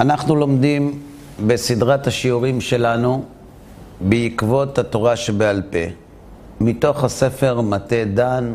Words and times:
אנחנו 0.00 0.36
לומדים 0.36 0.98
בסדרת 1.46 2.06
השיעורים 2.06 2.60
שלנו 2.60 3.24
בעקבות 4.00 4.78
התורה 4.78 5.16
שבעל 5.16 5.62
פה, 5.70 5.78
מתוך 6.60 7.04
הספר 7.04 7.60
מטה 7.60 8.04
דן, 8.14 8.52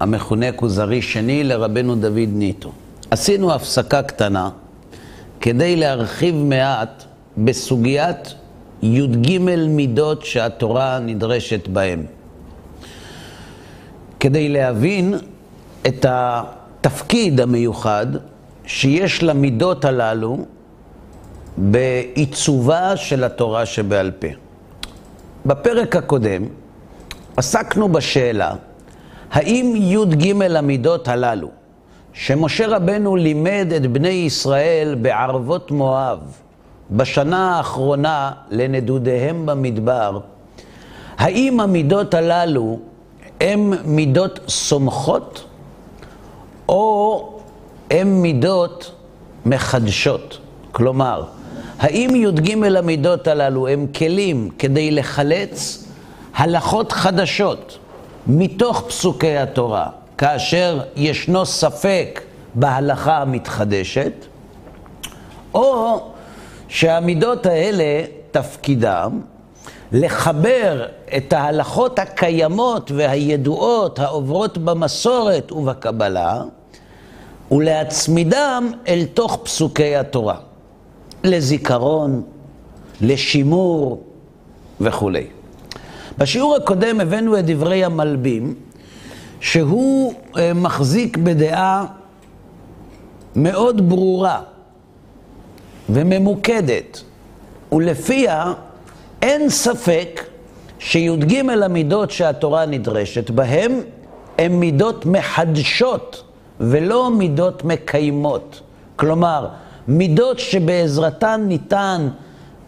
המכונה 0.00 0.52
כוזרי 0.52 1.02
שני 1.02 1.44
לרבנו 1.44 1.94
דוד 1.94 2.28
ניטו. 2.32 2.72
עשינו 3.10 3.52
הפסקה 3.52 4.02
קטנה 4.02 4.50
כדי 5.40 5.76
להרחיב 5.76 6.34
מעט 6.34 7.04
בסוגיית 7.38 8.34
י"ג 8.82 9.38
מידות 9.68 10.24
שהתורה 10.24 10.98
נדרשת 10.98 11.68
בהן. 11.68 12.02
כדי 14.20 14.48
להבין 14.48 15.14
את 15.86 16.06
התפקיד 16.08 17.40
המיוחד 17.40 18.06
שיש 18.66 19.22
למידות 19.22 19.84
הללו 19.84 20.38
בעיצובה 21.56 22.96
של 22.96 23.24
התורה 23.24 23.66
שבעל 23.66 24.10
פה. 24.10 24.28
בפרק 25.46 25.96
הקודם 25.96 26.42
עסקנו 27.36 27.88
בשאלה 27.88 28.54
האם 29.30 29.74
י"ג 29.76 30.42
המידות 30.56 31.08
הללו, 31.08 31.48
שמשה 32.12 32.66
רבנו 32.66 33.16
לימד 33.16 33.72
את 33.76 33.86
בני 33.86 34.08
ישראל 34.08 34.96
בערבות 35.02 35.70
מואב 35.70 36.18
בשנה 36.90 37.56
האחרונה 37.56 38.32
לנדודיהם 38.50 39.46
במדבר, 39.46 40.18
האם 41.18 41.60
המידות 41.60 42.14
הללו 42.14 42.78
הן 43.40 43.72
מידות 43.84 44.40
סומכות 44.48 45.44
או 46.68 47.33
הן 47.90 48.08
מידות 48.08 48.92
מחדשות? 49.46 50.38
כלומר, 50.72 51.24
האם 51.78 52.14
י"ג 52.14 52.64
המידות 52.76 53.26
הללו 53.28 53.68
הם 53.68 53.86
כלים 53.86 54.50
כדי 54.58 54.90
לחלץ 54.90 55.84
הלכות 56.34 56.92
חדשות 56.92 57.78
מתוך 58.26 58.84
פסוקי 58.88 59.36
התורה, 59.36 59.88
כאשר 60.18 60.80
ישנו 60.96 61.46
ספק 61.46 62.20
בהלכה 62.54 63.18
המתחדשת, 63.18 64.12
או 65.54 66.00
שהמידות 66.68 67.46
האלה, 67.46 68.04
תפקידם 68.30 69.20
לחבר 69.92 70.86
את 71.16 71.32
ההלכות 71.32 71.98
הקיימות 71.98 72.90
והידועות 72.94 73.98
העוברות 73.98 74.58
במסורת 74.58 75.52
ובקבלה, 75.52 76.42
ולהצמידם 77.50 78.70
אל 78.88 79.04
תוך 79.14 79.40
פסוקי 79.42 79.96
התורה, 79.96 80.36
לזיכרון, 81.24 82.22
לשימור 83.00 84.02
וכולי. 84.80 85.26
בשיעור 86.18 86.56
הקודם 86.56 87.00
הבאנו 87.00 87.38
את 87.38 87.46
דברי 87.46 87.84
המלבים, 87.84 88.54
שהוא 89.40 90.14
מחזיק 90.54 91.16
בדעה 91.16 91.86
מאוד 93.36 93.88
ברורה 93.88 94.42
וממוקדת, 95.88 97.02
ולפיה 97.72 98.52
אין 99.22 99.50
ספק 99.50 100.24
שי"ג 100.78 101.34
המידות 101.62 102.10
שהתורה 102.10 102.66
נדרשת 102.66 103.30
בהם, 103.30 103.80
הן 104.38 104.52
מידות 104.52 105.06
מחדשות 105.06 106.24
ולא 106.60 107.10
מידות 107.10 107.64
מקיימות. 107.64 108.60
כלומר, 108.96 109.48
מידות 109.88 110.38
שבעזרתן 110.38 111.44
ניתן 111.48 112.08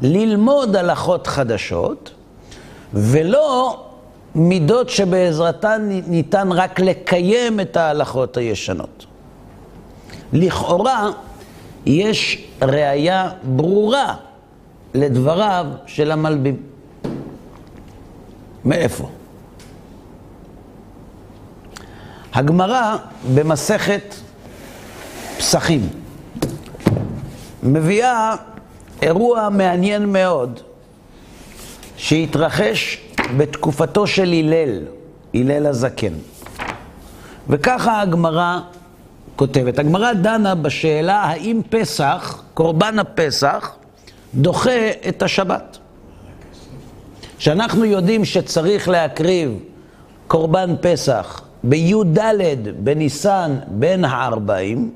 ללמוד 0.01 0.77
הלכות 0.77 1.27
חדשות, 1.27 2.11
ולא 2.95 3.85
מידות 4.35 4.91
שבעזרתן 4.91 5.89
ניתן 6.07 6.53
רק 6.53 6.81
לקיים 6.81 7.61
את 7.61 7.77
ההלכות 7.77 8.37
הישנות. 8.37 9.07
לכאורה, 10.33 11.11
יש 11.87 12.45
ראיה 12.63 13.31
ברורה 13.43 14.15
לדבריו 14.95 15.67
של 15.87 16.13
המלבים. 16.13 16.57
מאיפה? 18.65 19.09
הגמרא 22.37 22.97
במסכת 23.35 24.15
פסחים 25.39 25.89
מביאה 27.63 28.35
אירוע 29.03 29.49
מעניין 29.49 30.13
מאוד 30.13 30.61
שהתרחש 31.97 33.01
בתקופתו 33.37 34.07
של 34.07 34.33
הלל, 34.33 34.81
הלל 35.35 35.67
הזקן. 35.67 36.13
וככה 37.49 38.01
הגמרא 38.01 38.59
כותבת. 39.37 39.79
הגמרא 39.79 40.13
דנה 40.13 40.55
בשאלה 40.55 41.17
האם 41.17 41.61
פסח, 41.71 42.43
קורבן 42.55 42.99
הפסח, 42.99 43.77
דוחה 44.35 44.91
את 45.09 45.23
השבת. 45.23 45.79
שאנחנו 47.39 47.85
יודעים 47.85 48.25
שצריך 48.25 48.89
להקריב 48.89 49.59
קורבן 50.27 50.75
פסח 50.81 51.46
בי"ד 51.69 52.19
בניסן 52.85 53.57
בין 53.69 54.05
הארבעים, 54.05 54.91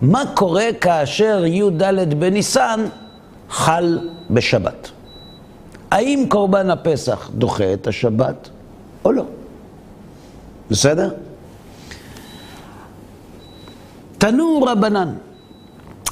מה 0.00 0.22
קורה 0.34 0.66
כאשר 0.80 1.44
י"ד 1.46 2.14
בניסן 2.18 2.84
חל 3.50 3.98
בשבת? 4.30 4.90
האם 5.90 6.24
קורבן 6.28 6.70
הפסח 6.70 7.30
דוחה 7.34 7.72
את 7.72 7.86
השבת 7.86 8.48
או 9.04 9.12
לא? 9.12 9.24
בסדר? 10.70 11.10
תנו 14.18 14.62
רבנן, 14.62 15.14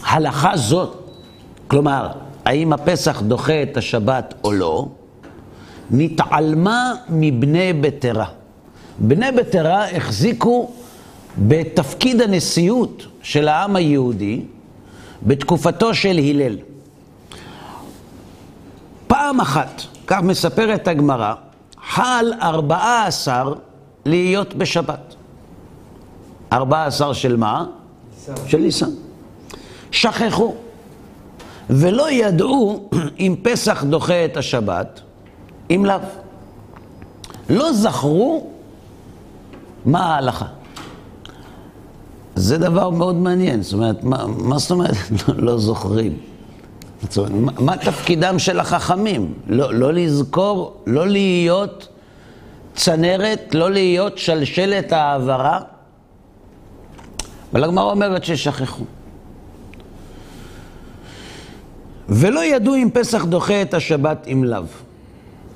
הלכה 0.05 0.57
זאת, 0.57 1.11
כלומר, 1.69 2.09
האם 2.45 2.72
הפסח 2.72 3.22
דוחה 3.22 3.62
את 3.62 3.77
השבת 3.77 4.34
או 4.45 4.53
לא, 4.53 4.89
נתעלמה 5.91 6.95
מבני 7.09 7.72
בטרה. 7.72 8.40
בני 9.00 9.33
בטרה 9.33 9.91
החזיקו 9.91 10.71
בתפקיד 11.38 12.21
הנשיאות 12.21 13.06
של 13.22 13.49
העם 13.49 13.77
היהודי 13.77 14.43
בתקופתו 15.22 15.94
של 15.94 16.19
הלל. 16.19 16.59
פעם 19.06 19.41
אחת, 19.41 19.83
כך 20.06 20.21
מספרת 20.22 20.89
הגמרא, 20.89 21.34
חל 21.84 22.33
ארבעה 22.43 23.06
עשר 23.06 23.55
להיות 24.06 24.55
בשבת. 24.55 25.15
ארבעה 26.53 26.87
עשר 26.87 27.12
של 27.12 27.37
מה? 27.37 27.66
ניסן. 28.16 28.49
של 28.49 28.59
ניסן. 28.59 28.91
שכחו, 29.91 30.55
ולא 31.71 32.10
ידעו 32.10 32.89
אם 33.21 33.34
פסח 33.43 33.84
דוחה 33.84 34.25
את 34.25 34.37
השבת, 34.37 35.00
אם 35.71 35.84
לאו. 35.84 35.97
לא 37.50 37.72
זכרו 37.72 38.50
מה 39.85 40.01
ההלכה. 40.01 40.47
זה 42.35 42.59
דבר 42.59 42.91
מאוד 42.91 43.15
מעניין, 43.15 43.63
זאת 43.63 43.73
אומרת, 43.73 44.05
מה, 44.05 44.27
מה 44.27 44.59
זאת 44.59 44.71
אומרת 44.71 44.97
לא 45.29 45.59
זוכרים? 45.59 46.17
זאת 47.03 47.17
אומרת, 47.17 47.33
מה, 47.33 47.53
מה 47.61 47.77
תפקידם 47.77 48.39
של 48.39 48.61
החכמים? 48.61 49.35
לא, 49.47 49.75
לא 49.75 49.93
לזכור, 49.93 50.83
לא 50.87 51.09
להיות 51.09 51.89
צנרת, 52.75 53.55
לא 53.55 53.71
להיות 53.71 54.19
שלשלת 54.19 54.93
העברה? 54.93 55.60
אבל 57.53 57.65
הגמרא 57.65 57.91
אומרת 57.91 58.25
ששכחו. 58.25 58.84
ולא 62.09 62.45
ידעו 62.45 62.75
אם 62.75 62.89
פסח 62.93 63.25
דוחה 63.25 63.63
את 63.63 63.75
השבת 63.75 64.27
אם 64.33 64.45
לאו. 64.45 64.63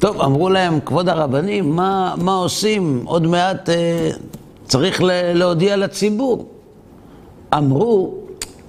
טוב, 0.05 0.21
אמרו 0.21 0.51
להם, 0.51 0.81
כבוד 0.81 1.09
הרבנים, 1.09 1.77
מה, 1.77 2.15
מה 2.17 2.35
עושים? 2.35 3.03
עוד 3.05 3.27
מעט 3.27 3.69
אה, 3.69 4.11
צריך 4.67 5.03
להודיע 5.35 5.77
לציבור. 5.77 6.49
אמרו, 7.55 8.15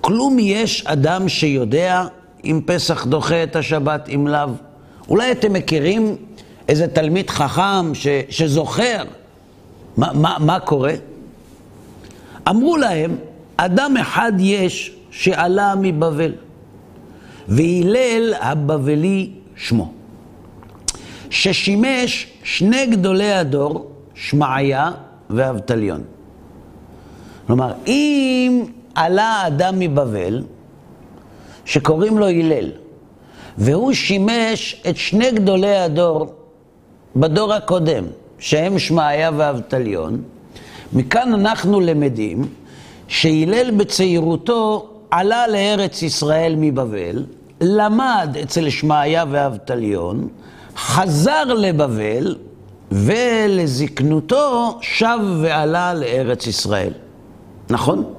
כלום 0.02 0.40
יש 0.40 0.86
אדם 0.86 1.30
שיודע 1.30 2.06
אם 2.46 2.62
פסח 2.66 3.06
דוחה 3.06 3.44
את 3.44 3.56
השבת 3.56 4.10
אם 4.10 4.28
לאו. 4.28 4.50
אולי 5.10 5.32
אתם 5.32 5.54
מכירים 5.54 6.16
איזה 6.70 6.88
תלמיד 6.88 7.30
חכם 7.30 7.96
ש, 7.96 8.08
שזוכר 8.30 9.04
מה, 9.98 10.14
מה, 10.14 10.38
מה 10.40 10.60
קורה? 10.60 10.94
אמרו 12.50 12.78
להם, 12.78 13.16
אדם 13.58 13.98
אחד 14.02 14.32
יש 14.40 14.96
שעלה 15.12 15.74
מבבל, 15.82 16.32
והלל 17.48 18.34
הבבלי 18.42 19.30
שמו. 19.56 20.05
ששימש 21.30 22.28
שני 22.44 22.86
גדולי 22.86 23.32
הדור, 23.32 23.92
שמעיה 24.14 24.92
ואבטליון. 25.30 26.04
כלומר, 27.48 27.74
אם 27.88 28.64
עלה 28.96 29.48
אדם 29.48 29.80
מבבל, 29.80 30.44
שקוראים 31.66 32.18
לו 32.18 32.28
הלל, 32.28 32.72
והוא 33.58 33.94
שימש 33.94 34.82
את 34.90 34.98
שני 34.98 35.32
גדולי 35.32 35.76
הדור 35.76 36.34
בדור 37.16 37.54
הקודם, 37.54 38.04
שהם 38.40 38.80
שמעיה 38.80 39.32
ואבטליון. 39.38 40.22
מכאן 40.94 41.34
אנחנו 41.34 41.80
למדים 41.80 42.46
שהלל 43.08 43.72
בצעירותו 43.72 44.90
עלה 45.12 45.48
לארץ 45.48 46.02
ישראל 46.02 46.56
מבבל, 46.58 47.26
למד 47.62 48.38
אצל 48.44 48.70
שמעיה 48.70 49.26
ואבטליון, 49.32 50.28
חזר 50.78 51.44
לבבל, 51.44 52.36
ולזקנותו 52.92 54.78
שב 54.82 55.18
ועלה 55.42 55.94
לארץ 55.94 56.48
ישראל. 56.48 56.94
נכון? 57.70 58.14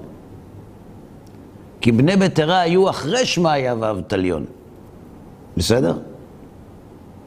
כי 1.81 1.93
בני 1.93 2.17
ביתרה 2.17 2.61
היו 2.61 2.91
אחרי 2.91 3.27
שמעיה 3.27 3.75
ואבטליון. 3.81 4.45
בסדר? 5.57 5.95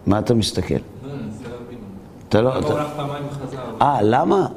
מה 0.05 0.19
אתה 0.19 0.33
מסתכל? 0.33 0.75
אתה 2.29 2.41
לא... 2.41 2.59
אתה... 2.59 2.85
אה, 3.81 3.99
למה? 4.01 4.47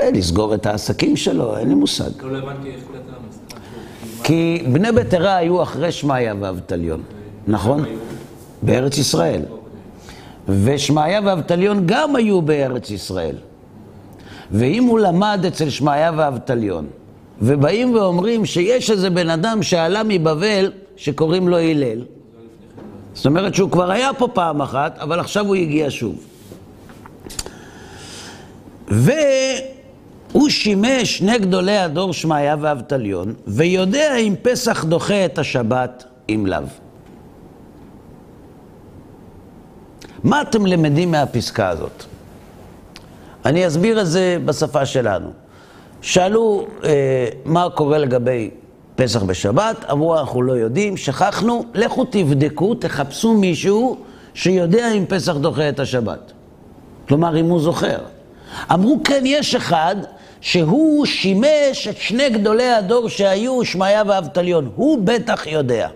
אה, 0.00 0.10
לסגור 0.10 0.54
את 0.54 0.66
העסקים 0.66 1.16
שלו, 1.16 1.56
אין 1.56 1.68
לי 1.68 1.74
מושג. 1.74 2.10
לא 2.22 2.38
הבנתי 2.38 2.70
איך 2.70 2.80
כי 4.22 4.64
בני 4.72 4.92
ביתרה 4.92 5.36
היו 5.36 5.62
אחרי 5.62 5.92
שמעיה 5.92 6.34
ואבטליון, 6.40 7.02
נכון? 7.46 7.84
בארץ 8.62 8.98
ישראל. 8.98 9.42
ושמעיה 10.48 11.20
ואבטליון 11.24 11.82
גם 11.86 12.16
היו 12.16 12.42
בארץ 12.42 12.90
ישראל. 12.90 13.36
ואם 14.50 14.84
הוא 14.84 14.98
למד 15.00 15.44
אצל 15.48 15.70
שמעיה 15.70 16.12
ואבטליון, 16.16 16.86
ובאים 17.42 17.94
ואומרים 17.94 18.46
שיש 18.46 18.90
איזה 18.90 19.10
בן 19.10 19.30
אדם 19.30 19.62
שעלה 19.62 20.02
מבבל 20.04 20.72
שקוראים 20.96 21.48
לו 21.48 21.58
הלל, 21.58 22.04
זאת 23.14 23.26
אומרת 23.26 23.54
שהוא 23.54 23.70
כבר 23.70 23.90
היה 23.90 24.10
פה 24.18 24.28
פעם 24.28 24.62
אחת, 24.62 24.98
אבל 24.98 25.20
עכשיו 25.20 25.46
הוא 25.46 25.54
הגיע 25.54 25.86
שוב. 25.90 26.26
והוא 28.88 30.48
שימש 30.48 31.18
שני 31.18 31.38
גדולי 31.38 31.76
הדור 31.76 32.12
שמעיה 32.12 32.56
ואבטליון, 32.60 33.34
ויודע 33.46 34.16
אם 34.16 34.34
פסח 34.42 34.84
דוחה 34.84 35.24
את 35.24 35.38
השבת, 35.38 36.04
אם 36.28 36.44
לאו. 36.46 36.89
מה 40.24 40.42
אתם 40.42 40.66
למדים 40.66 41.10
מהפסקה 41.10 41.68
הזאת? 41.68 42.04
אני 43.44 43.66
אסביר 43.66 44.00
את 44.00 44.06
זה 44.06 44.36
בשפה 44.44 44.86
שלנו. 44.86 45.30
שאלו 46.02 46.66
אה, 46.84 47.28
מה 47.44 47.70
קורה 47.74 47.98
לגבי 47.98 48.50
פסח 48.96 49.22
בשבת, 49.22 49.84
אמרו 49.90 50.18
אנחנו 50.18 50.42
לא 50.42 50.52
יודעים, 50.52 50.96
שכחנו, 50.96 51.64
לכו 51.74 52.04
תבדקו, 52.04 52.74
תחפשו 52.74 53.34
מישהו 53.34 53.96
שיודע 54.34 54.92
אם 54.92 55.04
פסח 55.08 55.36
דוחה 55.36 55.68
את 55.68 55.80
השבת. 55.80 56.32
כלומר, 57.08 57.40
אם 57.40 57.44
הוא 57.44 57.60
זוכר. 57.60 57.98
אמרו 58.72 59.00
כן, 59.04 59.22
יש 59.26 59.54
אחד 59.54 59.96
שהוא 60.40 61.06
שימש 61.06 61.88
את 61.90 61.96
שני 61.96 62.30
גדולי 62.30 62.68
הדור 62.68 63.08
שהיו, 63.08 63.64
שמעיה 63.64 64.02
ואבטליון. 64.06 64.70
הוא 64.76 64.98
בטח 65.04 65.46
יודע. 65.46 65.88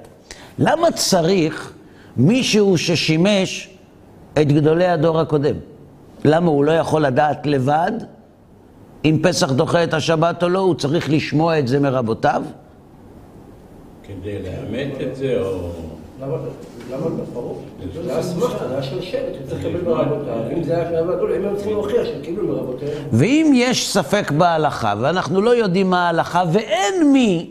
למה 0.58 0.90
צריך 0.92 1.72
מישהו 2.16 2.78
ששימש 2.78 3.73
את 4.40 4.52
גדולי 4.52 4.86
הדור 4.86 5.20
הקודם? 5.20 5.56
למה 6.24 6.50
הוא 6.50 6.64
לא 6.64 6.72
יכול 6.72 7.02
לדעת 7.02 7.46
לבד 7.46 7.92
אם 9.04 9.18
פסח 9.22 9.52
דוחה 9.52 9.84
את 9.84 9.94
השבת 9.94 10.42
או 10.42 10.48
לא? 10.48 10.58
הוא 10.58 10.74
צריך 10.74 11.10
לשמוע 11.10 11.58
את 11.58 11.68
זה 11.68 11.80
מרבותיו? 11.80 12.42
כדי 14.02 14.38
לאמת 14.42 14.92
את 15.00 15.16
זה, 15.16 15.40
או... 15.40 15.70
למה 16.20 17.06
ברור? 17.32 17.62
זה 17.94 18.10
היה 18.10 18.20
אסמכתה, 18.20 18.68
זה 18.68 18.74
היה 18.74 18.82
של 18.82 19.00
שבט, 19.00 19.22
הוא 19.40 19.48
צריך 19.48 19.64
לקבל 19.64 19.90
מרבותיו. 19.90 20.34
אם 20.56 20.62
זה 20.62 20.76
היה 20.76 20.90
של 20.90 20.96
רבותיו, 20.96 21.34
הם 21.34 21.42
היו 21.42 21.56
צריכים 21.56 21.72
להוכיח 21.72 22.04
שהם 22.04 22.22
קיבלו 22.22 22.48
מרבותיהם. 22.48 22.92
ואם 23.12 23.52
יש 23.54 23.92
ספק 23.92 24.30
בהלכה, 24.30 24.94
ואנחנו 25.00 25.40
לא 25.40 25.56
יודעים 25.56 25.90
מה 25.90 26.06
ההלכה, 26.06 26.44
ואין 26.52 27.12
מי 27.12 27.50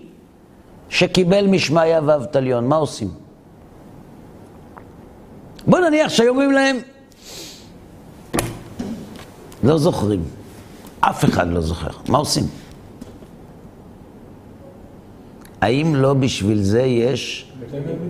שקיבל 0.90 1.48
משמעיה 1.48 2.00
ואבטליון, 2.06 2.68
מה 2.68 2.76
עושים? 2.76 3.23
בוא 5.68 5.80
נניח 5.80 6.10
שהיו 6.10 6.30
אומרים 6.30 6.52
להם, 6.52 6.78
לא 9.64 9.78
זוכרים. 9.78 10.24
אף 11.00 11.26
אחד 11.26 11.48
לא 11.52 11.62
זוכר. 11.62 11.90
מה 12.08 12.18
עושים? 12.18 12.44
האם 15.62 15.96
לא 15.96 16.14
בשביל 16.14 16.62
זה 16.62 16.82
יש 16.82 17.52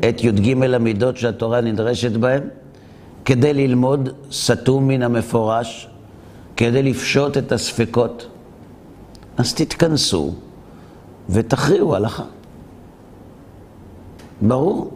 את 0.09 0.23
י"ג 0.23 0.63
המידות 0.73 1.17
שהתורה 1.17 1.61
נדרשת 1.61 2.11
בהן? 2.11 2.41
כדי 3.25 3.53
ללמוד 3.53 4.09
סתום 4.31 4.87
מן 4.87 5.01
המפורש, 5.01 5.89
כדי 6.57 6.83
לפשוט 6.83 7.37
את 7.37 7.51
הספקות. 7.51 8.27
אז 9.37 9.53
תתכנסו 9.53 10.33
ותכריעו 11.29 11.95
הלכה. 11.95 12.23
ברור? 14.41 14.91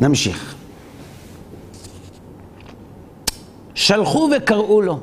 נמשיך. 0.00 0.61
שלחו 3.82 4.28
וקראו 4.36 4.82
לו. 4.82 4.98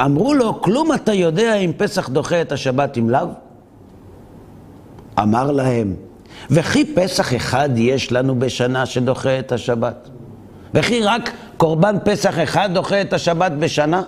אמרו 0.00 0.34
לו, 0.34 0.60
כלום 0.60 0.94
אתה 0.94 1.12
יודע 1.12 1.54
אם 1.54 1.72
פסח 1.76 2.08
דוחה 2.08 2.40
את 2.40 2.52
השבת 2.52 2.98
אם 2.98 3.10
לאו? 3.10 3.28
אמר 5.18 5.52
להם, 5.52 5.94
וכי 6.50 6.94
פסח 6.94 7.34
אחד 7.34 7.68
יש 7.76 8.12
לנו 8.12 8.38
בשנה 8.38 8.86
שדוחה 8.86 9.38
את 9.38 9.52
השבת? 9.52 10.08
וכי 10.74 11.02
רק 11.02 11.30
קורבן 11.56 11.96
פסח 12.04 12.42
אחד 12.42 12.70
דוחה 12.74 13.00
את 13.00 13.12
השבת 13.12 13.52
בשנה? 13.52 14.02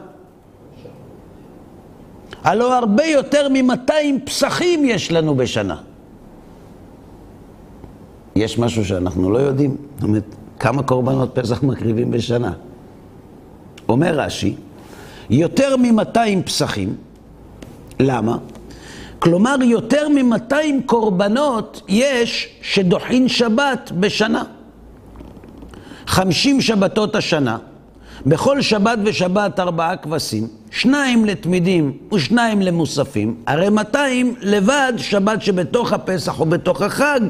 הלא 2.45 2.79
הרבה 2.79 3.05
יותר 3.05 3.49
מ-200 3.49 3.93
פסחים 4.25 4.85
יש 4.85 5.13
לנו 5.13 5.35
בשנה. 5.35 5.77
יש 8.37 8.59
משהו 8.59 8.85
שאנחנו 8.85 9.31
לא 9.31 9.39
יודעים? 9.39 9.77
זאת 9.95 10.03
אומרת, 10.03 10.25
כמה 10.59 10.83
קורבנות 10.83 11.31
פסח 11.35 11.63
מקריבים 11.63 12.11
בשנה? 12.11 12.53
אומר 13.89 14.21
רש"י, 14.21 14.55
יותר 15.31 15.77
מ-200 15.77 16.43
פסחים, 16.45 16.95
למה? 18.01 18.37
כלומר, 19.19 19.57
יותר 19.63 20.09
מ-200 20.09 20.55
קורבנות 20.87 21.83
יש 21.89 22.49
שדוחין 22.63 23.29
שבת 23.29 23.93
בשנה. 24.01 24.43
50 26.07 26.61
שבתות 26.61 27.17
השנה, 27.17 27.59
בכל 28.27 28.63
שבת 28.63 28.99
ושבת 29.05 29.61
ארבעה 29.61 29.97
כבשים, 29.97 30.49
שניים 30.71 31.25
לתמידים 31.25 31.93
ושניים 32.15 32.63
למוספים, 32.63 33.37
הרי 33.47 33.69
200 33.69 34.35
לבד 34.41 34.93
שבת 34.97 35.43
שבתוך 35.43 35.93
הפסח 35.93 36.41
או 36.41 36.47
בתוך 36.47 36.83
החג, 36.83 37.21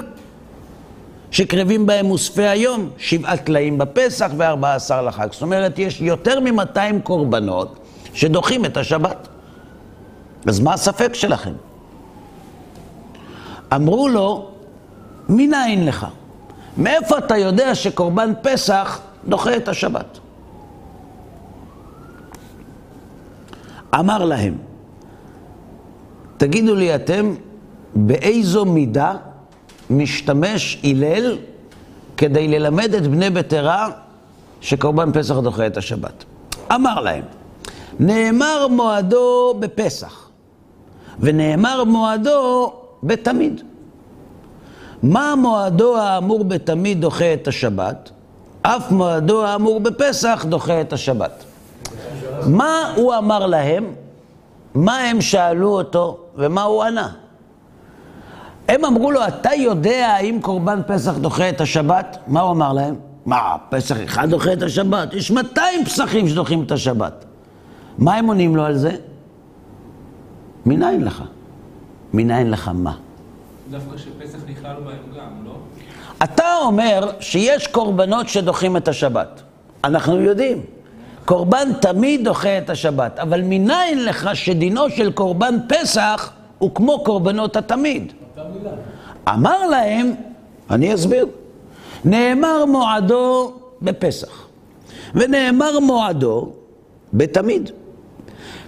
שקרבים 1.34 1.86
בהם 1.86 2.06
מוספי 2.06 2.42
היום, 2.42 2.90
שבעה 2.98 3.36
טלאים 3.36 3.78
בפסח 3.78 4.30
וארבעה 4.36 4.74
עשר 4.74 5.02
לחג. 5.02 5.28
זאת 5.32 5.42
אומרת, 5.42 5.78
יש 5.78 6.00
יותר 6.00 6.40
מ-200 6.40 7.00
קורבנות 7.02 7.78
שדוחים 8.12 8.64
את 8.64 8.76
השבת. 8.76 9.28
אז 10.46 10.60
מה 10.60 10.74
הספק 10.74 11.14
שלכם? 11.14 11.52
אמרו 13.74 14.08
לו, 14.08 14.50
מנין 15.28 15.86
לך? 15.86 16.06
מאיפה 16.76 17.18
אתה 17.18 17.36
יודע 17.36 17.74
שקורבן 17.74 18.32
פסח 18.42 19.00
דוחה 19.28 19.56
את 19.56 19.68
השבת? 19.68 20.18
אמר 23.94 24.24
להם, 24.24 24.54
תגידו 26.36 26.74
לי 26.74 26.94
אתם, 26.94 27.34
באיזו 27.94 28.64
מידה 28.64 29.14
משתמש 29.90 30.78
הלל 30.84 31.38
כדי 32.16 32.48
ללמד 32.48 32.94
את 32.94 33.06
בני 33.06 33.30
ביתרה 33.30 33.90
שקורבן 34.60 35.12
פסח 35.12 35.38
דוחה 35.38 35.66
את 35.66 35.76
השבת? 35.76 36.24
אמר 36.74 37.00
להם, 37.00 37.24
נאמר 38.00 38.66
מועדו 38.70 39.54
בפסח, 39.60 40.28
ונאמר 41.20 41.84
מועדו 41.84 42.72
בתמיד. 43.02 43.60
מה 45.02 45.34
מועדו 45.36 45.96
האמור 45.96 46.44
בתמיד 46.44 47.00
דוחה 47.00 47.34
את 47.34 47.48
השבת? 47.48 48.10
אף 48.62 48.90
מועדו 48.90 49.44
האמור 49.44 49.80
בפסח 49.80 50.44
דוחה 50.48 50.80
את 50.80 50.92
השבת. 50.92 51.44
מה 52.46 52.92
הוא 52.96 53.14
אמר 53.14 53.46
להם? 53.46 53.92
מה 54.74 54.98
הם 54.98 55.20
שאלו 55.20 55.68
אותו 55.68 56.18
ומה 56.36 56.62
הוא 56.62 56.82
ענה? 56.82 57.12
הם 58.68 58.84
אמרו 58.84 59.10
לו, 59.10 59.26
אתה 59.28 59.54
יודע 59.54 60.06
האם 60.08 60.38
קורבן 60.42 60.80
פסח 60.86 61.16
דוחה 61.18 61.48
את 61.48 61.60
השבת? 61.60 62.18
מה 62.26 62.40
הוא 62.40 62.50
אמר 62.50 62.72
להם? 62.72 62.94
מה, 63.26 63.56
פסח 63.68 63.96
אחד 64.04 64.30
דוחה 64.30 64.52
את 64.52 64.62
השבת? 64.62 65.14
יש 65.14 65.30
200 65.30 65.84
פסחים 65.84 66.28
שדוחים 66.28 66.62
את 66.62 66.72
השבת. 66.72 67.24
מה 67.98 68.14
הם 68.14 68.26
עונים 68.26 68.56
לו 68.56 68.64
על 68.64 68.76
זה? 68.76 68.90
מניין 70.66 71.04
לך? 71.04 71.22
מניין 72.12 72.50
לך 72.50 72.70
מה? 72.74 72.94
דווקא 73.70 73.96
שפסח 73.96 74.38
נכלל 74.48 74.74
בהם 74.84 74.96
גם, 75.16 75.44
לא? 75.44 75.52
אתה 76.24 76.44
אומר 76.62 77.10
שיש 77.20 77.66
קורבנות 77.66 78.28
שדוחים 78.28 78.76
את 78.76 78.88
השבת. 78.88 79.42
אנחנו 79.84 80.20
יודעים. 80.20 80.60
קורבן 81.24 81.68
תמיד 81.80 82.24
דוחה 82.24 82.58
את 82.58 82.70
השבת, 82.70 83.18
אבל 83.18 83.40
מניין 83.42 84.04
לך 84.04 84.36
שדינו 84.36 84.90
של 84.90 85.12
קורבן 85.12 85.54
פסח 85.68 86.32
הוא 86.58 86.74
כמו 86.74 87.04
קורבנות 87.04 87.56
התמיד? 87.56 88.12
אמר 89.28 89.66
להם, 89.66 90.14
אני 90.70 90.94
אסביר, 90.94 91.26
נאמר 92.04 92.64
מועדו 92.64 93.52
בפסח, 93.82 94.46
ונאמר 95.14 95.80
מועדו 95.80 96.52
בתמיד. 97.12 97.70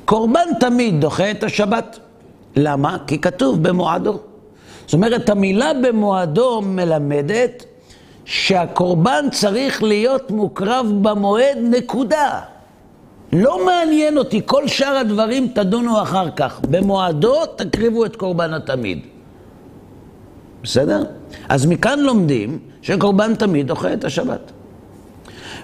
קורבן 0.05 0.49
תמיד 0.61 1.01
דוחה 1.01 1.31
את 1.31 1.45
השבת. 1.45 1.99
למה? 2.57 2.97
כי 3.07 3.21
כתוב 3.21 3.63
במועדו. 3.63 4.19
זאת 4.85 4.95
אומרת, 4.95 5.31
המילה 5.31 5.73
במועדו 5.83 6.61
מלמדת 6.65 7.65
שהקורבן 8.25 9.25
צריך 9.33 9.83
להיות 9.83 10.31
מוקרב 10.31 10.87
במועד, 11.03 11.59
נקודה. 11.63 12.41
לא 13.33 13.67
מעניין 13.67 14.19
אותי, 14.19 14.41
כל 14.47 14.69
שאר 14.69 14.97
הדברים 14.97 15.49
תדונו 15.49 16.03
אחר 16.03 16.31
כך. 16.31 16.61
במועדו 16.71 17.47
תקריבו 17.47 18.05
את 18.05 18.17
קורבן 18.17 18.55
התמיד. 18.55 19.16
בסדר? 20.63 21.05
אז 21.49 21.67
מכאן 21.67 22.01
לומדים 22.01 22.59
שקורבן 22.83 23.35
תמיד 23.35 23.67
דוחה 23.67 23.93
את 23.93 24.05
השבת. 24.05 24.53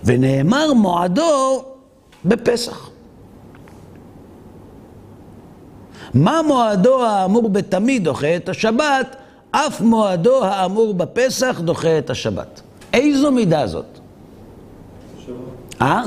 ונאמר 0.05 0.73
מועדו 0.73 1.65
בפסח. 2.25 2.91
מה 6.15 6.41
מועדו 6.47 7.05
האמור 7.05 7.49
בתמיד 7.49 8.05
דוחה 8.05 8.37
את 8.37 8.49
השבת, 8.49 9.17
אף 9.51 9.81
מועדו 9.81 10.45
האמור 10.45 10.95
בפסח 10.95 11.61
דוחה 11.65 11.99
את 11.99 12.11
השבת. 12.11 12.61
איזו 12.93 13.33
מידה 13.33 13.67
זאת? 13.67 13.99
אה? 15.81 16.03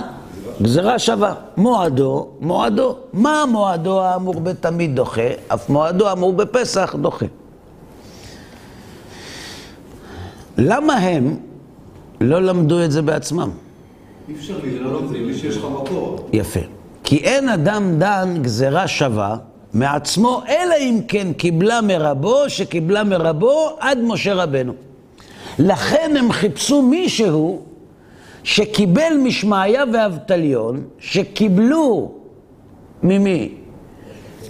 גזרה 0.61 0.99
שווה. 0.99 1.33
מועדו, 1.57 2.27
מועדו. 2.39 2.95
מה 3.13 3.45
מועדו 3.51 4.01
האמור 4.01 4.39
בתמיד 4.39 4.95
דוחה, 4.95 5.29
אף 5.47 5.69
מועדו 5.69 6.07
האמור 6.07 6.33
בפסח 6.33 6.95
דוחה. 7.01 7.25
למה 10.57 10.93
הם 10.93 11.35
לא 12.21 12.41
למדו 12.41 12.83
את 12.83 12.91
זה 12.91 13.01
בעצמם? 13.01 13.49
אי 14.29 14.33
אפשר 14.35 14.57
לומדים 14.81 15.23
בלי 15.23 15.37
שיש 15.37 15.57
לך 15.57 15.65
מקור. 15.65 16.29
יפה. 16.33 16.59
כי 17.03 17.17
אין 17.17 17.49
אדם 17.49 17.99
דן 17.99 18.37
גזרה 18.41 18.87
שווה 18.87 19.37
מעצמו, 19.73 20.41
אלא 20.47 20.75
אם 20.79 20.99
כן 21.07 21.33
קיבלה 21.33 21.81
מרבו, 21.81 22.49
שקיבלה 22.49 23.03
מרבו 23.03 23.69
עד 23.79 23.99
משה 24.01 24.33
רבנו. 24.33 24.73
לכן 25.59 26.13
הם 26.19 26.31
חיפשו 26.31 26.81
מישהו 26.81 27.61
שקיבל 28.43 29.13
משמעיה 29.23 29.83
ואבטליון, 29.93 30.83
שקיבלו 30.99 32.11
ממי? 33.03 33.53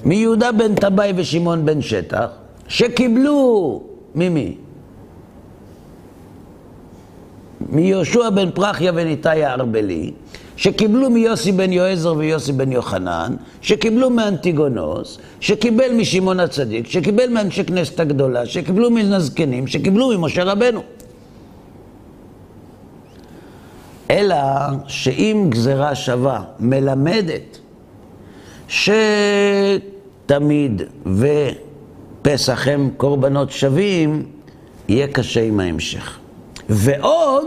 מיהודה 0.05 0.51
בן 0.51 0.75
טבעי 0.75 1.13
ושמעון 1.15 1.65
בן 1.65 1.81
שטח, 1.81 2.27
שקיבלו 2.67 3.81
ממי? 4.15 4.55
מיהושע 7.69 8.29
בן 8.29 8.51
פרחיה 8.51 8.91
וניתאי 8.95 9.43
הארבלי, 9.43 10.11
שקיבלו 10.57 11.09
מיוסי 11.09 11.51
בן 11.51 11.73
יועזר 11.73 12.13
ויוסי 12.17 12.51
בן 12.51 12.71
יוחנן, 12.71 13.35
שקיבלו 13.61 14.09
מאנטיגונוס, 14.09 15.17
שקיבל 15.39 15.93
משמעון 15.93 16.39
הצדיק, 16.39 16.87
שקיבל 16.87 17.29
מאנשי 17.29 17.63
כנסת 17.63 17.99
הגדולה, 17.99 18.45
שקיבלו 18.45 18.91
מן 18.91 19.13
הזקנים, 19.13 19.67
שקיבלו 19.67 20.17
ממשה 20.17 20.43
רבנו. 20.43 20.81
אלא 24.11 24.35
שאם 24.87 25.47
גזרה 25.49 25.95
שווה 25.95 26.43
מלמדת 26.59 27.59
שתמיד 28.67 30.81
ופסח 31.05 32.67
הם 32.67 32.89
קורבנות 32.97 33.51
שווים, 33.51 34.25
יהיה 34.87 35.07
קשה 35.07 35.43
עם 35.43 35.59
ההמשך. 35.59 36.19
ועוד, 36.69 37.45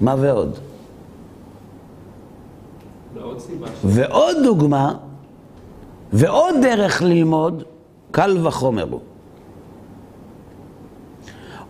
מה 0.00 0.14
ועוד? 0.18 0.58
ועוד 3.84 4.36
דוגמה, 4.44 4.94
ועוד 6.12 6.54
דרך 6.62 7.02
ללמוד, 7.02 7.62
קל 8.10 8.46
וחומר 8.46 8.86
הוא. 8.90 9.00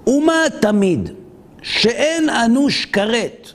ומה 0.07 0.43
תמיד 0.61 1.11
שאין 1.63 2.31
אנוש 2.31 2.87
כרת 2.87 3.53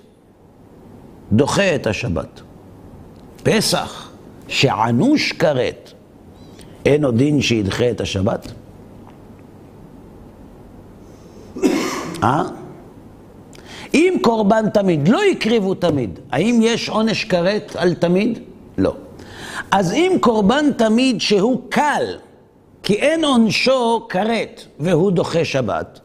דוחה 1.31 1.75
את 1.75 1.88
השבת. 1.88 2.41
פסח, 3.43 4.12
שענוש 4.48 5.31
כרת, 5.31 5.91
אין 6.86 7.05
עוד 7.05 7.17
דין 7.17 7.41
שידחה 7.41 7.91
את 7.91 8.01
השבת? 8.01 8.51
אה? 12.24 12.59
אם 13.93 14.17
קורבן 14.22 14.69
תמיד, 14.69 15.08
לא 15.08 15.22
הקריבו 15.31 15.74
תמיד, 15.74 16.19
האם 16.31 16.60
יש 16.62 16.89
עונש 16.89 17.24
כרת 17.24 17.75
על 17.75 17.93
תמיד? 17.93 18.39
לא. 18.77 18.93
אז 19.72 19.93
אם 19.93 20.17
קורבן 20.19 20.72
תמיד 20.77 21.22
שהוא 21.22 21.62
קל, 21.69 22.03
כי 22.84 22.93
אין 22.93 23.25
עונשו 23.25 24.05
כרת, 24.10 24.62
והוא 24.79 25.12
דוחה 25.12 25.46
שבת, 25.46 26.00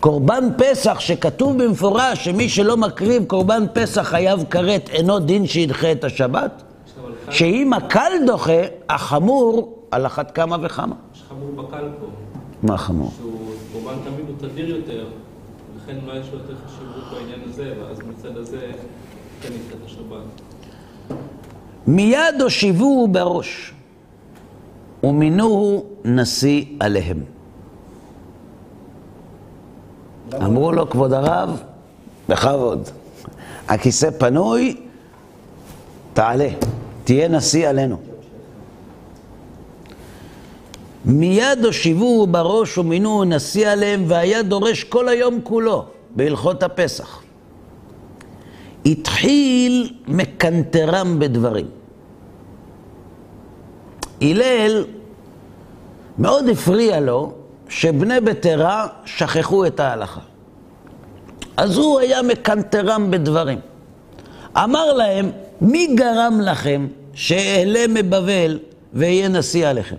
קורבן 0.00 0.48
פסח 0.58 1.00
שכתוב 1.00 1.62
במפורש 1.62 2.24
שמי 2.24 2.48
שלא 2.48 2.76
מקריב 2.76 3.24
קורבן 3.24 3.64
פסח 3.72 4.02
חייב 4.02 4.44
כרת, 4.50 4.90
אינו 4.92 5.18
דין 5.18 5.46
שידחה 5.46 5.92
את 5.92 6.04
השבת? 6.04 6.62
שאם 7.30 7.72
הקל 7.72 8.12
דוחה, 8.26 8.62
החמור 8.88 9.78
על 9.90 10.06
אחת 10.06 10.30
כמה 10.30 10.56
וכמה. 10.62 10.94
יש 11.14 11.22
חמור 11.28 11.64
בקל 11.66 11.88
פה, 12.00 12.06
מה 12.62 12.78
חמור? 12.78 13.10
שהוא 13.16 13.32
קורבן 13.72 13.94
תמיד 14.04 14.28
הוא 14.28 14.48
תדיר 14.48 14.76
יותר, 14.76 15.04
לכן 15.82 15.96
אולי 16.06 16.18
יש 16.18 16.26
לו 16.32 16.38
יותר 16.38 16.54
חשיבות 16.66 17.04
בעניין 17.12 17.40
הזה, 17.48 17.74
ואז 17.80 17.98
מצד 17.98 18.36
הזה 18.36 18.70
כן 19.42 19.48
את 19.48 19.86
השבת. 19.86 20.40
מיד 21.86 22.40
הושיבוהו 22.42 23.08
בראש, 23.08 23.74
ומינוהו 25.04 25.84
נשיא 26.04 26.64
עליהם. 26.80 27.24
אמרו 30.34 30.72
לו, 30.72 30.90
כבוד 30.90 31.12
הרב, 31.12 31.62
בכבוד, 32.28 32.88
הכיסא 33.68 34.10
פנוי, 34.10 34.80
תעלה, 36.12 36.48
תהיה 37.04 37.28
נשיא 37.28 37.68
עלינו. 37.68 38.11
מיד 41.04 41.64
הושיבוהו 41.64 42.26
בראש 42.26 42.78
ומינוהו 42.78 43.24
נשיא 43.24 43.68
עליהם, 43.68 44.04
והיה 44.06 44.42
דורש 44.42 44.84
כל 44.84 45.08
היום 45.08 45.40
כולו 45.42 45.84
בהלכות 46.10 46.62
הפסח. 46.62 47.22
התחיל 48.86 49.94
מקנטרם 50.08 51.18
בדברים. 51.18 51.66
הלל, 54.20 54.84
מאוד 56.18 56.48
הפריע 56.48 57.00
לו 57.00 57.32
שבני 57.68 58.20
ביתרה 58.20 58.86
שכחו 59.04 59.66
את 59.66 59.80
ההלכה. 59.80 60.20
אז 61.56 61.76
הוא 61.76 62.00
היה 62.00 62.22
מקנטרם 62.22 63.10
בדברים. 63.10 63.58
אמר 64.56 64.92
להם, 64.92 65.30
מי 65.60 65.86
גרם 65.94 66.40
לכם 66.40 66.86
שאעלה 67.14 67.84
מבבל 67.88 68.58
ואהיה 68.92 69.28
נשיא 69.28 69.68
עליכם? 69.68 69.96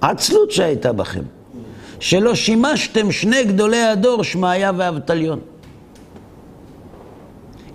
עצלות 0.00 0.50
שהייתה 0.50 0.92
בכם, 0.92 1.22
שלא 2.00 2.34
שימשתם 2.34 3.12
שני 3.12 3.44
גדולי 3.44 3.82
הדור, 3.82 4.24
שמעיה 4.24 4.72
ואבטליון. 4.76 5.40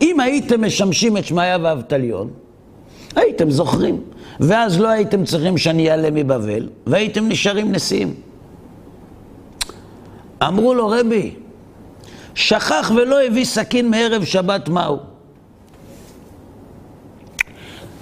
אם 0.01 0.19
הייתם 0.19 0.65
משמשים 0.65 1.17
את 1.17 1.25
שמעיה 1.25 1.57
ואבטליון, 1.61 2.29
הייתם 3.15 3.51
זוכרים, 3.51 4.01
ואז 4.39 4.79
לא 4.79 4.87
הייתם 4.87 5.25
צריכים 5.25 5.57
שאני 5.57 5.91
אעלה 5.91 6.11
מבבל, 6.11 6.69
והייתם 6.87 7.27
נשארים 7.27 7.71
נשיאים. 7.71 8.13
אמרו 10.43 10.73
לו, 10.73 10.87
רבי, 10.87 11.35
שכח 12.35 12.91
ולא 12.95 13.23
הביא 13.23 13.45
סכין 13.45 13.89
מערב 13.89 14.23
שבת 14.23 14.69
מהו? 14.69 14.99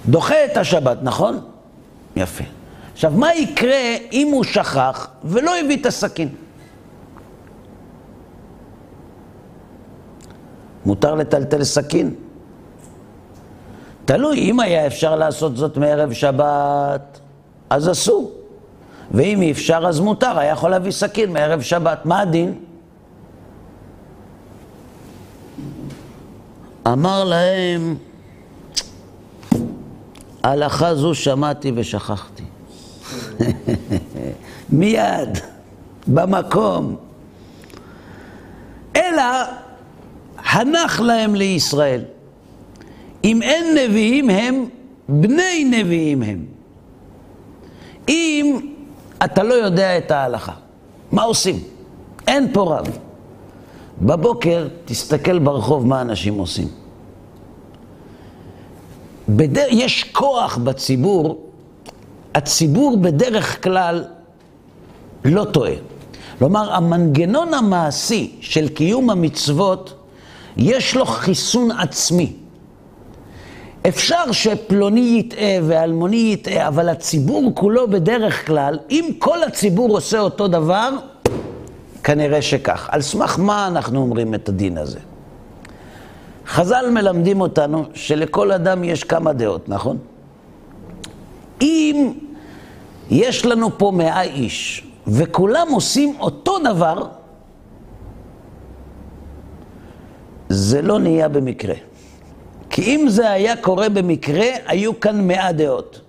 דוחה 0.08 0.44
את 0.44 0.56
השבת, 0.56 0.98
נכון? 1.02 1.40
יפה. 2.16 2.59
עכשיו, 3.00 3.12
מה 3.12 3.34
יקרה 3.34 3.96
אם 4.12 4.28
הוא 4.32 4.44
שכח 4.44 5.08
ולא 5.24 5.58
הביא 5.58 5.76
את 5.76 5.86
הסכין? 5.86 6.28
מותר 10.86 11.14
לטלטל 11.14 11.64
סכין? 11.64 12.14
תלוי, 14.04 14.38
אם 14.38 14.60
היה 14.60 14.86
אפשר 14.86 15.16
לעשות 15.16 15.56
זאת 15.56 15.76
מערב 15.76 16.12
שבת, 16.12 17.20
אז 17.70 17.90
אסור. 17.90 18.32
ואם 19.10 19.42
אי 19.42 19.52
אפשר 19.52 19.84
אז 19.88 20.00
מותר, 20.00 20.38
היה 20.38 20.52
יכול 20.52 20.70
להביא 20.70 20.90
סכין 20.90 21.32
מערב 21.32 21.60
שבת. 21.60 22.06
מה 22.06 22.20
הדין? 22.20 22.54
אמר 26.86 27.24
להם, 27.24 27.96
הלכה 30.42 30.94
זו 30.94 31.14
שמעתי 31.14 31.72
ושכחתי. 31.74 32.49
מיד, 34.78 35.38
במקום. 36.06 36.96
אלא 38.96 39.22
הנח 40.38 41.00
להם 41.00 41.34
לישראל. 41.34 42.02
אם 43.24 43.42
אין 43.42 43.76
נביאים 43.78 44.30
הם, 44.30 44.64
בני 45.08 45.64
נביאים 45.70 46.22
הם. 46.22 46.44
אם 48.08 48.60
אתה 49.24 49.42
לא 49.42 49.54
יודע 49.54 49.98
את 49.98 50.10
ההלכה, 50.10 50.52
מה 51.12 51.22
עושים? 51.22 51.56
אין 52.26 52.52
פה 52.52 52.78
רב. 52.78 52.98
בבוקר 54.02 54.68
תסתכל 54.84 55.38
ברחוב 55.38 55.86
מה 55.86 56.00
אנשים 56.00 56.38
עושים. 56.38 56.68
בדר... 59.28 59.66
יש 59.70 60.04
כוח 60.04 60.56
בציבור, 60.56 61.49
הציבור 62.34 62.96
בדרך 62.96 63.62
כלל 63.62 64.04
לא 65.24 65.44
טועה. 65.44 65.72
כלומר, 66.38 66.72
המנגנון 66.72 67.54
המעשי 67.54 68.36
של 68.40 68.68
קיום 68.68 69.10
המצוות, 69.10 69.94
יש 70.56 70.96
לו 70.96 71.06
חיסון 71.06 71.70
עצמי. 71.70 72.32
אפשר 73.88 74.32
שפלוני 74.32 75.16
יטעה 75.18 75.58
ואלמוני 75.62 76.30
יטעה, 76.32 76.68
אבל 76.68 76.88
הציבור 76.88 77.52
כולו 77.54 77.88
בדרך 77.88 78.46
כלל, 78.46 78.78
אם 78.90 79.10
כל 79.18 79.42
הציבור 79.42 79.90
עושה 79.90 80.18
אותו 80.18 80.48
דבר, 80.48 80.90
כנראה 82.02 82.42
שכך. 82.42 82.88
על 82.92 83.02
סמך 83.02 83.38
מה 83.38 83.66
אנחנו 83.66 84.00
אומרים 84.00 84.34
את 84.34 84.48
הדין 84.48 84.78
הזה? 84.78 84.98
חז"ל 86.46 86.90
מלמדים 86.90 87.40
אותנו 87.40 87.84
שלכל 87.94 88.52
אדם 88.52 88.84
יש 88.84 89.04
כמה 89.04 89.32
דעות, 89.32 89.68
נכון? 89.68 89.98
יש 93.10 93.46
לנו 93.46 93.78
פה 93.78 93.92
מאה 93.94 94.22
איש, 94.22 94.84
וכולם 95.06 95.66
עושים 95.70 96.14
אותו 96.20 96.58
דבר, 96.58 97.06
זה 100.48 100.82
לא 100.82 100.98
נהיה 100.98 101.28
במקרה. 101.28 101.74
כי 102.70 102.82
אם 102.82 103.08
זה 103.08 103.30
היה 103.30 103.56
קורה 103.56 103.88
במקרה, 103.88 104.46
היו 104.66 105.00
כאן 105.00 105.26
מאה 105.26 105.52
דעות. 105.52 106.00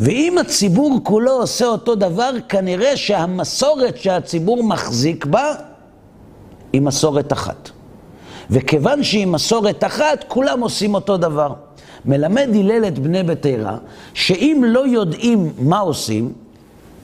ואם 0.00 0.38
הציבור 0.38 1.00
כולו 1.02 1.32
עושה 1.32 1.66
אותו 1.66 1.94
דבר, 1.94 2.30
כנראה 2.48 2.96
שהמסורת 2.96 3.96
שהציבור 3.96 4.64
מחזיק 4.64 5.26
בה 5.26 5.54
היא 6.72 6.82
מסורת 6.82 7.32
אחת. 7.32 7.70
וכיוון 8.50 9.02
שהיא 9.02 9.26
מסורת 9.26 9.84
אחת, 9.84 10.24
כולם 10.28 10.60
עושים 10.60 10.94
אותו 10.94 11.16
דבר. 11.16 11.52
מלמד 12.08 12.48
הלל 12.54 12.84
את 12.84 12.98
בני 12.98 13.22
ביתרה, 13.22 13.76
שאם 14.14 14.64
לא 14.66 14.86
יודעים 14.86 15.52
מה 15.58 15.78
עושים, 15.78 16.32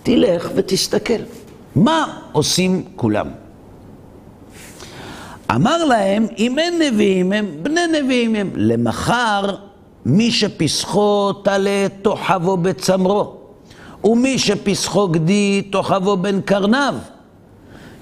תלך 0.02 0.50
ותסתכל. 0.54 1.22
מה 1.76 2.18
עושים 2.32 2.84
כולם? 2.96 3.28
אמר 5.54 5.84
להם, 5.84 6.26
אם 6.38 6.58
אין 6.58 6.82
נביאים 6.82 7.32
הם, 7.32 7.46
בני 7.62 7.80
נביאים 7.92 8.34
הם. 8.34 8.50
למחר, 8.54 9.54
מי 10.06 10.30
שפסחו 10.30 11.32
תלה 11.32 11.86
תוכבו 12.02 12.56
בצמרו, 12.56 13.36
ומי 14.04 14.38
שפסחו 14.38 15.08
גדי 15.08 15.62
תוכבו 15.62 16.16
בין 16.16 16.40
קרניו. 16.40 16.94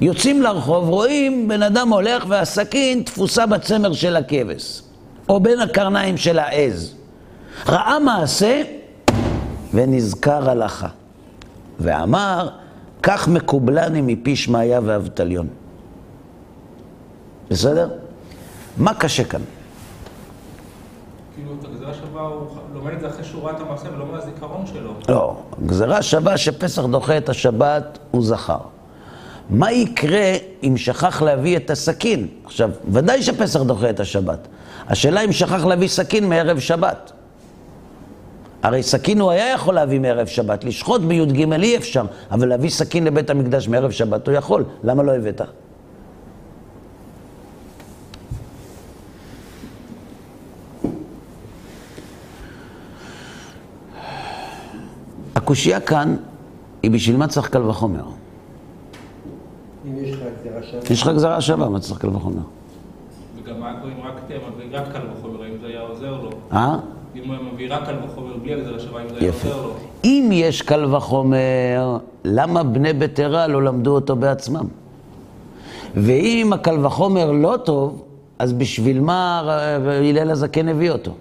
יוצאים 0.00 0.42
לרחוב, 0.42 0.88
רואים 0.88 1.48
בן 1.48 1.62
אדם 1.62 1.92
הולך 1.92 2.24
והסכין 2.28 3.02
תפוסה 3.02 3.46
בצמר 3.46 3.92
של 3.92 4.16
הכבש, 4.16 4.82
או 5.28 5.40
בין 5.40 5.60
הקרניים 5.60 6.16
של 6.16 6.38
העז. 6.38 6.94
ראה 7.66 7.98
מעשה 7.98 8.62
ונזכר 9.74 10.50
הלכה. 10.50 10.88
ואמר, 11.80 12.48
כך 13.02 13.28
מקובלני 13.28 14.00
מפי 14.00 14.36
שמעיה 14.36 14.80
ואבטליון. 14.84 15.46
בסדר? 17.50 17.88
מה 18.76 18.94
קשה 18.94 19.24
כאן? 19.24 19.40
כאילו, 21.34 21.50
את 21.60 21.64
הגזירה 21.64 21.94
שווה, 21.94 22.22
הוא 22.22 22.46
לומד 22.74 22.92
את 22.92 23.00
זה 23.00 23.08
אחרי 23.08 23.24
שהוא 23.24 23.42
ראה 23.44 23.56
את 23.56 23.60
המעשה 23.60 23.88
ולא 23.94 24.06
מהזיכרון 24.06 24.66
שלו. 24.66 24.92
לא, 25.08 25.36
גזירה 25.66 26.02
שווה 26.02 26.36
שפסח 26.36 26.84
דוחה 26.84 27.18
את 27.18 27.28
השבת, 27.28 27.98
הוא 28.10 28.24
זכר. 28.24 28.58
מה 29.50 29.72
יקרה 29.72 30.32
אם 30.62 30.76
שכח 30.76 31.22
להביא 31.22 31.56
את 31.56 31.70
הסכין? 31.70 32.26
עכשיו, 32.44 32.70
ודאי 32.92 33.22
שפסח 33.22 33.62
דוחה 33.62 33.90
את 33.90 34.00
השבת. 34.00 34.48
השאלה 34.88 35.20
אם 35.20 35.32
שכח 35.32 35.64
להביא 35.64 35.88
סכין 35.88 36.28
מערב 36.28 36.58
שבת. 36.58 37.12
הרי 38.62 38.82
סכין 38.82 39.20
הוא 39.20 39.30
היה 39.30 39.52
יכול 39.52 39.74
להביא 39.74 40.00
מערב 40.00 40.26
שבת, 40.26 40.64
לשחוט 40.64 41.00
בי"ג 41.00 41.52
אי 41.52 41.76
אפשר, 41.76 42.04
אבל 42.30 42.48
להביא 42.48 42.70
סכין 42.70 43.04
לבית 43.04 43.30
המקדש 43.30 43.68
מערב 43.68 43.90
שבת 43.90 44.28
הוא 44.28 44.34
יכול, 44.34 44.64
למה 44.84 45.02
לא 45.02 45.12
הבאת? 45.12 45.40
הקושייה 55.34 55.80
כאן 55.80 56.16
היא 56.82 56.90
בשביל 56.90 57.16
מה 57.16 57.28
צריך 57.28 57.48
קל 57.48 57.62
וחומר. 57.62 58.04
אם 59.86 59.98
יש 60.90 61.02
לך 61.02 61.08
גזרה 61.08 61.40
שווה, 61.40 61.68
מה 61.68 61.80
צריך 61.80 62.00
קל 62.00 62.08
וחומר? 62.08 62.42
וגם 63.36 63.60
מה 63.60 63.74
קורה 63.80 63.92
אם 63.92 64.06
רק 64.06 64.14
תהיה 64.26 64.38
מביא 64.38 64.78
רק 64.78 64.92
קל 64.92 65.00
וחומר, 65.12 65.42
האם 65.42 65.52
זה 65.60 65.66
היה 65.66 65.80
עוזר 65.80 66.20
לו? 66.22 66.30
אה? 66.52 66.76
אם 67.16 67.28
הוא 67.28 67.36
מביא 67.52 67.74
רק 67.74 67.86
קל 67.86 67.94
וחומר 68.04 68.36
בלי 68.36 68.54
הגזירה 68.54 68.78
שווה, 68.78 69.00
האם 69.00 69.08
זה 69.08 69.16
היה. 69.20 69.32
עוזר 69.32 69.62
לו? 69.62 69.74
אם 70.04 70.28
יש 70.32 70.62
קל 70.62 70.94
וחומר, 70.94 71.98
למה 72.24 72.62
בני 72.62 72.92
ביתרה 72.92 73.46
לא 73.46 73.62
למדו 73.62 73.94
אותו 73.94 74.16
בעצמם? 74.16 74.66
ואם 75.94 76.52
הקל 76.52 76.86
וחומר 76.86 77.32
לא 77.32 77.56
טוב, 77.64 78.04
אז 78.38 78.52
בשביל 78.52 79.00
מה 79.00 79.42
הלל 80.10 80.30
הזקן 80.30 80.68
הביא 80.68 80.90
אותו? 80.90 81.12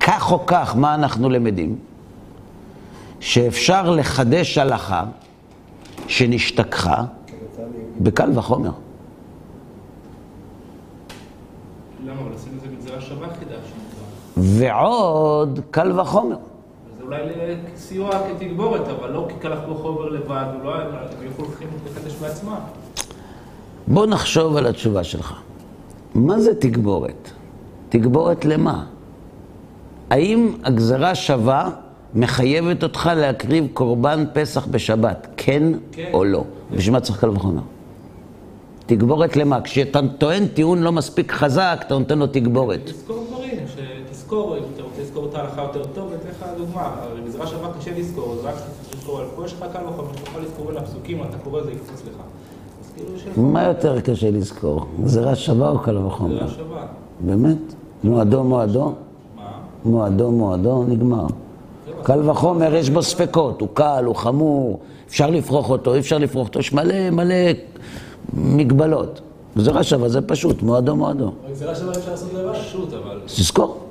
כך 0.00 0.32
או 0.32 0.46
כך, 0.46 0.76
מה 0.76 0.94
אנחנו 0.94 1.30
למדים? 1.30 1.76
שאפשר 3.20 3.90
לחדש 3.90 4.58
הלכה 4.58 5.04
שנשתכחה 6.08 7.04
בקל 8.00 8.38
וחומר. 8.38 8.70
למה? 12.04 12.20
אבל 12.20 12.34
עשינו 12.34 12.56
את 12.56 12.60
זה 12.60 12.66
בגזירה 12.68 13.00
שווה 13.00 13.28
חידשנו 13.28 13.56
כבר. 13.60 14.04
ועוד 14.36 15.60
קל 15.70 16.00
וחומר. 16.00 16.36
זה 16.98 17.04
אולי 17.04 17.18
לסיוע 17.74 18.10
כתגבורת, 18.28 18.88
אבל 18.88 19.10
לא 19.10 19.28
כקלח 19.28 19.58
בחומר 19.70 20.08
לבד, 20.08 20.44
הוא 20.54 20.64
לא 20.64 20.74
הם 20.74 20.86
יכולים 21.30 21.68
לחדש 21.90 22.14
בעצמם. 22.20 22.56
בוא 23.86 24.06
נחשוב 24.06 24.56
על 24.56 24.66
התשובה 24.66 25.04
שלך. 25.04 25.34
מה 26.14 26.40
זה 26.40 26.54
תגבורת? 26.54 27.30
תגבורת 27.88 28.44
למה? 28.44 28.84
האם 30.10 30.52
הגזרה 30.64 31.14
שווה 31.14 31.70
מחייבת 32.14 32.82
אותך 32.82 33.10
להקריב 33.16 33.66
קורבן 33.72 34.24
פסח 34.32 34.66
בשבת, 34.66 35.26
כן, 35.36 35.62
כן. 35.92 36.10
או 36.12 36.24
לא? 36.24 36.44
בשביל 36.70 36.92
מה 36.92 37.00
צריך 37.00 37.20
קל 37.20 37.30
וחומר? 37.30 37.62
תגבורת 38.86 39.36
למה? 39.36 39.60
כשאתה 39.60 40.00
טוען 40.18 40.46
טיעון 40.46 40.82
לא 40.82 40.92
מספיק 40.92 41.32
חזק, 41.32 41.84
אתה 41.86 41.98
נותן 41.98 42.18
לו 42.18 42.26
תגבורת. 42.26 42.80
תזכור 42.84 43.23
שתזכור, 44.34 44.56
אם 44.56 44.62
אתה 44.74 44.82
רוצה 44.82 45.02
לזכור 45.02 45.26
את 45.30 45.34
ההלכה 45.34 45.62
יותר 45.62 45.84
טוב, 45.94 46.12
אתן 46.12 46.28
לך 46.28 46.44
דוגמה, 46.58 46.94
הרי 47.02 47.20
גזירה 47.26 47.46
שווה 47.46 47.68
קשה 47.78 47.90
לזכור, 47.98 48.32
אז 48.32 48.44
רק 48.44 48.54
לזכור, 48.94 49.20
אבל 49.20 49.26
פה 49.36 49.44
יש 49.44 49.52
לך 49.52 49.64
קל 49.72 49.78
וחומר, 49.88 50.08
שאתה 50.16 50.30
יכול 50.30 50.42
לזכור 50.42 50.66
בין 50.66 50.76
הפסוקים, 50.76 51.22
אתה 51.22 51.36
קורא 51.44 51.62
זה 51.62 51.70
יקפוץ 51.70 52.02
לך. 52.02 52.16
כאילו 52.94 53.42
מה 53.50 53.64
יותר 53.64 54.00
קשה 54.00 54.30
לזכור? 54.30 54.86
גזרה 55.04 55.34
שווה 55.34 55.70
או 55.70 55.78
קל 55.78 55.98
וחומר? 55.98 56.34
גזירה 56.34 56.48
שווה. 56.48 56.86
באמת? 57.20 57.74
מועדו 58.04 58.44
מועדו? 58.44 58.84
מה? 59.36 59.42
מועדו 59.84 60.30
מועדו, 60.30 60.84
נגמר. 60.88 61.26
קל 62.02 62.30
וחומר, 62.30 62.74
יש 62.74 62.90
בו 62.90 63.02
ספקות, 63.02 63.60
הוא 63.60 63.68
קל, 63.74 64.04
הוא 64.06 64.16
חמור, 64.16 64.78
אפשר 65.08 65.30
לפרוח 65.30 65.70
אותו, 65.70 65.94
אי 65.94 65.98
אפשר 65.98 66.18
לפרוח 66.18 66.48
אותו, 66.48 66.58
יש 66.58 66.72
מלא 66.72 67.10
מלא 67.10 67.34
מגבלות. 68.34 69.20
גזירה 69.56 69.82
שווה 69.82 70.08
זה 70.08 70.20
פשוט, 70.20 70.62
מועדו 70.62 70.96
מועדו. 70.96 71.32
הגזירה 71.48 71.74
שווה 71.74 71.92
אפשר 71.92 72.10
לעשות 72.10 72.32
לבד. 72.34 72.52
פשוט, 72.52 72.92
אבל 72.92 73.20
תזכור. 73.26 73.83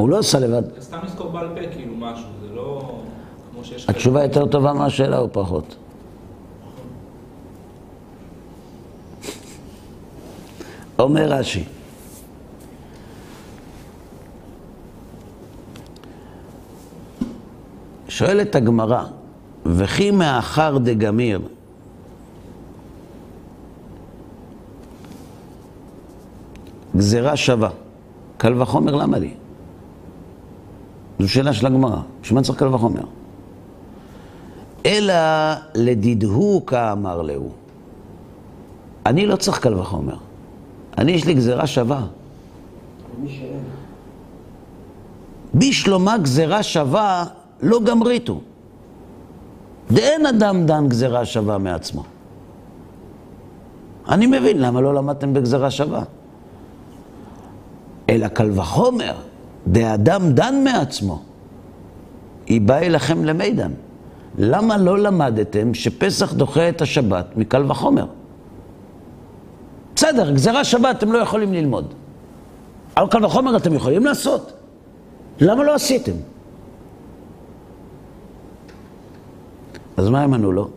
הוא 0.00 0.08
לא 0.08 0.18
עשה 0.18 0.38
לבד. 0.38 0.62
סתם 0.80 0.98
לזכור 1.04 1.30
בעל 1.30 1.48
פה 1.48 1.66
כאילו 1.72 1.94
משהו, 1.96 2.26
זה 2.40 2.54
לא 2.54 3.00
כמו 3.52 3.64
שיש... 3.64 3.88
התשובה 3.88 4.22
יותר 4.22 4.46
טובה 4.46 4.72
מהשאלה 4.72 5.18
או 5.18 5.32
פחות? 5.32 5.76
אומר 10.98 11.32
רש"י, 11.32 11.64
שואלת 18.08 18.54
הגמרא, 18.54 19.04
וכי 19.66 20.10
מאחר 20.10 20.78
דגמיר, 20.78 21.40
גזירה 26.96 27.36
שווה. 27.36 27.70
קל 28.36 28.62
וחומר, 28.62 28.94
למה 28.96 29.18
לי? 29.18 29.39
זו 31.20 31.28
שאלה 31.28 31.52
של 31.52 31.66
הגמרא, 31.66 32.00
בשביל 32.22 32.38
מה 32.38 32.44
צריך 32.44 32.58
קל 32.58 32.74
וחומר? 32.74 33.02
אלא 34.86 35.14
לדידהו 35.74 36.62
כאמר 36.66 37.22
להו. 37.22 37.50
אני 39.06 39.26
לא 39.26 39.36
צריך 39.36 39.58
קל 39.58 39.74
וחומר. 39.74 40.16
אני, 40.98 41.12
יש 41.12 41.24
לי 41.24 41.34
גזירה 41.34 41.66
שווה. 41.66 42.06
בשלומה 45.54 46.18
גזירה 46.18 46.62
שווה 46.62 47.24
לא 47.62 47.80
גמריתו. 47.80 48.40
דאין 49.90 50.26
אדם 50.26 50.66
דן 50.66 50.88
גזירה 50.88 51.24
שווה 51.24 51.58
מעצמו. 51.58 52.04
אני 54.08 54.26
מבין 54.26 54.58
למה 54.58 54.80
לא 54.80 54.94
למדתם 54.94 55.32
בגזירה 55.32 55.70
שווה. 55.70 56.02
אלא 58.08 58.28
קל 58.28 58.50
וחומר, 58.58 59.14
דאדם 59.66 60.32
דן 60.32 60.64
מעצמו. 60.64 61.22
היא 62.46 62.60
באה 62.60 62.78
אליכם 62.78 63.24
למידן. 63.24 63.72
למה 64.38 64.76
לא 64.76 64.98
למדתם 64.98 65.74
שפסח 65.74 66.32
דוחה 66.32 66.68
את 66.68 66.82
השבת 66.82 67.36
מקל 67.36 67.70
וחומר? 67.70 68.06
בסדר, 69.96 70.30
גזירה 70.30 70.64
שווה 70.64 70.90
אתם 70.90 71.12
לא 71.12 71.18
יכולים 71.18 71.52
ללמוד. 71.52 71.94
אבל 72.96 73.08
קל 73.08 73.24
וחומר 73.24 73.56
אתם 73.56 73.74
יכולים 73.74 74.04
לעשות. 74.04 74.52
למה 75.40 75.64
לא 75.64 75.74
עשיתם? 75.74 76.12
אז 79.96 80.08
מה 80.08 80.22
הם 80.22 80.34
ענו 80.34 80.52
לו? 80.52 80.68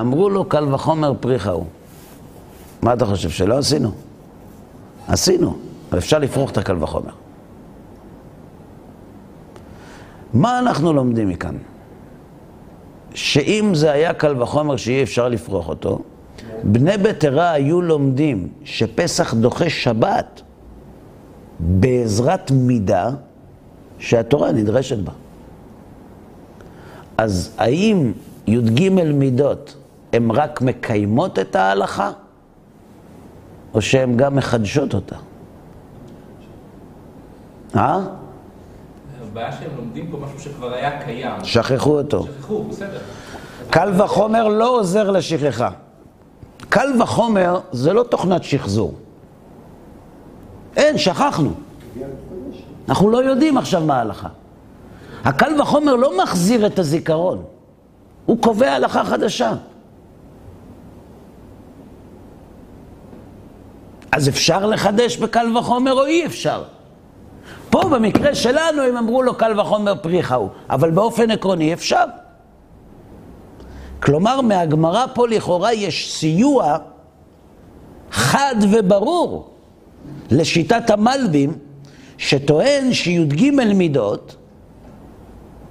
אמרו 0.00 0.30
לו 0.30 0.44
קל 0.44 0.74
וחומר 0.74 1.12
פריחה 1.20 1.50
הוא. 1.50 1.64
מה 2.82 2.92
אתה 2.92 3.06
חושב, 3.06 3.30
שלא 3.30 3.58
עשינו? 3.58 3.90
עשינו, 5.08 5.56
אבל 5.90 5.98
אפשר 5.98 6.18
לפרוח 6.18 6.50
את 6.50 6.58
הקל 6.58 6.82
וחומר. 6.82 7.12
מה 10.34 10.58
אנחנו 10.58 10.92
לומדים 10.92 11.28
מכאן? 11.28 11.56
שאם 13.14 13.70
זה 13.74 13.92
היה 13.92 14.14
קל 14.14 14.42
וחומר 14.42 14.76
שאי 14.76 15.02
אפשר 15.02 15.28
לפרוח 15.28 15.68
אותו, 15.68 15.98
בני 16.62 16.96
ביתרה 16.96 17.50
היו 17.50 17.82
לומדים 17.82 18.48
שפסח 18.64 19.34
דוחה 19.34 19.70
שבת 19.70 20.42
בעזרת 21.60 22.50
מידה 22.50 23.10
שהתורה 23.98 24.52
נדרשת 24.52 24.98
בה. 24.98 25.12
אז 27.18 27.54
האם 27.58 28.12
י"ג 28.46 28.88
מידות 28.88 29.76
הן 30.12 30.30
רק 30.30 30.62
מקיימות 30.62 31.38
את 31.38 31.56
ההלכה, 31.56 32.10
או 33.74 33.82
שהן 33.82 34.16
גם 34.16 34.36
מחדשות 34.36 34.94
אותה? 34.94 35.16
אה? 37.76 38.00
הבעיה 39.22 39.52
שהם 39.52 39.70
לומדים 39.76 40.10
פה 40.10 40.16
משהו 40.16 40.40
שכבר 40.40 40.74
היה 40.74 41.02
קיים. 41.04 41.44
שכחו 41.44 41.98
אותו. 41.98 42.26
שכחו, 42.26 42.64
בסדר. 42.64 42.98
קל 43.70 44.02
וחומר 44.02 44.48
לא 44.48 44.78
עוזר 44.78 45.10
לשכחה. 45.10 45.70
קל 46.68 47.02
וחומר 47.02 47.60
זה 47.72 47.92
לא 47.92 48.02
תוכנת 48.02 48.44
שחזור. 48.44 48.94
אין, 50.76 50.98
שכחנו. 50.98 51.52
אנחנו 52.88 53.10
לא 53.10 53.18
יודעים 53.18 53.58
עכשיו 53.58 53.80
מה 53.80 53.98
ההלכה. 53.98 54.28
הקל 55.24 55.60
וחומר 55.60 55.94
לא 55.96 56.22
מחזיר 56.22 56.66
את 56.66 56.78
הזיכרון, 56.78 57.42
הוא 58.26 58.42
קובע 58.42 58.72
הלכה 58.72 59.04
חדשה. 59.04 59.52
אז 64.12 64.28
אפשר 64.28 64.66
לחדש 64.66 65.16
בקל 65.16 65.56
וחומר 65.56 65.92
או 65.92 66.04
אי 66.04 66.26
אפשר? 66.26 66.62
פה 67.74 67.88
במקרה 67.88 68.34
שלנו 68.34 68.82
הם 68.82 68.96
אמרו 68.96 69.22
לו 69.22 69.34
קל 69.34 69.60
וחומר 69.60 69.94
פריחה 69.94 70.34
הוא, 70.34 70.48
אבל 70.70 70.90
באופן 70.90 71.30
עקרוני 71.30 71.72
אפשר. 71.72 72.04
כלומר, 74.02 74.40
מהגמרא 74.40 75.06
פה 75.14 75.28
לכאורה 75.28 75.72
יש 75.72 76.12
סיוע 76.12 76.76
חד 78.10 78.54
וברור 78.72 79.50
לשיטת 80.30 80.90
המלבים, 80.90 81.58
שטוען 82.18 82.92
שי"ג 82.92 83.50
מידות 83.50 84.36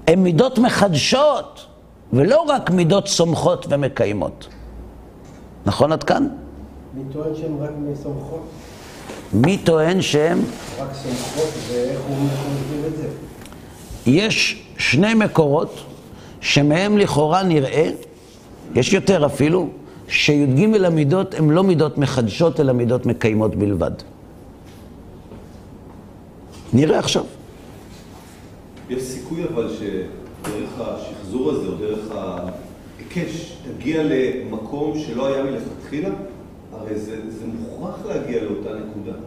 הן 0.08 0.20
מידות 0.20 0.60
מחדשות, 0.60 1.66
ולא 2.14 2.42
רק 2.42 2.70
מידות 2.70 3.08
סומכות 3.08 3.66
ומקיימות. 3.70 4.48
נכון 5.66 5.92
עד 5.92 6.04
כאן? 6.04 6.28
מי 6.94 7.04
טוען 7.14 7.36
שהן 7.36 7.58
רק 7.60 7.72
מסומכות? 7.78 8.63
מי 9.34 9.58
טוען 9.58 10.02
שהן? 10.02 10.38
רק 10.80 10.94
סומכות, 10.94 11.54
ואיך 11.70 12.00
הוא 12.08 12.18
מסביר 12.18 12.88
את 12.88 12.98
זה? 12.98 13.08
יש 14.06 14.64
שני 14.78 15.14
מקורות 15.14 15.80
שמהם 16.42 16.98
לכאורה 16.98 17.44
נראה, 17.44 17.90
יש 18.76 18.94
יותר 18.94 19.26
אפילו, 19.26 19.70
שי"ג 20.08 20.84
המידות 20.86 21.34
הן 21.34 21.50
לא 21.50 21.64
מידות 21.64 21.98
מחדשות, 21.98 22.60
אלא 22.60 22.74
מידות 22.74 23.06
מקיימות 23.06 23.56
בלבד. 23.56 23.92
נראה 26.74 27.00
עכשיו. 27.00 27.24
יש 28.90 29.04
סיכוי 29.04 29.44
אבל 29.44 29.76
שדרך 29.80 30.70
השחזור 30.80 31.52
הזה, 31.52 31.68
או 31.68 31.76
דרך 31.76 32.12
ההיקש, 32.12 33.54
תגיע 33.78 34.04
למקום 34.04 35.00
שלא 35.00 35.28
היה 35.28 35.44
מלכתחילה? 35.44 36.10
הרי 36.84 37.00
זה, 37.00 37.16
זה 37.30 37.46
מוכרח 37.46 38.06
להגיע 38.06 38.44
לאותה 38.44 38.70
נקודה. 38.70 39.18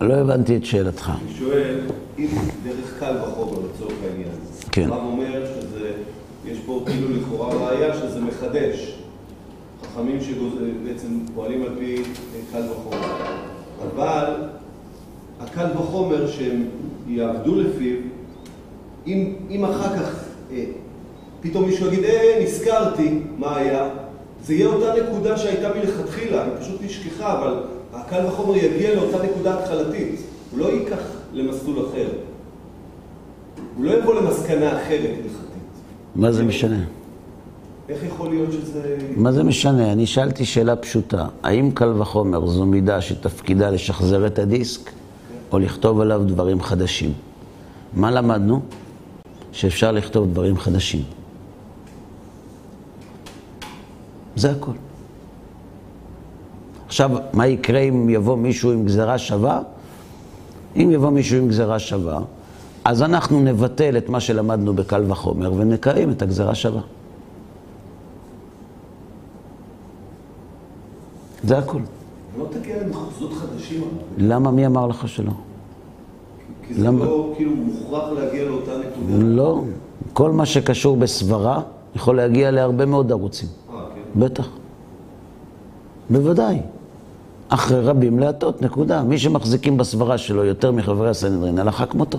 לא 0.00 0.14
הבנתי 0.14 0.56
את 0.56 0.64
שאלתך. 0.64 1.12
אני 1.22 1.34
שואל, 1.34 1.80
אם 2.18 2.28
דרך 2.64 2.98
קל 3.00 3.16
וחומר 3.22 3.58
לצורך 3.66 3.94
העניין, 4.10 4.34
כן. 4.72 4.92
הרב 4.92 5.04
אומר 5.04 5.46
שזה, 5.46 5.92
יש 6.46 6.58
פה 6.66 6.82
כאילו 6.86 7.08
לכאורה 7.10 7.54
ראייה 7.54 7.94
שזה 7.94 8.20
מחדש. 8.20 8.98
חכמים 9.82 10.18
שבעצם 10.20 11.08
פועלים 11.34 11.62
על 11.62 11.72
פי 11.78 12.02
קל 12.52 12.62
וחומר. 12.70 13.06
אבל 13.82 14.32
הקל 15.40 15.66
וחומר 15.74 16.30
שהם 16.30 16.64
יעבדו 17.08 17.60
לפיו, 17.60 17.96
אם, 19.06 19.34
אם 19.50 19.64
אחר 19.64 19.96
כך 19.96 20.24
אה, 20.50 20.64
פתאום 21.40 21.64
מישהו 21.64 21.86
יגיד, 21.86 22.04
אה, 22.04 22.40
נזכרתי 22.42 23.20
מה 23.38 23.56
היה, 23.56 23.88
זה 24.46 24.54
יהיה 24.54 24.66
אותה 24.66 25.02
נקודה 25.02 25.38
שהייתה 25.38 25.68
מלכתחילה, 25.74 26.44
היא 26.44 26.52
פשוט 26.60 26.82
נשכחה, 26.82 27.38
אבל 27.38 27.54
הקל 27.92 28.26
וחומר 28.26 28.56
יגיע 28.56 28.94
לאותה 28.94 29.22
נקודה 29.22 29.58
התחלתית, 29.58 30.20
הוא 30.50 30.58
לא 30.58 30.66
ייקח 30.66 30.98
למסלול 31.32 31.86
אחר. 31.88 32.08
הוא 33.76 33.84
לא 33.84 33.90
יבוא 33.90 34.14
למסקנה 34.14 34.82
אחרת 34.82 35.10
הלכתית. 35.10 35.32
מה 36.16 36.32
זה 36.32 36.44
משנה? 36.44 36.84
איך 37.88 38.04
יכול 38.04 38.28
להיות 38.28 38.52
שזה... 38.52 38.96
מה 39.16 39.32
זה 39.32 39.44
משנה? 39.44 39.92
אני 39.92 40.06
שאלתי 40.06 40.44
שאלה 40.44 40.76
פשוטה. 40.76 41.26
האם 41.42 41.70
קל 41.70 42.00
וחומר 42.00 42.46
זו 42.46 42.66
מידה 42.66 43.00
שתפקידה 43.00 43.70
לשחזר 43.70 44.26
את 44.26 44.38
הדיסק, 44.38 44.90
או 45.52 45.58
לכתוב 45.58 46.00
עליו 46.00 46.22
דברים 46.26 46.60
חדשים? 46.62 47.12
מה 47.94 48.10
למדנו? 48.10 48.60
שאפשר 49.52 49.92
לכתוב 49.92 50.32
דברים 50.32 50.58
חדשים. 50.58 51.02
זה 54.36 54.50
הכל. 54.50 54.72
עכשיו, 56.86 57.10
מה 57.32 57.46
יקרה 57.46 57.80
אם 57.80 58.10
יבוא 58.10 58.36
מישהו 58.36 58.72
עם 58.72 58.84
גזרה 58.84 59.18
שווה? 59.18 59.62
אם 60.76 60.90
יבוא 60.92 61.10
מישהו 61.10 61.38
עם 61.38 61.48
גזרה 61.48 61.78
שווה, 61.78 62.20
אז 62.84 63.02
אנחנו 63.02 63.40
נבטל 63.40 63.96
את 63.96 64.08
מה 64.08 64.20
שלמדנו 64.20 64.74
בקל 64.74 65.04
וחומר 65.08 65.52
ונקיים 65.52 66.10
את 66.10 66.22
הגזרה 66.22 66.54
שווה. 66.54 66.80
זה 71.44 71.58
הכל. 71.58 71.80
לא 72.38 72.46
תגיע 72.50 72.82
למחוזות 72.82 73.32
חדשים. 73.32 73.84
למה? 74.18 74.50
מי 74.50 74.66
אמר 74.66 74.86
לך 74.86 75.08
שלא? 75.08 75.32
כי 76.66 76.74
זה 76.74 76.86
למה? 76.86 77.04
לא 77.04 77.32
כאילו 77.36 77.52
מוכרח 77.56 78.08
להגיע 78.12 78.44
לאותה 78.44 78.72
נקודה. 78.78 79.24
לא. 79.24 79.62
כל 80.12 80.30
מה 80.30 80.46
שקשור 80.46 80.96
בסברה 80.96 81.62
יכול 81.96 82.16
להגיע 82.16 82.50
להרבה 82.50 82.86
מאוד 82.86 83.12
ערוצים. 83.12 83.48
בטח. 84.16 84.48
בוודאי. 86.10 86.58
אחרי 87.48 87.80
רבים 87.80 88.18
להטות, 88.18 88.62
נקודה. 88.62 89.02
מי 89.02 89.18
שמחזיקים 89.18 89.76
בסברה 89.76 90.18
שלו 90.18 90.44
יותר 90.44 90.72
מחברי 90.72 91.10
הסנהדרין, 91.10 91.58
הלכה 91.58 91.86
כמותו. 91.86 92.18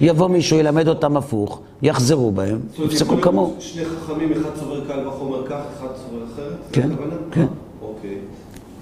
יבוא 0.00 0.28
מישהו, 0.28 0.58
ילמד 0.58 0.88
אותם 0.88 1.16
הפוך, 1.16 1.60
יחזרו 1.82 2.32
בהם, 2.32 2.60
יפסקו 2.78 3.20
כמוהו. 3.20 3.54
שני 3.58 3.84
חכמים, 3.84 4.32
אחד 4.32 4.56
סובר 4.60 4.86
קל 4.88 5.08
וחומר 5.08 5.46
כך, 5.46 5.60
אחד 5.78 5.86
סובר 5.96 6.24
אחרת? 6.34 6.56
כן? 6.72 6.90
כן. 7.30 7.46
אוקיי. 7.82 8.18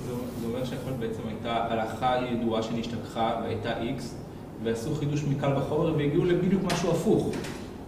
זה 0.07 0.47
אומר 0.49 0.65
שיכול 0.65 0.93
בעצם 1.01 1.23
הייתה 1.29 1.65
הלכה 1.71 2.17
ידועה 2.33 2.63
שנשתכחה 2.63 3.31
והייתה 3.43 3.71
X, 3.71 4.03
ועשו 4.65 4.95
חידוש 4.95 5.25
מקל 5.25 5.57
וחומר 5.57 5.95
והגיעו 5.97 6.25
לבדיוק 6.25 6.63
משהו 6.73 6.91
הפוך. 6.91 7.31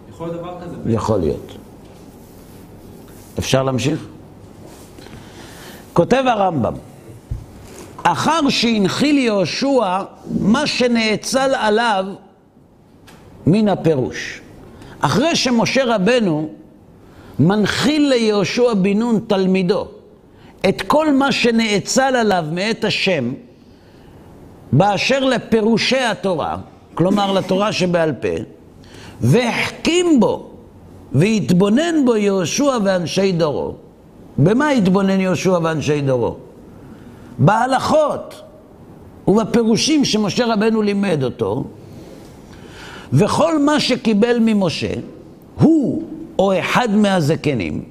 יכול 0.09 0.27
להיות 0.27 0.39
דבר 0.39 0.53
כזה? 0.61 0.93
יכול 0.93 1.19
להיות. 1.19 1.57
אפשר 3.39 3.63
להמשיך? 3.63 4.07
כותב 5.93 6.23
הרמב"ם, 6.27 6.73
אחר 8.03 8.49
שהנחיל 8.49 9.17
יהושע 9.17 10.03
מה 10.39 10.67
שנאצל 10.67 11.55
עליו 11.55 12.05
מן 13.47 13.67
הפירוש. 13.67 14.41
אחרי 14.99 15.35
שמשה 15.35 15.83
רבנו 15.85 16.49
מנחיל 17.39 18.09
ליהושע 18.09 18.73
בן 18.73 18.97
נון 18.99 19.19
תלמידו 19.27 19.87
את 20.69 20.81
כל 20.81 21.13
מה 21.13 21.31
שנאצל 21.31 22.15
עליו 22.15 22.45
מאת 22.51 22.83
השם 22.83 23.33
באשר 24.71 25.19
לפירושי 25.19 25.97
התורה, 25.99 26.57
כלומר 26.93 27.33
לתורה 27.33 27.73
שבעל 27.73 28.13
פה, 28.13 28.43
והחכים 29.21 30.19
בו 30.19 30.54
והתבונן 31.11 32.05
בו 32.05 32.15
יהושע 32.15 32.77
ואנשי 32.83 33.31
דורו. 33.31 33.73
במה 34.37 34.69
התבונן 34.69 35.19
יהושע 35.19 35.59
ואנשי 35.63 36.01
דורו? 36.01 36.35
בהלכות 37.39 38.41
ובפירושים 39.27 40.05
שמשה 40.05 40.53
רבנו 40.53 40.81
לימד 40.81 41.23
אותו, 41.23 41.63
וכל 43.13 43.59
מה 43.59 43.79
שקיבל 43.79 44.37
ממשה, 44.41 44.93
הוא 45.59 46.03
או 46.39 46.59
אחד 46.59 46.95
מהזקנים, 46.95 47.83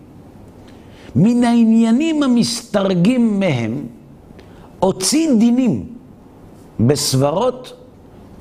מן 1.16 1.44
העניינים 1.44 2.22
המסתרגים 2.22 3.40
מהם, 3.40 3.86
הוציא 4.78 5.30
דינים 5.38 5.86
בסברות 6.80 7.72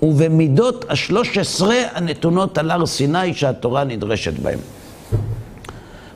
ובמידות 0.04 0.86
השלוש 0.90 1.38
עשרה 1.38 1.76
הנתונות 1.94 2.58
על 2.58 2.72
הר 2.72 2.86
סיני 2.86 3.34
שהתורה 3.34 3.84
נדרשת 3.84 4.40
בהם. 4.40 4.60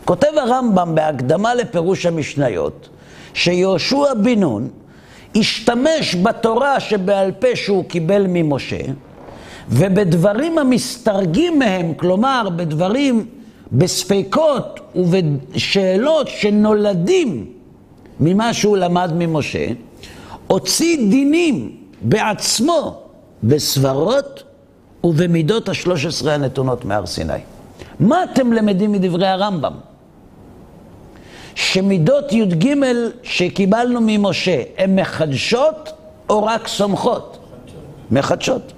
כותב 0.05 0.27
הרמב"ם 0.37 0.95
בהקדמה 0.95 1.55
לפירוש 1.55 2.05
המשניות, 2.05 2.89
שיהושע 3.33 4.13
בן 4.23 4.39
נון 4.39 4.69
השתמש 5.35 6.15
בתורה 6.23 6.79
שבעל 6.79 7.31
פה 7.31 7.55
שהוא 7.55 7.85
קיבל 7.85 8.25
ממשה, 8.29 8.79
ובדברים 9.69 10.57
המסתרגים 10.57 11.59
מהם, 11.59 11.93
כלומר 11.93 12.47
בדברים, 12.55 13.25
בספקות 13.71 14.79
ובשאלות 14.95 16.27
שנולדים 16.27 17.45
ממה 18.19 18.53
שהוא 18.53 18.77
למד 18.77 19.11
ממשה, 19.15 19.67
הוציא 20.47 20.97
דינים 21.09 21.71
בעצמו 22.01 23.06
בסברות 23.43 24.43
ובמידות 25.03 25.69
השלוש 25.69 26.05
עשרה 26.05 26.33
הנתונות 26.33 26.85
מהר 26.85 27.05
סיני. 27.05 27.33
מה 27.99 28.23
אתם 28.23 28.53
למדים 28.53 28.91
מדברי 28.91 29.27
הרמב"ם? 29.27 29.73
שמידות 31.55 32.31
י"ג 32.31 32.73
שקיבלנו 33.23 33.99
ממשה 34.01 34.61
הן 34.77 34.99
מחדשות 34.99 35.91
או 36.29 36.43
רק 36.43 36.67
סומכות? 36.67 37.37
מחדשות. 38.11 38.73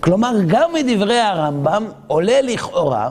כלומר, 0.00 0.32
גם 0.46 0.70
מדברי 0.74 1.18
הרמב"ם 1.18 1.84
עולה 2.06 2.40
לכאורה 2.42 3.10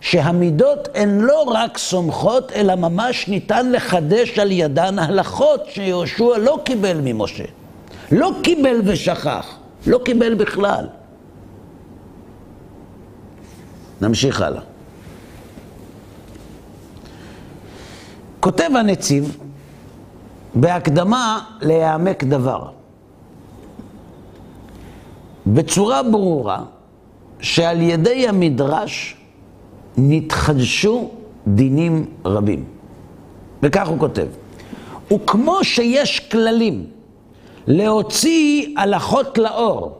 שהמידות 0.00 0.88
הן 0.94 1.18
לא 1.18 1.42
רק 1.42 1.78
סומכות, 1.78 2.52
אלא 2.52 2.74
ממש 2.74 3.28
ניתן 3.28 3.72
לחדש 3.72 4.38
על 4.38 4.50
ידן 4.52 4.98
הלכות 4.98 5.60
שיהושע 5.66 6.38
לא 6.38 6.58
קיבל 6.64 6.96
ממשה. 7.02 7.44
לא 8.12 8.32
קיבל 8.42 8.80
ושכח, 8.84 9.56
לא 9.86 10.00
קיבל 10.04 10.34
בכלל. 10.34 10.86
נמשיך 14.00 14.40
הלאה. 14.40 14.62
כותב 18.40 18.70
הנציב 18.78 19.36
בהקדמה 20.54 21.44
להעמק 21.60 22.24
דבר, 22.24 22.70
בצורה 25.46 26.02
ברורה 26.02 26.64
שעל 27.40 27.80
ידי 27.82 28.28
המדרש 28.28 29.16
נתחדשו 29.96 31.10
דינים 31.46 32.06
רבים. 32.24 32.64
וכך 33.62 33.88
הוא 33.88 33.98
כותב, 33.98 34.26
וכמו 35.12 35.64
שיש 35.64 36.20
כללים 36.20 36.86
להוציא 37.66 38.66
הלכות 38.76 39.38
לאור, 39.38 39.98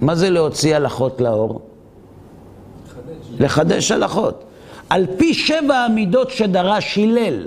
מה 0.00 0.14
זה 0.14 0.30
להוציא 0.30 0.76
הלכות 0.76 1.20
לאור? 1.20 1.60
לחדש. 2.86 3.40
לחדש 3.40 3.90
הלכות. 3.90 4.44
על 4.90 5.06
פי 5.16 5.34
שבע 5.34 5.76
המידות 5.76 6.30
שדרש 6.30 6.98
הלל, 6.98 7.46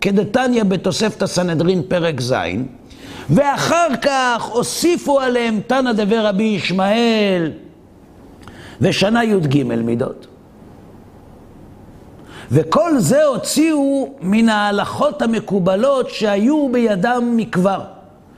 כדתניא 0.00 0.62
בתוספת 0.62 1.22
הסנהדרין 1.22 1.82
פרק 1.88 2.20
ז', 2.20 2.34
ואחר 3.30 3.88
כך 4.02 4.42
הוסיפו 4.42 5.20
עליהם 5.20 5.60
תנא 5.66 5.92
דבר 5.92 6.26
רבי 6.26 6.42
ישמעאל 6.42 7.52
ושנה 8.80 9.24
י"ג 9.24 9.62
מידות. 9.62 10.26
וכל 12.50 12.98
זה 12.98 13.24
הוציאו 13.24 14.14
מן 14.20 14.48
ההלכות 14.48 15.22
המקובלות 15.22 16.10
שהיו 16.10 16.68
בידם 16.72 17.32
מכבר, 17.36 17.80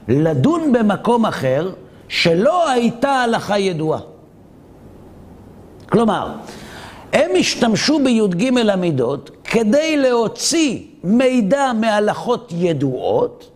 לדון 0.09 0.73
במקום 0.73 1.27
אחר 1.27 1.73
שלא 2.09 2.71
הייתה 2.71 3.11
הלכה 3.11 3.59
ידועה. 3.59 4.01
כלומר, 5.89 6.33
הם 7.13 7.31
השתמשו 7.39 7.99
בי"ג 8.05 8.69
המידות 8.69 9.31
כדי 9.45 9.97
להוציא 9.97 10.81
מידע 11.05 11.73
מהלכות 11.81 12.53
ידועות 12.57 13.51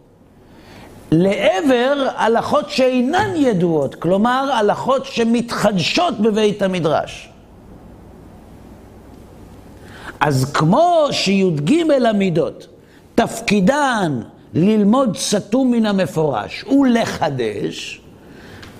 לעבר 1.13 2.09
הלכות 2.17 2.71
שאינן 2.71 3.31
ידועות, 3.37 3.95
כלומר 3.95 4.51
הלכות 4.53 5.07
שמתחדשות 5.07 6.21
בבית 6.21 6.63
המדרש. 6.63 7.29
אז 10.21 10.53
כמו 10.55 11.07
שי"ג 11.11 11.75
המידות, 12.07 12.67
תפקידן 13.15 14.21
ללמוד 14.55 15.17
סתום 15.17 15.71
מן 15.71 15.87
המפורש 15.87 16.65
ולחדש, 16.65 18.01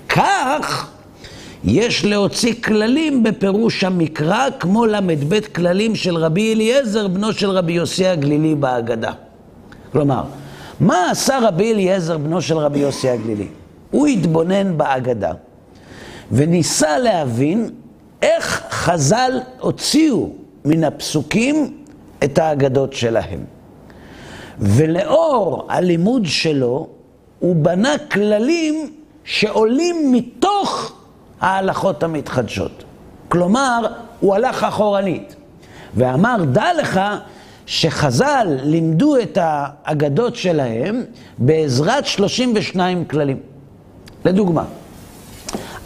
כך 0.09 0.91
יש 1.63 2.05
להוציא 2.05 2.53
כללים 2.63 3.23
בפירוש 3.23 3.83
המקרא, 3.83 4.47
כמו 4.59 4.85
ל"ב 4.85 5.39
כללים 5.39 5.95
של 5.95 6.15
רבי 6.17 6.53
אליעזר, 6.53 7.07
בנו 7.07 7.33
של 7.33 7.49
רבי 7.49 7.73
יוסי 7.73 8.07
הגלילי 8.07 8.55
בהגדה. 8.55 9.11
כלומר, 9.91 10.23
מה 10.79 11.11
עשה 11.11 11.39
רבי 11.41 11.73
אליעזר, 11.73 12.17
בנו 12.17 12.41
של 12.41 12.57
רבי 12.57 12.79
יוסי 12.79 13.09
הגלילי? 13.09 13.47
הוא 13.91 14.07
התבונן 14.07 14.77
בהגדה 14.77 15.31
וניסה 16.31 16.97
להבין 16.97 17.69
איך 18.21 18.63
חז"ל 18.69 19.39
הוציאו 19.59 20.29
מן 20.65 20.83
הפסוקים 20.83 21.77
את 22.23 22.37
האגדות 22.37 22.93
שלהם. 22.93 23.58
ולאור 24.59 25.67
הלימוד 25.69 26.25
שלו, 26.25 26.87
הוא 27.39 27.55
בנה 27.55 27.97
כללים 28.11 28.93
שעולים 29.23 30.11
מתוך 30.11 30.93
ההלכות 31.41 32.03
המתחדשות. 32.03 32.83
כלומר, 33.29 33.87
הוא 34.19 34.35
הלך 34.35 34.63
אחורנית 34.63 35.35
ואמר, 35.95 36.37
דע 36.51 36.73
לך 36.79 36.99
שחז"ל 37.65 38.47
לימדו 38.63 39.17
את 39.17 39.37
האגדות 39.41 40.35
שלהם 40.35 41.03
בעזרת 41.37 42.05
32 42.05 43.05
כללים. 43.05 43.37
לדוגמה, 44.25 44.63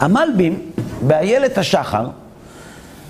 המלבים 0.00 0.70
באיילת 1.06 1.58
השחר 1.58 2.06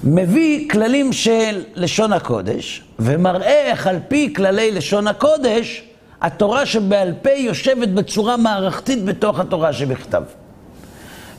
מביא 0.07 0.69
כללים 0.71 1.12
של 1.12 1.62
לשון 1.75 2.12
הקודש 2.12 2.83
ומראה 2.99 3.71
איך 3.71 3.87
על 3.87 3.97
פי 4.09 4.35
כללי 4.37 4.73
לשון 4.73 5.09
הקודש 5.09 5.85
התורה 6.23 6.67
שבעל 6.67 7.12
פה 7.23 7.31
יושבת 7.31 7.88
בצורה 7.88 8.37
מערכתית 8.37 9.05
בתוך 9.05 9.40
התורה 9.40 9.73
שבכתב. 9.73 10.23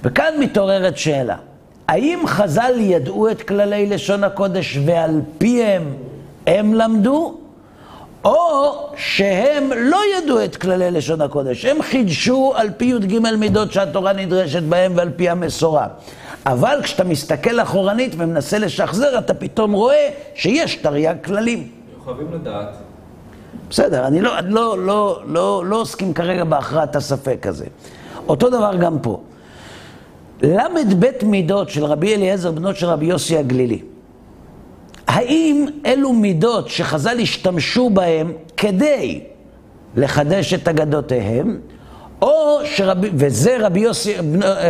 וכאן 0.04 0.34
מתעוררת 0.40 0.98
שאלה, 0.98 1.36
האם 1.88 2.20
חז"ל 2.28 2.74
ידעו 2.80 3.30
את 3.30 3.42
כללי 3.42 3.86
לשון 3.86 4.24
הקודש 4.24 4.80
ועל 4.86 5.22
פיהם 5.38 5.94
הם 6.48 6.74
למדו, 6.74 7.38
או 8.26 8.72
שהם 8.98 9.70
לא 9.76 10.00
ידעו 10.18 10.44
את 10.44 10.56
כללי 10.56 10.92
לשון 10.92 11.22
הקודש, 11.22 11.66
הם 11.66 11.82
חידשו 11.82 12.54
על 12.56 12.70
פי 12.78 12.86
י"ג 12.86 13.20
מידות 13.20 13.72
שהתורה 13.72 14.14
נדרשת 14.14 14.64
בהם 14.64 14.94
ועל 14.96 15.10
פי 15.16 15.30
המסורה. 15.30 15.88
אבל 16.46 16.80
כשאתה 16.84 17.04
מסתכל 17.04 17.60
אחורנית 17.60 18.16
ומנסה 18.18 18.60
לשחזר, 18.60 19.18
אתה 19.20 19.34
פתאום 19.34 19.72
רואה 19.72 20.10
שיש 20.36 20.76
תרי"ג 20.76 21.16
כללים. 21.24 21.68
חייבים 22.06 22.34
לדעת. 22.34 22.78
בסדר, 23.70 24.08
אני 24.08 24.22
לא, 24.22 24.32
לא, 24.40 24.80
לא, 24.80 25.22
לא, 25.28 25.64
לא 25.66 25.82
עוסקים 25.82 26.14
כרגע 26.14 26.44
בהכרעת 26.44 26.96
הספק 26.96 27.48
הזה. 27.48 27.66
אותו 28.28 28.50
דבר 28.50 28.76
גם 28.76 29.00
פה. 29.00 29.22
ל"ב 30.42 31.06
מידות 31.24 31.70
של 31.70 31.86
רבי 31.86 32.16
אליעזר 32.16 32.52
בנות 32.52 32.76
של 32.76 32.88
רבי 32.88 33.06
יוסי 33.06 33.38
הגלילי, 33.38 33.82
האם 35.08 35.66
אלו 35.86 36.14
מידות 36.14 36.70
שחז"ל 36.70 37.20
השתמשו 37.20 37.90
בהם 37.90 38.34
כדי 38.58 39.22
לחדש 39.96 40.54
את 40.54 40.68
אגדותיהם, 40.68 41.60
או 42.22 42.60
שרבי, 42.66 43.10
וזה 43.14 43.58
רבי 43.60 43.80
יוסי, 43.80 44.14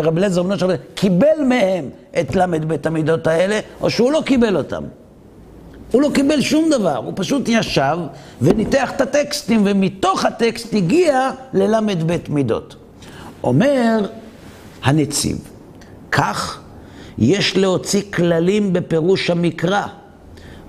רבי 0.04 0.20
אליעזר 0.20 0.44
בנו 0.44 0.60
של 0.60 0.66
רבי, 0.66 0.76
קיבל 0.96 1.44
מהם 1.48 1.90
את 2.20 2.36
ל"ב 2.36 2.88
המידות 2.88 3.28
האלה, 3.28 3.60
או 3.82 3.90
שהוא 3.90 4.12
לא 4.12 4.22
קיבל 4.26 4.58
אותם. 4.58 4.84
הוא 5.92 6.02
לא 6.02 6.10
קיבל 6.14 6.42
שום 6.42 6.70
דבר, 6.70 6.96
הוא 6.98 7.14
פשוט 7.16 7.44
ישב 7.48 7.98
וניתח 8.42 8.92
את 8.96 9.02
הטקסטים, 9.02 9.62
ומתוך 9.66 10.26
הטקסט 10.26 10.74
הגיע 10.74 11.32
לל"ב 11.54 12.16
מידות. 12.30 12.76
אומר 13.44 14.00
הנציב, 14.84 15.38
כך 16.12 16.62
יש 17.18 17.58
להוציא 17.58 18.02
כללים 18.14 18.74
בפירוש 18.74 19.30
המקרא, 19.30 19.84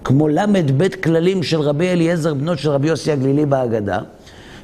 כמו 0.04 0.28
ל"ב 0.28 0.88
כללים 0.88 1.42
של 1.42 1.60
רבי 1.60 1.88
אליעזר 1.88 2.34
בנו 2.34 2.56
של 2.56 2.70
רבי 2.70 2.88
יוסי 2.88 3.12
הגלילי 3.12 3.46
בהגדה, 3.46 3.98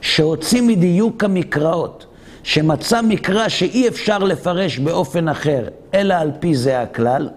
שהוציא 0.03 0.63
מדיוק 0.63 1.25
המקראות, 1.25 2.07
שמצא 2.43 3.03
מקרא 3.03 3.49
שאי 3.49 3.89
אפשר 3.89 4.19
לפרש 4.19 4.79
באופן 4.79 5.29
אחר, 5.29 5.65
אלא 5.95 6.15
על 6.15 6.31
פי 6.41 6.55
זה 6.55 6.81
הכלל, 6.81 7.29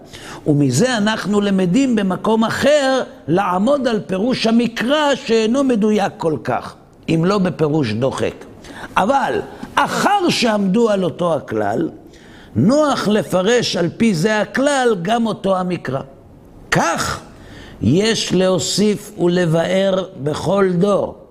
ומזה 0.46 0.96
אנחנו 0.96 1.40
למדים 1.40 1.96
במקום 1.96 2.44
אחר 2.44 3.02
לעמוד 3.28 3.88
על 3.88 4.00
פירוש 4.06 4.46
המקרא 4.46 5.14
שאינו 5.14 5.64
מדויק 5.64 6.12
כל 6.16 6.36
כך, 6.44 6.74
אם 7.08 7.22
לא 7.24 7.38
בפירוש 7.38 7.92
דוחק. 7.92 8.44
אבל 8.96 9.40
אחר 9.74 10.28
שעמדו 10.28 10.90
על 10.90 11.04
אותו 11.04 11.34
הכלל, 11.34 11.88
נוח 12.56 13.08
לפרש 13.08 13.76
על 13.76 13.88
פי 13.96 14.14
זה 14.14 14.40
הכלל 14.40 14.96
גם 15.02 15.26
אותו 15.26 15.56
המקרא. 15.56 16.00
כך 16.70 17.20
יש 17.82 18.32
להוסיף 18.32 19.18
ולבאר 19.18 20.04
בכל 20.22 20.70
דור. 20.72 21.25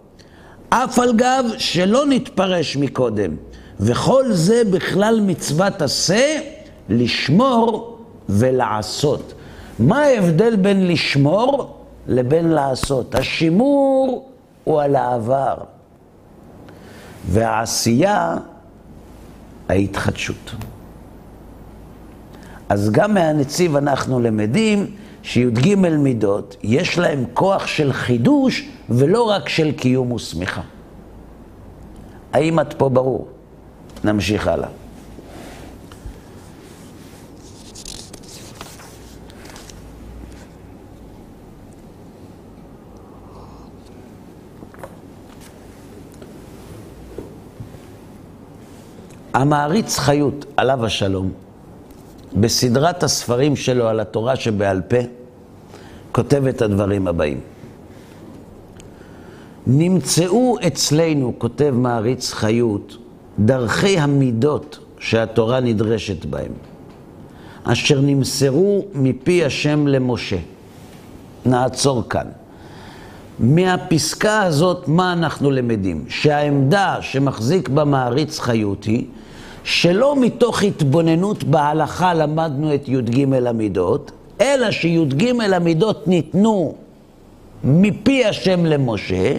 אף 0.69 0.99
על 0.99 1.13
גב 1.15 1.45
שלא 1.57 2.05
נתפרש 2.05 2.77
מקודם, 2.77 3.31
וכל 3.79 4.31
זה 4.31 4.61
בכלל 4.71 5.19
מצוות 5.23 5.81
עשה, 5.81 6.39
לשמור 6.89 7.97
ולעשות. 8.29 9.33
מה 9.79 10.01
ההבדל 10.01 10.55
בין 10.55 10.87
לשמור 10.87 11.77
לבין 12.07 12.47
לעשות? 12.47 13.15
השימור 13.15 14.29
הוא 14.63 14.81
על 14.81 14.95
העבר, 14.95 15.55
והעשייה, 17.29 18.35
ההתחדשות. 19.69 20.55
אז 22.69 22.91
גם 22.91 23.13
מהנציב 23.13 23.75
אנחנו 23.75 24.19
למדים 24.19 24.91
שי"ג 25.25 25.75
מידות, 25.75 26.55
יש 26.63 26.97
להם 26.97 27.25
כוח 27.33 27.67
של 27.67 27.93
חידוש 27.93 28.69
ולא 28.89 29.23
רק 29.23 29.49
של 29.49 29.71
קיום 29.71 30.11
ושמיכה. 30.11 30.61
האם 32.33 32.59
את 32.59 32.73
פה 32.73 32.89
ברור? 32.89 33.27
נמשיך 34.03 34.47
הלאה. 34.47 34.69
המעריץ 49.33 49.99
חיות, 49.99 50.45
עליו 50.57 50.85
השלום, 50.85 51.31
בסדרת 52.35 53.03
הספרים 53.03 53.55
שלו 53.55 53.87
על 53.87 53.99
התורה 53.99 54.35
שבעל 54.35 54.81
פה, 54.81 54.97
כותב 56.11 56.47
את 56.47 56.61
הדברים 56.61 57.07
הבאים. 57.07 57.39
נמצאו 59.67 60.57
אצלנו, 60.67 61.33
כותב 61.37 61.73
מעריץ 61.77 62.33
חיות, 62.33 62.97
דרכי 63.39 63.99
המידות 63.99 64.79
שהתורה 64.99 65.59
נדרשת 65.59 66.25
בהם, 66.25 66.51
אשר 67.63 68.01
נמסרו 68.01 68.85
מפי 68.93 69.45
השם 69.45 69.87
למשה. 69.87 70.37
נעצור 71.45 72.09
כאן. 72.09 72.27
מהפסקה 73.39 74.41
הזאת, 74.41 74.87
מה 74.87 75.13
אנחנו 75.13 75.51
למדים? 75.51 76.05
שהעמדה 76.09 76.97
שמחזיק 77.01 77.69
בה 77.69 77.83
מעריץ 77.83 78.39
חיות 78.39 78.83
היא 78.83 79.05
שלא 79.65 80.15
מתוך 80.21 80.63
התבוננות 80.63 81.43
בהלכה 81.43 82.13
למדנו 82.13 82.75
את 82.75 82.87
י"ג 82.87 83.33
המידות, 83.47 84.11
אלא 84.41 84.71
שי"ג 84.71 85.25
המידות 85.53 86.07
ניתנו 86.07 86.75
מפי 87.63 88.25
השם 88.25 88.65
למשה, 88.65 89.33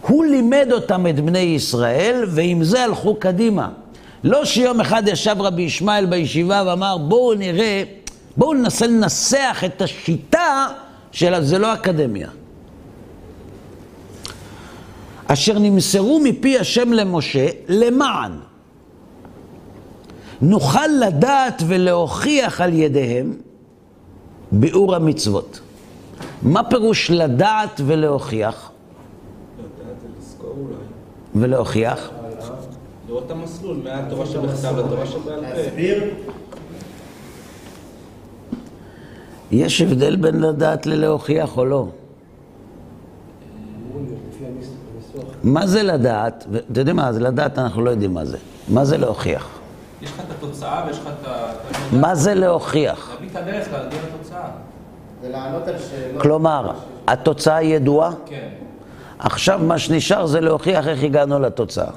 הוא 0.00 0.24
לימד 0.24 0.68
אותם 0.72 1.06
את 1.06 1.20
בני 1.20 1.38
ישראל, 1.38 2.24
ועם 2.28 2.64
זה 2.64 2.84
הלכו 2.84 3.14
קדימה. 3.14 3.68
לא 4.24 4.44
שיום 4.44 4.80
אחד 4.80 5.02
ישב 5.06 5.36
רבי 5.38 5.62
ישמעאל 5.62 6.06
בישיבה 6.06 6.62
ואמר, 6.66 6.96
בואו 6.98 7.34
נראה, 7.34 7.82
בואו 8.36 8.54
ננסה 8.54 8.86
לנסח 8.86 9.62
את 9.66 9.82
השיטה 9.82 10.66
של... 11.12 11.42
זה 11.42 11.58
לא 11.58 11.74
אקדמיה. 11.74 12.28
אשר 15.26 15.58
נמסרו 15.58 16.20
מפי 16.24 16.58
השם 16.58 16.92
למשה 16.92 17.46
למען 17.68 18.32
נוכל 20.40 20.86
לדעת 21.00 21.62
ולהוכיח 21.66 22.60
על 22.60 22.72
ידיהם 22.72 23.36
ביאור 24.52 24.94
המצוות. 24.94 25.60
מה 26.42 26.70
פירוש 26.70 27.10
לדעת 27.10 27.80
ולהוכיח? 27.86 28.70
לדעת 29.58 29.96
ולזכור 30.16 30.54
אולי. 30.58 31.44
ולהוכיח? 31.46 32.10
לראות 33.08 33.22
את 33.26 33.30
המסלול, 33.30 33.76
מהתורה 33.84 34.26
שבכתב 34.26 34.76
לתורה 34.78 35.06
שבעל 35.06 35.40
פה. 35.40 35.46
להסביר? 35.56 36.04
יש 39.50 39.80
הבדל 39.80 40.16
בין 40.16 40.40
לדעת 40.40 40.86
ללהוכיח 40.86 41.56
או 41.58 41.64
לא. 41.64 41.86
מה 45.42 45.66
זה 45.66 45.82
לדעת? 45.82 46.46
אתה 46.72 46.80
יודע 46.80 46.92
מה 46.92 47.12
זה 47.12 47.20
לדעת, 47.20 47.58
אנחנו 47.58 47.82
לא 47.82 47.90
יודעים 47.90 48.14
מה 48.14 48.24
זה. 48.24 48.38
מה 48.68 48.84
זה 48.84 48.96
להוכיח? 48.96 49.48
יש 50.02 50.10
לך 50.10 50.20
את 50.20 50.30
התוצאה 50.30 50.84
ויש 50.86 50.98
לך 50.98 51.06
את 51.06 51.26
ה... 51.26 51.52
מה 51.92 52.14
זה 52.14 52.34
להוכיח? 52.34 53.10
להביא 53.10 53.28
את 53.30 53.36
הדרך 53.36 53.72
להגיע 53.72 53.98
לתוצאה. 54.02 54.48
ולענות 55.22 55.68
על 55.68 55.74
שאלות. 55.78 56.22
כלומר, 56.22 56.72
התוצאה 57.08 57.62
ידועה, 57.62 58.10
כן. 58.26 58.48
עכשיו 59.18 59.60
מה 59.62 59.78
שנשאר 59.78 60.26
זה 60.26 60.40
להוכיח 60.40 60.88
איך 60.88 61.02
הגענו 61.02 61.38
לתוצאה. 61.38 61.90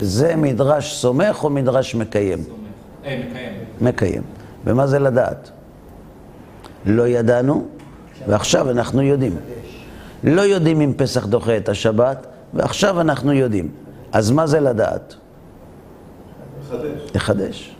זה 0.00 0.36
מדרש 0.36 0.94
סומך 0.94 1.44
או 1.44 1.50
מדרש 1.50 1.94
מקיים? 1.94 2.38
סומך. 2.38 2.58
אה, 3.04 3.22
מקיים. 3.30 3.52
מקיים. 3.80 4.22
ומה 4.64 4.86
זה 4.86 4.98
לדעת? 4.98 5.50
לא 6.86 7.08
ידענו, 7.08 7.66
ועכשיו 8.28 8.70
אנחנו 8.70 9.02
יודעים. 9.02 9.36
לא 10.24 10.40
יודעים 10.42 10.80
אם 10.80 10.92
פסח 10.96 11.26
דוחה 11.26 11.56
את 11.56 11.68
השבת, 11.68 12.26
ועכשיו 12.54 13.00
אנחנו 13.00 13.32
יודעים. 13.32 13.68
אז 14.12 14.30
מה 14.30 14.46
זה 14.46 14.60
לדעת? 14.60 15.14
לחדש. 17.14 17.74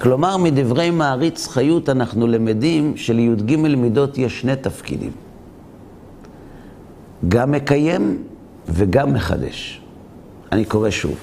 כלומר, 0.00 0.36
מדברי 0.36 0.90
מעריץ 0.90 1.46
חיות 1.46 1.88
אנחנו 1.88 2.26
למדים 2.26 2.96
שלי"ג 2.96 3.56
מידות 3.56 4.18
יש 4.18 4.40
שני 4.40 4.56
תפקידים. 4.56 5.12
גם 7.28 7.50
מקיים 7.50 8.22
וגם 8.68 9.12
מחדש. 9.12 9.80
אני 10.52 10.64
קורא 10.64 10.90
שוב. 10.90 11.14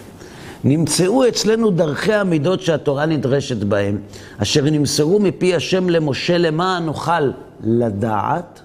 נמצאו 0.63 1.28
אצלנו 1.28 1.72
דרכי 1.72 2.13
המידות 2.13 2.61
שהתורה 2.61 3.05
נדרשת 3.05 3.57
בהן, 3.57 3.97
אשר 4.38 4.63
נמסרו 4.63 5.20
מפי 5.20 5.55
השם 5.55 5.89
למשה 5.89 6.38
למען 6.38 6.86
נוכל 6.86 7.32
לדעת 7.63 8.61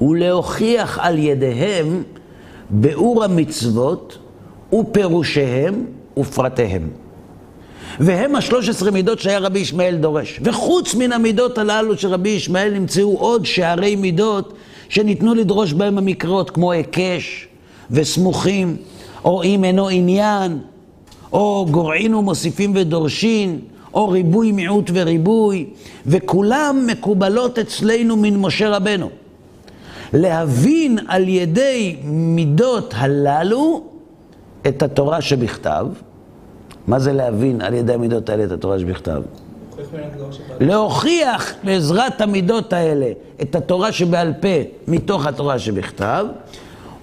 ולהוכיח 0.00 0.98
על 1.02 1.18
ידיהם 1.18 2.02
ביאור 2.70 3.24
המצוות 3.24 4.18
ופירושיהם 4.72 5.84
ופרטיהם. 6.16 6.88
והם 8.00 8.36
השלוש 8.36 8.68
עשרה 8.68 8.90
מידות 8.90 9.18
שהיה 9.18 9.38
רבי 9.38 9.58
ישמעאל 9.58 9.96
דורש. 9.96 10.40
וחוץ 10.42 10.94
מן 10.94 11.12
המידות 11.12 11.58
הללו 11.58 11.98
של 11.98 12.08
רבי 12.08 12.28
ישמעאל 12.28 12.70
נמצאו 12.74 13.16
עוד 13.18 13.46
שערי 13.46 13.96
מידות 13.96 14.52
שניתנו 14.88 15.34
לדרוש 15.34 15.72
בהם 15.72 15.98
המקראות, 15.98 16.50
כמו 16.50 16.72
היקש 16.72 17.48
וסמוכים, 17.90 18.76
או 19.24 19.42
אם 19.42 19.64
אינו 19.64 19.88
עניין, 19.88 20.58
או 21.32 21.66
גורעין 21.70 22.14
ומוסיפים 22.14 22.72
ודורשין, 22.76 23.58
או 23.94 24.08
ריבוי 24.08 24.52
מיעוט 24.52 24.90
וריבוי, 24.94 25.66
וכולם 26.06 26.84
מקובלות 26.86 27.58
אצלנו 27.58 28.16
מן 28.16 28.36
משה 28.36 28.68
רבנו. 28.68 29.10
להבין 30.12 30.98
על 31.08 31.28
ידי 31.28 31.96
מידות 32.04 32.94
הללו 32.96 33.82
את 34.68 34.82
התורה 34.82 35.20
שבכתב, 35.20 35.86
מה 36.86 36.98
זה 36.98 37.12
להבין 37.12 37.60
על 37.60 37.74
ידי 37.74 37.92
המידות 37.94 38.28
האלה 38.28 38.44
את 38.44 38.52
התורה 38.52 38.78
שבכתב? 38.78 39.22
להוכיח 40.60 41.52
בעזרת 41.64 42.20
המידות 42.20 42.72
האלה 42.72 43.12
את 43.42 43.54
התורה 43.54 43.92
שבעל 43.92 44.32
פה 44.40 44.48
מתוך 44.88 45.26
התורה 45.26 45.58
שבכתב, 45.58 46.26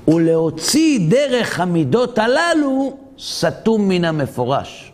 ולהוציא 0.07 1.09
דרך 1.09 1.59
המידות 1.59 2.17
הללו 2.17 2.97
סתום 3.19 3.87
מן 3.87 4.05
המפורש. 4.05 4.91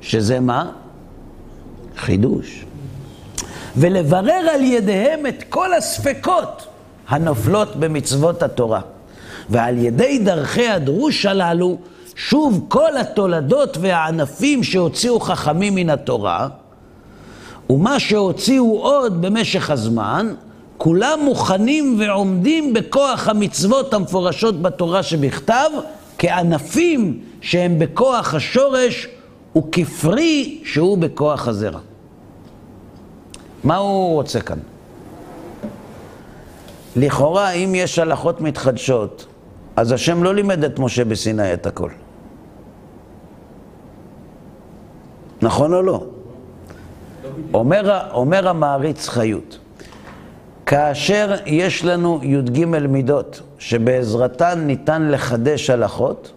שזה 0.00 0.40
מה? 0.40 0.70
חידוש. 1.96 2.64
ולברר 3.76 4.48
על 4.54 4.62
ידיהם 4.62 5.26
את 5.26 5.44
כל 5.48 5.74
הספקות 5.74 6.66
הנופלות 7.08 7.76
במצוות 7.76 8.42
התורה. 8.42 8.80
ועל 9.50 9.78
ידי 9.78 10.18
דרכי 10.18 10.68
הדרוש 10.68 11.26
הללו, 11.26 11.78
שוב 12.14 12.64
כל 12.68 12.96
התולדות 12.96 13.76
והענפים 13.80 14.64
שהוציאו 14.64 15.20
חכמים 15.20 15.74
מן 15.74 15.90
התורה, 15.90 16.48
ומה 17.70 18.00
שהוציאו 18.00 18.78
עוד 18.78 19.22
במשך 19.22 19.70
הזמן, 19.70 20.34
כולם 20.76 21.18
מוכנים 21.24 21.96
ועומדים 22.00 22.74
בכוח 22.74 23.28
המצוות 23.28 23.94
המפורשות 23.94 24.62
בתורה 24.62 25.02
שבכתב, 25.02 25.70
כענפים 26.18 27.20
שהם 27.40 27.78
בכוח 27.78 28.34
השורש 28.34 29.08
וכפרי 29.58 30.60
שהוא 30.64 30.98
בכוח 30.98 31.48
הזרע. 31.48 31.80
מה 33.64 33.76
הוא 33.76 34.14
רוצה 34.14 34.40
כאן? 34.40 34.58
לכאורה, 36.96 37.50
אם 37.50 37.74
יש 37.74 37.98
הלכות 37.98 38.40
מתחדשות, 38.40 39.26
אז 39.78 39.92
השם 39.92 40.22
לא 40.22 40.34
לימד 40.34 40.64
את 40.64 40.78
משה 40.78 41.04
בסיני 41.04 41.54
את 41.54 41.66
הכל. 41.66 41.90
נכון 45.42 45.74
או 45.74 45.82
לא? 45.82 46.04
אומר, 47.54 48.00
אומר 48.12 48.48
המעריץ 48.48 49.08
חיות, 49.08 49.58
כאשר 50.66 51.34
יש 51.46 51.84
לנו 51.84 52.20
י"ג 52.22 52.64
מידות 52.64 53.42
שבעזרתן 53.58 54.60
ניתן 54.66 55.08
לחדש 55.10 55.70
הלכות, 55.70 56.32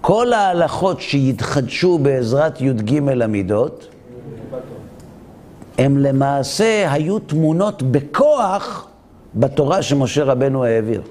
כל 0.00 0.32
ההלכות 0.32 1.00
שיתחדשו 1.00 1.98
בעזרת 1.98 2.60
י"ג 2.60 3.22
המידות, 3.22 3.88
הם 5.78 5.98
למעשה 5.98 6.92
היו 6.92 7.18
תמונות 7.18 7.82
בכוח 7.82 8.86
בתורה 9.34 9.82
שמשה 9.82 10.24
רבנו 10.24 10.64
העביר. 10.64 11.02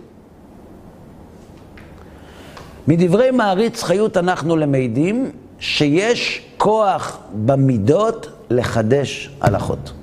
מדברי 2.88 3.32
מעריץ 3.32 3.84
חיות 3.84 4.18
אנחנו 4.18 4.56
למדים 4.56 5.32
שיש 5.60 6.42
כוח 6.58 7.18
במידות 7.46 8.28
לחדש 8.50 9.30
הלכות. 9.42 9.94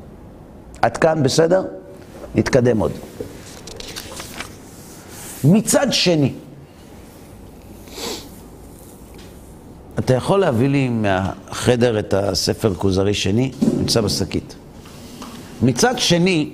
עד 0.83 0.97
כאן 0.97 1.23
בסדר? 1.23 1.65
נתקדם 2.35 2.79
עוד. 2.79 2.93
מצד 5.45 5.87
שני, 5.91 6.33
אתה 9.99 10.15
יכול 10.15 10.41
להביא 10.41 10.69
לי 10.69 10.89
מהחדר 10.89 11.99
את 11.99 12.15
הספר 12.15 12.75
כוזרי 12.75 13.15
שני? 13.15 13.51
נמצא 13.79 14.01
בשקית. 14.01 14.55
מצד 15.63 15.99
שני, 15.99 16.53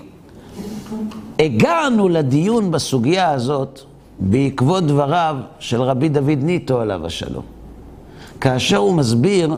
הגענו 1.39 2.09
לדיון 2.09 2.71
בסוגיה 2.71 3.31
הזאת 3.31 3.81
בעקבות 4.21 4.87
דבריו 4.87 5.37
של 5.59 5.83
רבי 5.83 6.09
דוד 6.09 6.39
ניטו 6.43 6.81
עליו 6.81 7.07
השלום. 7.07 7.45
כאשר 8.41 8.77
הוא 8.77 8.95
מסביר 8.95 9.57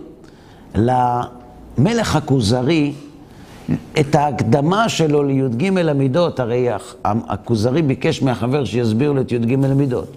למלך 0.74 2.16
הכוזרי 2.16 2.92
את 4.00 4.14
ההקדמה 4.14 4.88
שלו 4.88 5.22
לי"ג 5.22 5.78
המידות, 5.78 6.40
הרי 6.40 6.68
הכוזרי 7.04 7.82
ביקש 7.82 8.22
מהחבר 8.22 8.64
שיסביר 8.64 9.12
לו 9.12 9.20
את 9.20 9.32
י"ג 9.32 9.52
המידות. 9.64 10.08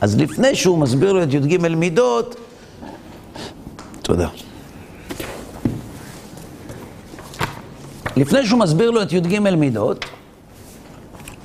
אז 0.00 0.20
לפני 0.20 0.54
שהוא 0.54 0.78
מסביר 0.78 1.12
לו 1.12 1.22
את 1.22 1.34
י"ג 1.34 1.56
מידות, 1.76 2.36
תודה. 4.02 4.28
לפני 8.16 8.46
שהוא 8.46 8.58
מסביר 8.58 8.90
לו 8.90 9.02
את 9.02 9.12
י"ג 9.12 9.38
מידות, 9.38 10.04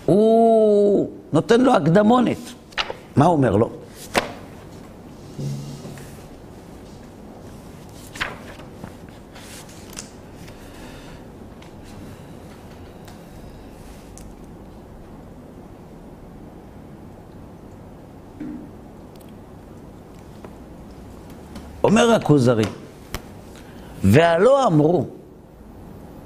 הוא 0.05 1.09
נותן 1.33 1.61
לו 1.61 1.73
הקדמונת. 1.73 2.37
מה 3.15 3.25
הוא 3.25 3.33
אומר 3.33 3.55
לו? 3.55 3.69
אומר 21.85 22.11
הכוזרי, 22.11 22.63
והלא 24.03 24.67
אמרו, 24.67 25.05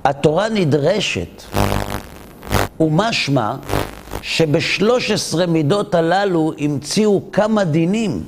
התורה 0.04 0.50
נדרשת, 0.50 1.44
ומשמע 2.80 3.56
שבשלוש 4.22 5.12
עשרה 5.12 5.46
מידות 5.46 5.96
הללו 5.96 6.52
המציאו 6.60 7.22
כמה 7.32 7.64
דינים 7.64 8.24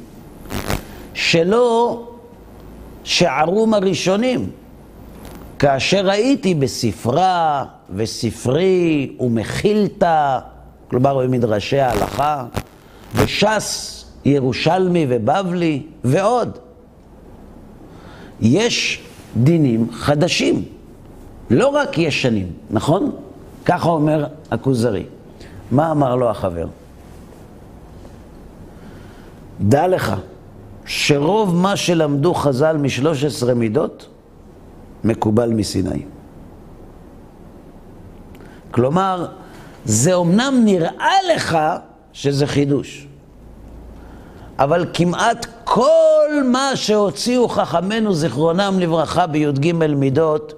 שלא 1.14 2.04
שערום 3.04 3.74
הראשונים, 3.74 4.50
כאשר 5.60 6.06
ראיתי 6.06 6.56
בספרה 6.56 7.66
וספרי 7.96 9.16
ומחילתא, 9.20 10.40
כלומר 10.90 11.18
במדרשי 11.18 11.80
ההלכה, 11.80 12.46
וש"ס, 13.16 14.06
ירושלמי 14.26 15.06
ובבלי 15.10 15.82
ועוד. 16.04 16.58
יש 18.42 19.02
דינים 19.38 19.92
חדשים, 19.92 20.64
לא 21.50 21.68
רק 21.68 21.98
ישנים, 21.98 22.48
נכון? 22.70 23.12
ככה 23.66 23.90
אומר 23.90 24.26
הכוזרי. 24.52 25.06
מה 25.72 25.92
אמר 25.92 26.16
לו 26.16 26.30
החבר? 26.30 26.68
דע 29.62 29.88
לך 29.88 30.16
שרוב 30.86 31.56
מה 31.56 31.76
שלמדו 31.76 32.34
חז"ל 32.34 32.78
משלוש 32.78 33.24
עשרה 33.24 33.54
מידות 33.54 34.08
מקובל 35.04 35.50
מסיני. 35.50 36.04
כלומר, 38.72 39.28
זה 39.86 40.14
אומנם 40.14 40.62
נראה 40.66 41.16
לך 41.36 41.58
שזה 42.14 42.48
חידוש, 42.48 43.08
אבל 44.60 44.86
כמעט 44.94 45.46
כל 45.64 46.44
מה 46.52 46.72
שהוציאו 46.76 47.48
חכמינו 47.48 48.14
זיכרונם 48.14 48.76
לברכה 48.80 49.28
בי"ג 49.28 49.72
מידות 49.72 50.54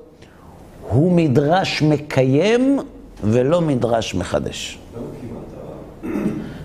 הוא 0.89 1.11
מדרש 1.11 1.81
מקיים 1.81 2.79
ולא 3.23 3.61
מדרש 3.61 4.15
מחדש. 4.15 4.79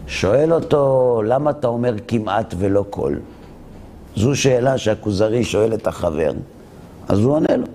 שואל 0.07 0.53
אותו, 0.53 1.23
למה 1.25 1.51
אתה 1.51 1.69
אומר 1.69 1.95
כמעט 2.09 2.55
ולא 2.59 2.85
כל? 2.91 3.15
זו 4.17 4.37
שאלה 4.37 4.79
שהכוזרי 4.79 5.45
שואל 5.45 5.75
את 5.75 5.87
החבר, 5.87 6.33
אז 7.09 7.19
הוא 7.19 7.33
עונה 7.35 7.57
לו. 7.57 7.67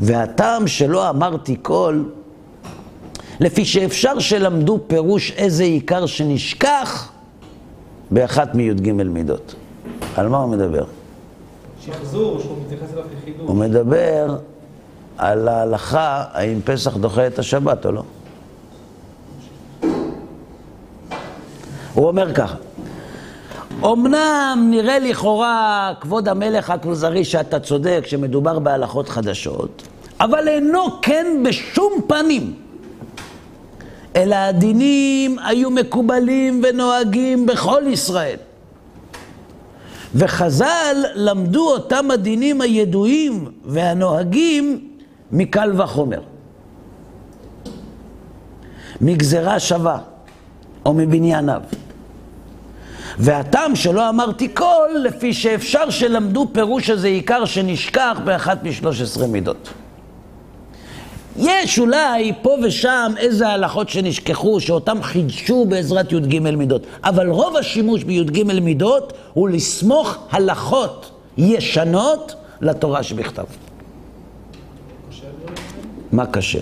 והטעם 0.00 0.66
שלא 0.66 1.10
אמרתי 1.10 1.56
כל, 1.62 2.02
לפי 3.40 3.64
שאפשר 3.64 4.18
שלמדו 4.18 4.78
פירוש 4.86 5.32
איזה 5.32 5.64
עיקר 5.64 6.06
שנשכח 6.06 7.12
באחת 8.10 8.54
מי"ג 8.54 8.92
מידות. 8.92 9.54
על 10.16 10.28
מה 10.28 10.38
הוא 10.38 10.50
מדבר? 10.50 10.84
שחזור, 11.80 12.40
שהוא 12.40 12.56
מתייחס 12.66 12.92
אליו 12.92 13.04
כחידוש. 13.20 13.48
הוא 13.48 13.56
מדבר 13.56 14.36
על 15.18 15.48
ההלכה, 15.48 16.24
האם 16.32 16.60
פסח 16.64 16.96
דוחה 16.96 17.26
את 17.26 17.38
השבת 17.38 17.86
או 17.86 17.92
לא. 17.92 18.02
הוא 21.94 22.08
אומר 22.08 22.34
ככה, 22.34 22.54
אמנם 23.84 24.68
נראה 24.70 24.98
לכאורה, 24.98 25.92
כבוד 26.00 26.28
המלך 26.28 26.70
הכוזרי, 26.70 27.24
שאתה 27.24 27.60
צודק, 27.60 28.04
שמדובר 28.06 28.58
בהלכות 28.58 29.08
חדשות, 29.08 29.82
אבל 30.20 30.48
אינו 30.48 31.00
כן 31.02 31.26
בשום 31.44 31.92
פנים. 32.06 32.54
אלא 34.16 34.34
הדינים 34.34 35.38
היו 35.38 35.70
מקובלים 35.70 36.62
ונוהגים 36.64 37.46
בכל 37.46 37.82
ישראל. 37.86 38.36
וחז"ל 40.14 40.96
למדו 41.14 41.70
אותם 41.70 42.10
הדינים 42.10 42.60
הידועים 42.60 43.48
והנוהגים 43.64 44.91
מקל 45.32 45.82
וחומר. 45.82 46.20
מגזרה 49.00 49.60
שווה 49.60 49.98
או 50.86 50.94
מבנייניו. 50.94 51.62
והטעם 53.18 53.76
שלא 53.76 54.08
אמרתי 54.08 54.48
כל, 54.54 54.88
לפי 55.02 55.32
שאפשר 55.32 55.90
שלמדו 55.90 56.46
פירוש 56.52 56.90
הזה 56.90 57.08
עיקר 57.08 57.44
שנשכח 57.44 58.20
באחת 58.24 58.62
משלוש 58.62 59.00
עשרה 59.00 59.26
מידות. 59.26 59.68
יש 61.36 61.78
אולי 61.78 62.32
פה 62.42 62.56
ושם 62.62 63.12
איזה 63.16 63.48
הלכות 63.48 63.88
שנשכחו, 63.88 64.60
שאותם 64.60 65.02
חידשו 65.02 65.64
בעזרת 65.64 66.12
י"ג 66.12 66.38
מידות, 66.38 66.86
אבל 67.04 67.28
רוב 67.28 67.56
השימוש 67.56 68.04
בי"ג 68.04 68.42
מידות 68.42 69.12
הוא 69.34 69.48
לסמוך 69.48 70.18
הלכות 70.30 71.10
ישנות 71.36 72.34
לתורה 72.60 73.02
שבכתב. 73.02 73.44
מה 76.12 76.26
קשה? 76.26 76.58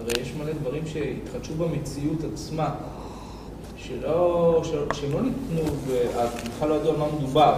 הרי 0.00 0.12
יש 0.22 0.32
מלא 0.38 0.52
דברים 0.62 0.82
שהתחדשו 0.86 1.54
במציאות 1.54 2.18
עצמה, 2.32 2.70
שלא, 3.76 4.60
של- 4.64 4.94
שהם 4.94 5.12
לא 5.12 5.20
ניתנו, 5.22 5.70
בכלל 6.56 6.68
לא 6.68 6.74
ידעו 6.74 6.90
על 6.90 6.96
מה 6.98 7.04
מדובר. 7.18 7.54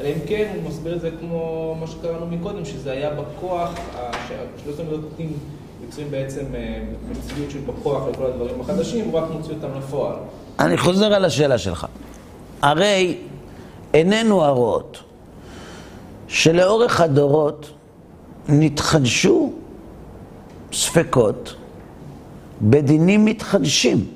אלא 0.00 0.08
אם 0.08 0.18
כן, 0.26 0.52
הוא 0.62 0.70
מסביר 0.70 0.94
את 0.96 1.00
זה 1.00 1.10
כמו 1.20 1.74
מה 1.80 1.86
שקראנו 1.86 2.26
מקודם, 2.26 2.64
שזה 2.64 2.92
היה 2.92 3.10
בכוח, 3.10 3.70
ה- 3.96 4.10
שהשלושת 4.28 4.80
המידות 4.80 5.00
נותנים, 5.00 5.32
יוצרים 5.86 6.10
בעצם 6.10 6.44
אה, 6.54 6.82
מציאות 7.10 7.50
של 7.50 7.58
בכוח 7.66 8.02
לכל 8.12 8.24
הדברים 8.26 8.60
החדשים, 8.60 9.04
הוא 9.04 9.18
רק 9.20 9.24
מוציא 9.32 9.54
אותם 9.54 9.78
לפועל. 9.78 10.16
אני 10.58 10.76
חוזר 10.78 11.14
על 11.14 11.24
השאלה 11.24 11.58
שלך. 11.58 11.86
הרי 12.62 13.16
עינינו 13.92 14.44
הרואות 14.44 14.98
שלאורך 16.28 17.00
הדורות 17.00 17.70
נתחדשו 18.48 19.52
ספקות 20.74 21.54
בדינים 22.62 23.24
מתחדשים, 23.24 24.06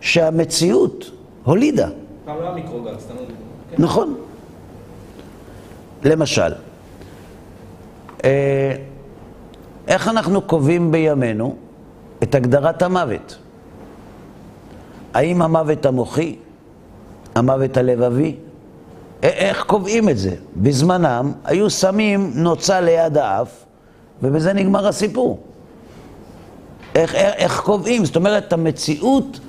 שהמציאות 0.00 1.10
הולידה. 1.44 1.88
פעם 2.24 2.36
לא 2.36 2.42
היה 2.42 2.54
מיקרוגל, 2.54 2.98
סתם 2.98 3.14
לא 3.14 3.20
כן. 3.70 3.82
נכון. 3.82 4.14
למשל, 6.04 6.52
אה, 8.24 8.76
איך 9.88 10.08
אנחנו 10.08 10.42
קובעים 10.42 10.92
בימינו 10.92 11.56
את 12.22 12.34
הגדרת 12.34 12.82
המוות? 12.82 13.38
האם 15.14 15.42
המוות 15.42 15.86
המוחי? 15.86 16.36
המוות 17.34 17.76
הלבבי? 17.76 18.36
איך 19.22 19.64
קובעים 19.64 20.08
את 20.08 20.18
זה? 20.18 20.34
בזמנם 20.56 21.32
היו 21.44 21.70
שמים 21.70 22.32
נוצה 22.34 22.80
ליד 22.80 23.18
האף, 23.18 23.63
ובזה 24.22 24.52
נגמר 24.52 24.88
הסיפור. 24.88 25.40
איך, 26.94 27.14
איך, 27.14 27.34
איך 27.36 27.60
קובעים? 27.60 28.04
זאת 28.04 28.16
אומרת, 28.16 28.52
המציאות, 28.52 29.40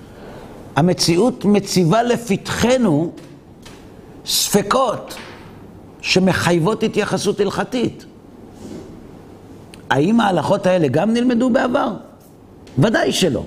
המציאות 0.75 1.45
מציבה 1.45 2.03
לפתחנו 2.03 3.11
ספקות 4.25 5.15
שמחייבות 6.01 6.83
התייחסות 6.83 7.39
הלכתית. 7.39 8.05
האם 9.89 10.19
ההלכות 10.19 10.65
האלה 10.65 10.87
גם 10.87 11.13
נלמדו 11.13 11.49
בעבר? 11.49 11.93
ודאי 12.79 13.11
שלא. 13.11 13.43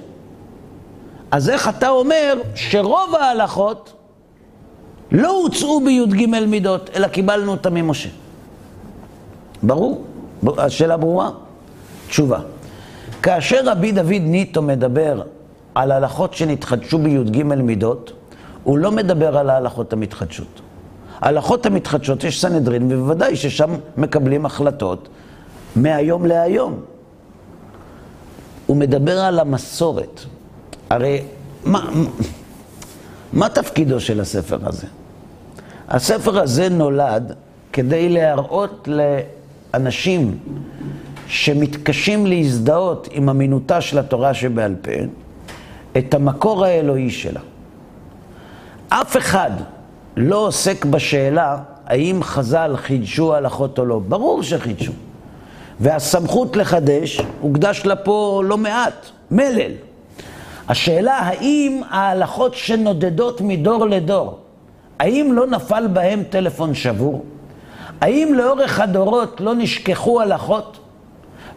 אז 1.31 1.51
איך 1.51 1.69
אתה 1.69 1.89
אומר 1.89 2.41
שרוב 2.55 3.14
ההלכות 3.14 3.93
לא 5.12 5.31
הוצאו 5.43 5.81
בי"ג 5.85 6.27
מידות, 6.27 6.91
אלא 6.95 7.09
קיבלנו 7.09 7.53
אותם 7.53 7.75
ממשה? 7.75 8.09
ברור? 9.62 10.05
השאלה 10.59 10.97
ברורה? 10.97 11.30
תשובה. 12.09 12.41
כאשר 13.22 13.61
רבי 13.64 13.93
דוד 13.93 14.12
ניטו 14.20 14.62
מדבר 14.62 15.22
על 15.74 15.93
הלכות 15.93 16.34
שנתחדשו 16.34 16.99
בי"ג 16.99 17.43
מידות, 17.43 18.12
הוא 18.64 18.78
לא 18.78 18.93
מדבר 18.93 19.39
על 19.39 19.51
ההלכות 19.51 19.93
המתחדשות. 19.93 20.61
ההלכות 21.20 21.66
המתחדשות 21.66 22.24
יש 22.24 22.41
סנהדרין, 22.41 22.93
ובוודאי 22.93 23.36
ששם 23.36 23.70
מקבלים 23.97 24.47
החלטות 24.47 25.09
מהיום 25.76 26.26
להיום. 26.26 26.80
הוא 28.66 28.76
מדבר 28.76 29.20
על 29.20 29.39
המסורת. 29.39 30.20
הרי 30.91 31.22
מה, 31.64 31.91
מה 33.32 33.49
תפקידו 33.49 34.01
של 34.01 34.20
הספר 34.20 34.59
הזה? 34.62 34.86
הספר 35.89 36.41
הזה 36.41 36.68
נולד 36.68 37.34
כדי 37.72 38.09
להראות 38.09 38.89
לאנשים 39.75 40.39
שמתקשים 41.29 42.27
להזדהות 42.27 43.09
עם 43.12 43.29
אמינותה 43.29 43.81
של 43.81 43.99
התורה 43.99 44.35
שבעל 44.35 44.75
פה, 44.83 44.91
את 45.99 46.14
המקור 46.14 46.64
האלוהי 46.64 47.11
שלה. 47.11 47.41
אף 48.89 49.16
אחד 49.16 49.51
לא 50.16 50.47
עוסק 50.47 50.85
בשאלה 50.85 51.59
האם 51.87 52.23
חז"ל 52.23 52.77
חידשו 52.77 53.35
הלכות 53.35 53.79
או 53.79 53.85
לא. 53.85 53.99
ברור 53.99 54.43
שחידשו. 54.43 54.93
והסמכות 55.81 56.57
לחדש, 56.57 57.21
הוקדש 57.41 57.83
לה 57.87 57.97
פה 57.97 58.43
לא 58.45 58.59
מעט, 58.59 59.07
מלל. 59.31 59.73
השאלה 60.69 61.14
האם 61.14 61.81
ההלכות 61.91 62.55
שנודדות 62.55 63.41
מדור 63.41 63.87
לדור, 63.87 64.39
האם 64.99 65.33
לא 65.33 65.47
נפל 65.47 65.87
בהם 65.87 66.23
טלפון 66.31 66.75
שבור? 66.75 67.25
האם 68.01 68.34
לאורך 68.34 68.80
הדורות 68.80 69.40
לא 69.40 69.55
נשכחו 69.55 70.20
הלכות? 70.20 70.78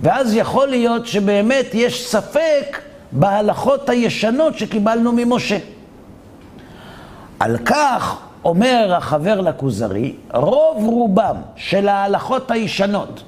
ואז 0.02 0.36
יכול 0.36 0.68
להיות 0.68 1.08
שבאמת 1.08 1.66
יש 1.74 2.08
ספק 2.08 2.82
בהלכות 3.12 3.90
הישנות 3.90 4.58
שקיבלנו 4.58 5.12
ממשה. 5.12 5.58
על 7.40 7.58
כך 7.58 8.18
אומר 8.46 8.94
החבר 8.98 9.42
לכוזרי, 9.42 10.16
רוב 10.34 10.78
רובם 10.86 11.36
של 11.56 11.88
ההלכות 11.88 12.52
הישנות 12.52 13.24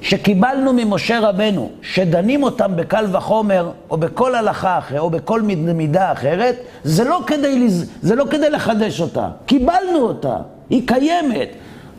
שקיבלנו 0.00 0.72
ממשה 0.72 1.20
רבנו, 1.20 1.70
שדנים 1.82 2.42
אותם 2.42 2.76
בקל 2.76 3.06
וחומר, 3.12 3.70
או 3.90 3.96
בכל 3.96 4.34
הלכה 4.34 4.78
אחרת, 4.78 4.98
או 4.98 5.10
בכל 5.10 5.42
מידה 5.42 6.12
אחרת, 6.12 6.56
זה 6.84 7.04
לא, 7.04 7.20
כדי. 7.26 7.68
זה 8.02 8.14
לא 8.14 8.24
כדי 8.30 8.50
לחדש 8.50 9.00
אותה. 9.00 9.28
קיבלנו 9.46 9.98
אותה, 9.98 10.36
היא 10.70 10.88
קיימת. 10.88 11.48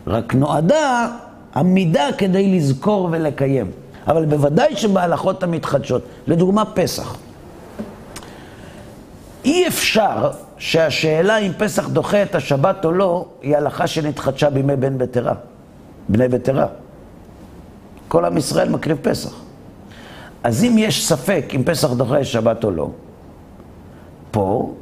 רק 0.08 0.36
נועדה 0.36 1.08
המידה 1.53 2.08
כדי 2.18 2.58
לזכור 2.58 3.10
ולקיים. 3.12 3.72
אבל 4.08 4.26
בוודאי 4.26 4.76
שבהלכות 4.76 5.43
המתחדשות, 5.43 6.01
לדוגמה 6.28 6.66
פסח. 6.66 7.18
אי 9.45 9.68
אפשר 9.68 10.32
שהשאלה 10.58 11.38
אם 11.38 11.51
פסח 11.58 11.88
דוחה 11.89 12.24
את 12.24 12.36
השבת 12.36 12.86
או 12.86 12.91
לא, 12.91 13.26
היא 13.41 13.58
הלכה 13.58 13.88
שנתחדשה 13.88 14.49
בימי 14.49 14.76
בן 14.76 14.97
ביתרה, 14.97 15.34
בני 16.10 16.28
ביתרה. 16.28 16.66
כל 18.08 18.26
עם 18.26 18.38
ישראל 18.38 18.70
מקריב 18.70 18.97
פסח. 19.01 19.34
אז 20.43 20.64
אם 20.64 20.76
יש 20.78 21.08
ספק 21.08 21.45
אם 21.56 21.64
פסח 21.66 21.93
דוחה 21.93 22.20
את 22.20 22.26
שבת 22.26 22.64
או 22.64 22.72
לא, 22.72 22.89
פה, 24.32 24.74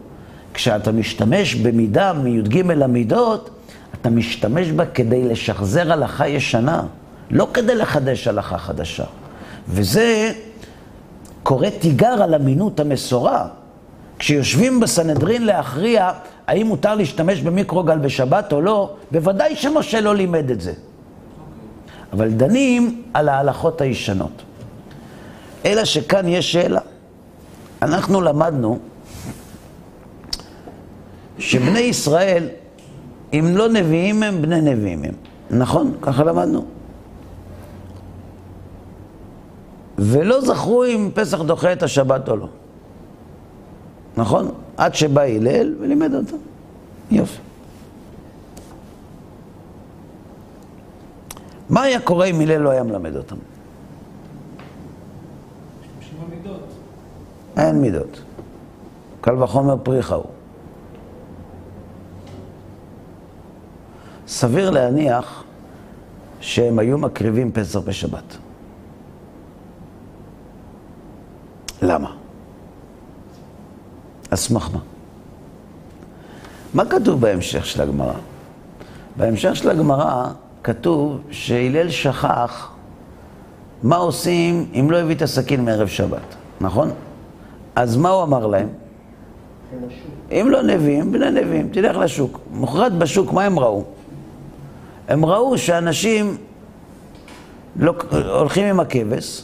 כשאתה 0.54 0.92
משתמש 0.92 1.56
במידה 1.56 2.14
מי"ג 2.14 2.72
המידות, 2.82 3.50
אתה 4.02 4.10
משתמש 4.10 4.72
בה 4.72 4.86
כדי 4.86 5.24
לשחזר 5.24 5.92
הלכה 5.92 6.28
ישנה, 6.28 6.84
לא 7.32 7.48
כדי 7.54 7.76
לחדש 7.76 8.28
הלכה 8.28 8.58
חדשה. 8.58 9.06
וזה 9.68 10.32
קורא 11.44 11.70
תיגר 11.70 12.24
על 12.24 12.36
אמינות 12.36 12.80
המסורה. 12.80 13.48
כשיושבים 14.20 14.80
בסנהדרין 14.80 15.46
להכריע 15.46 16.12
האם 16.48 16.68
מותר 16.68 16.96
להשתמש 16.96 17.42
במיקרוגל 17.42 17.98
בשבת 17.98 18.54
או 18.54 18.62
לא, 18.62 18.96
בוודאי 19.12 19.56
שמשה 19.56 20.02
לא 20.02 20.16
לימד 20.16 20.52
את 20.52 20.62
זה. 20.62 20.74
אבל 22.14 22.30
דנים 22.30 23.02
על 23.14 23.30
ההלכות 23.30 23.82
הישנות. 23.82 24.42
אלא 25.66 25.86
שכאן 25.86 26.28
יש 26.28 26.52
שאלה. 26.52 26.82
אנחנו 27.82 28.22
למדנו 28.22 28.80
שבני 31.40 31.80
ישראל, 31.80 32.48
אם 33.34 33.46
לא 33.54 33.70
נביאים 33.70 34.24
הם, 34.24 34.42
בני 34.42 34.62
נביאים 34.62 35.04
הם. 35.04 35.14
נכון? 35.52 35.94
ככה 36.02 36.24
למדנו. 36.24 36.66
ולא 39.98 40.42
זכרו 40.42 40.84
אם 40.86 41.10
פסח 41.14 41.42
דוחה 41.42 41.74
את 41.74 41.84
השבת 41.84 42.30
או 42.30 42.36
לא. 42.36 42.48
נכון? 44.18 44.52
עד 44.78 44.96
שבא 44.96 45.22
הלל 45.22 45.76
ולימד 45.80 46.14
אותם. 46.14 46.38
יופי. 47.12 47.38
מה 51.70 51.82
היה 51.82 52.00
קורה 52.00 52.26
אם 52.26 52.40
הלל 52.40 52.58
לא 52.58 52.70
היה 52.70 52.84
מלמד 52.84 53.16
אותם? 53.16 53.36
אין 57.58 57.82
מידות. 57.82 58.22
קל 59.22 59.44
וחומר 59.44 59.76
פריחה 59.84 60.16
הוא. 60.16 60.26
סביר 64.28 64.70
להניח 64.70 65.44
שהם 66.40 66.80
היו 66.80 66.98
מקריבים 66.98 67.52
פסח 67.52 67.80
בשבת. 67.80 68.38
למה? 71.82 72.12
על 74.32 74.38
סמך 74.38 74.70
מה? 74.74 74.80
מה 76.74 76.86
כתוב 76.86 77.22
בהמשך 77.22 77.66
של 77.66 77.82
הגמרא? 77.82 78.14
בהמשך 79.18 79.56
של 79.56 79.70
הגמרא 79.70 80.28
כתוב 80.64 81.22
שהלל 81.32 81.90
שכח 81.90 82.72
מה 83.84 83.96
עושים 83.96 84.66
אם 84.74 84.92
לא 84.92 84.98
הביא 84.98 85.16
את 85.16 85.22
הסכין 85.22 85.66
מערב 85.66 85.88
שבת, 85.88 86.36
נכון? 86.62 86.92
אז 87.76 87.98
מה 87.98 88.10
הוא 88.10 88.24
אמר 88.24 88.48
להם? 88.48 88.68
אם 90.32 90.48
לא 90.50 90.62
נביאים, 90.62 91.12
בני 91.12 91.32
נביאים, 91.32 91.70
תלך 91.72 91.98
לשוק. 91.98 92.40
מוחרת 92.54 92.94
בשוק, 92.94 93.34
מה 93.34 93.44
הם 93.44 93.60
ראו? 93.60 93.84
הם 95.08 95.26
ראו 95.26 95.58
שאנשים 95.58 96.38
לא, 97.76 97.94
הולכים 98.40 98.66
עם 98.66 98.80
הכבש 98.80 99.44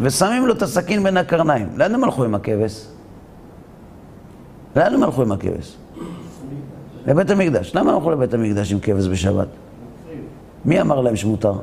ושמים 0.00 0.46
לו 0.46 0.54
את 0.54 0.62
הסכין 0.62 1.02
בין 1.02 1.16
הקרניים. 1.16 1.68
לאן 1.76 1.94
הם 1.94 2.04
הלכו 2.04 2.24
עם 2.24 2.34
הכבש? 2.34 2.86
לאן 4.76 4.94
הם 4.94 5.02
הלכו 5.02 5.22
עם 5.22 5.32
הכבש? 5.32 5.76
לבית 7.06 7.30
המקדש. 7.30 7.74
למה 7.74 7.90
הם 7.90 7.96
הלכו 7.96 8.10
לבית 8.10 8.34
המקדש 8.34 8.72
עם 8.72 8.80
כבש 8.80 9.08
בשבת? 9.08 9.48
מי 10.64 10.80
אמר 10.80 11.00
להם 11.00 11.16
שמותר? 11.16 11.54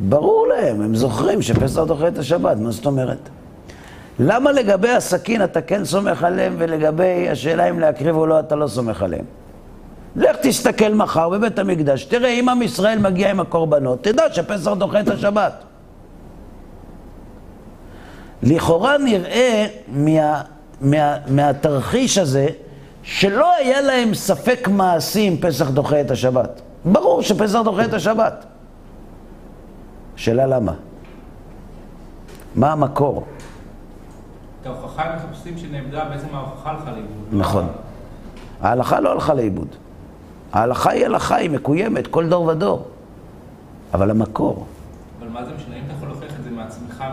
ברור 0.00 0.46
להם, 0.46 0.80
הם 0.80 0.94
זוכרים 0.94 1.42
שפסח 1.42 1.82
דוחה 1.82 2.08
את 2.08 2.18
השבת, 2.18 2.56
מה 2.56 2.70
זאת 2.70 2.86
אומרת? 2.86 3.28
למה 4.18 4.52
לגבי 4.52 4.90
הסכין 4.90 5.44
אתה 5.44 5.60
כן 5.60 5.84
סומך 5.84 6.22
עליהם 6.24 6.54
ולגבי 6.58 7.28
השאלה 7.28 7.70
אם 7.70 7.78
להקריב 7.78 8.16
או 8.16 8.26
לא 8.26 8.40
אתה 8.40 8.56
לא 8.56 8.66
סומך 8.66 9.02
עליהם? 9.02 9.24
לך 10.16 10.36
תסתכל 10.42 10.94
מחר 10.94 11.28
בבית 11.28 11.58
המקדש, 11.58 12.04
תראה 12.04 12.28
אם 12.28 12.48
עם 12.48 12.62
ישראל 12.62 12.98
מגיע 12.98 13.30
עם 13.30 13.40
הקורבנות, 13.40 14.04
תדע 14.04 14.24
שפסח 14.32 14.72
דוחה 14.72 15.00
את 15.00 15.08
השבת. 15.08 15.52
לכאורה 18.42 18.98
נראה 18.98 19.66
מה, 19.88 20.42
מה, 20.80 21.16
מהתרחיש 21.26 22.18
הזה 22.18 22.46
שלא 23.02 23.52
היה 23.54 23.80
להם 23.80 24.14
ספק 24.14 24.68
מעשי 24.72 25.28
אם 25.28 25.36
פסח 25.40 25.70
דוחה 25.70 26.00
את 26.00 26.10
השבת. 26.10 26.60
ברור 26.84 27.22
שפסח 27.22 27.60
דוחה 27.64 27.84
את 27.84 27.94
השבת. 27.94 28.46
שאלה 30.16 30.46
למה? 30.46 30.72
מה 32.54 32.72
המקור? 32.72 33.24
את 34.62 34.66
ההוכחה 34.66 35.02
הם 35.02 35.16
מחפשים 35.16 35.58
שנעמדה, 35.58 36.04
בעצם 36.04 36.26
ההוכחה 36.34 36.70
הלכה 36.70 36.90
לאיבוד. 36.92 37.10
נכון. 37.32 37.66
ההלכה 38.60 39.00
לא 39.00 39.12
הלכה 39.12 39.34
לאיבוד. 39.34 39.68
ההלכה 40.52 40.90
היא 40.90 41.04
הלכה, 41.06 41.36
היא 41.36 41.50
מקוימת 41.50 42.06
כל 42.06 42.28
דור 42.28 42.44
ודור. 42.46 42.82
אבל 43.94 44.10
המקור, 44.10 44.66
אבל 45.20 45.28
מה 45.28 45.44
זה 45.44 45.50
משנה? 45.56 45.76
אם 45.76 45.82
אתה 45.86 45.94
יכול 45.96 46.08
להוכיח 46.08 46.32
את 46.38 46.44
זה 46.44 46.50
מעצמך, 46.50 47.04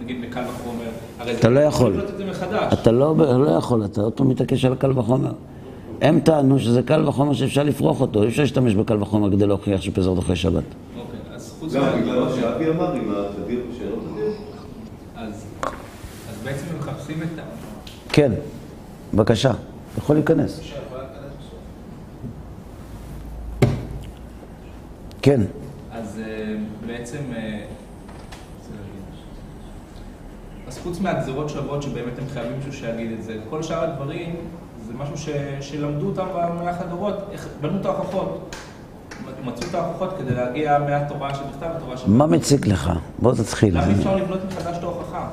נגיד 0.00 0.20
מקל 0.20 0.40
וחומר, 0.48 0.84
הרי 1.20 1.32
אתה 1.32 1.42
זה- 1.42 1.48
לא 1.54 1.60
יכול. 1.60 2.00
מחדש. 2.30 2.72
אתה 2.72 2.90
לא, 2.92 3.16
לא 3.16 3.50
יכול, 3.50 3.84
אתה 3.84 4.00
עוד 4.00 4.12
פעם 4.12 4.28
מתעקש 4.28 4.64
על 4.64 4.74
קל 4.74 4.98
וחומר. 4.98 5.32
הם 6.02 6.20
טענו 6.20 6.58
שזה 6.58 6.82
קל 6.82 7.08
וחומר 7.08 7.32
שאפשר 7.32 7.62
לפרוח 7.62 8.00
אותו, 8.00 8.22
אי 8.22 8.28
אפשר 8.28 8.42
להשתמש 8.42 8.74
בקל 8.74 9.02
וחומר 9.02 9.30
כדי 9.32 9.46
להוכיח 9.46 9.80
שפסח 9.80 10.06
דוחה 10.06 10.36
שבת. 10.36 10.62
אוקיי, 10.98 11.20
אז 11.34 11.54
חוץ 11.60 11.72
גם 11.74 11.82
מה- 11.82 11.92
בגלל 11.96 12.24
מה 12.24 12.30
שאבי 12.36 12.70
אמר 12.70 12.92
עם 12.92 13.12
התדיר 13.16 13.60
שאלות 13.78 13.98
תדיר. 14.12 14.30
אז 15.16 15.44
אז 16.30 16.36
בעצם 16.44 16.64
הם 16.70 16.78
מחפשים 16.78 16.90
את 16.94 16.98
ה... 16.98 17.01
כן, 18.08 18.32
בבקשה, 19.14 19.52
יכול 19.98 20.16
להיכנס. 20.16 20.60
כן, 25.22 25.40
אז 25.92 26.20
אה, 26.24 26.54
בעצם... 26.86 27.18
אה, 27.36 27.64
אז 30.68 30.78
חוץ 30.78 31.00
מהגזירות 31.00 31.48
שוות 31.48 31.82
שבאמת 31.82 32.18
הם 32.18 32.24
חייבים 32.32 32.56
מישהו 32.56 32.72
שיגיד 32.72 33.12
את 33.18 33.24
זה, 33.24 33.36
כל 33.50 33.62
שאר 33.62 33.84
הדברים 33.84 34.36
זה 34.86 34.92
משהו 34.98 35.18
ש, 35.18 35.28
שלמדו 35.60 36.06
אותם 36.06 36.26
במהלך 36.34 36.80
הדורות, 36.80 37.14
בנו 37.60 37.80
את 37.80 37.86
ההוכחות. 37.86 38.56
מצאו 39.44 39.68
את 39.68 39.74
ההוכחות 39.74 40.14
כדי 40.18 40.34
להגיע 40.34 40.78
מהתורה 40.78 41.34
שבכתב 41.34 41.66
לתורה 41.76 41.96
שבכתב. 41.96 42.12
מה 42.12 42.26
מציק 42.26 42.66
לך? 42.66 42.92
בוא 43.18 43.34
תתחיל. 43.34 43.78
למה 43.78 43.92
אפשר 43.92 44.16
לבנות 44.16 44.40
מחדש 44.44 44.76
את 44.78 44.82
ההוכחה? 44.82 45.28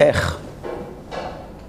איך? 0.00 0.38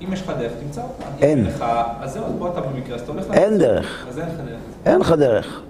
אם 0.02 0.14
יש 0.14 0.22
לך 0.22 0.34
דרך, 0.39 0.52
תמצא 0.64 0.82
אותה. 0.82 1.06
אין. 1.22 1.45
לך, 1.45 1.66
אז 2.02 2.14
זהו, 2.14 2.24
בוא 2.39 2.50
אתה 2.50 2.62
במקרה, 2.62 2.95
אז 2.95 3.02
אתה 3.02 3.12
הולך... 3.12 3.26
אין. 3.32 3.58
דרך. 3.58 4.06
אז 4.10 4.20
אין 4.20 4.28
לך 4.28 4.39
דרך. 4.39 4.60
אין 4.86 5.00
לך 5.00 5.12
דרך. 5.12 5.62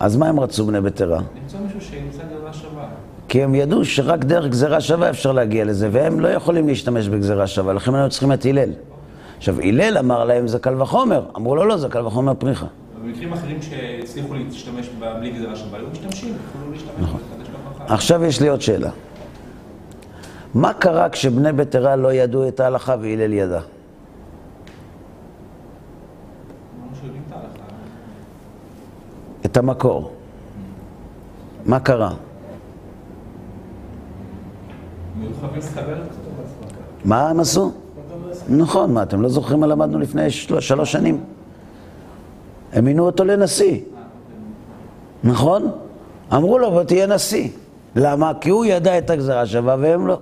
אז 0.00 0.16
מה 0.16 0.28
הם 0.28 0.40
רצו 0.40 0.66
בני 0.66 0.80
ביתרה? 0.80 1.20
למצוא 1.42 1.58
מישהו 1.60 1.80
שימצא 1.80 2.22
גזרה 2.34 2.52
שווה. 2.52 2.84
כי 3.28 3.42
הם 3.42 3.54
ידעו 3.54 3.84
שרק 3.84 4.24
דרך 4.24 4.50
גזירה 4.50 4.80
שווה 4.80 5.10
אפשר 5.10 5.32
להגיע 5.32 5.64
לזה, 5.64 5.88
והם 5.92 6.20
לא 6.20 6.28
יכולים 6.28 6.68
להשתמש 6.68 7.08
בגזירה 7.08 7.46
שווה, 7.46 7.72
לכן 7.72 7.94
היו 7.94 8.08
צריכים 8.08 8.32
את 8.32 8.46
הלל. 8.46 8.70
עכשיו, 9.36 9.60
הלל 9.60 9.98
אמר 9.98 10.24
להם 10.24 10.48
זה 10.48 10.58
קל 10.58 10.82
וחומר, 10.82 11.24
אמרו 11.36 11.56
לו 11.56 11.64
לא, 11.64 11.76
זה 11.76 11.88
קל 11.88 12.06
וחומר 12.06 12.34
פריחה. 12.34 12.66
במקרים 13.04 13.32
אחרים 13.32 13.62
שהצליחו 13.62 14.34
להשתמש 14.34 14.88
בלי 14.98 15.30
גזירה 15.30 15.56
שווה, 15.56 15.78
היו 15.78 15.86
משתמשים, 15.92 16.34
יכולו 16.48 16.72
להשתמש 16.72 17.08
בהוכחה. 17.50 17.94
עכשיו 17.94 18.24
יש 18.24 18.40
לי 18.40 18.48
עוד 18.48 18.60
שאלה. 18.60 18.90
מה 20.54 20.72
קרה 20.72 21.08
כשבני 21.08 21.52
ביתרה 21.52 21.96
לא 21.96 22.12
ידעו 22.12 22.48
את 22.48 22.60
ההלכה 22.60 22.96
והלל 23.00 23.32
ידע? 23.32 23.60
את 29.46 29.56
המקור. 29.56 30.12
מה 31.66 31.80
קרה? 31.80 32.14
מה 37.04 37.28
הם 37.30 37.40
עשו? 37.40 37.72
נכון, 38.48 38.92
מה, 38.92 39.02
אתם 39.02 39.22
לא 39.22 39.28
זוכרים 39.28 39.60
מה 39.60 39.66
למדנו 39.66 39.98
לפני 39.98 40.30
של... 40.30 40.60
שלוש 40.60 40.92
שנים? 40.92 41.24
הם 42.72 42.84
מינו 42.84 43.06
אותו 43.06 43.24
לנשיא. 43.24 43.80
נכון? 45.24 45.70
אמרו 46.32 46.58
לו, 46.58 46.84
תהיה 46.84 47.06
נשיא. 47.06 47.48
למה? 47.96 48.32
כי 48.40 48.50
הוא 48.50 48.64
ידע 48.64 48.98
את 48.98 49.10
הגזרה 49.10 49.46
שווה 49.46 49.76
והם 49.80 50.06
לא. 50.06 50.18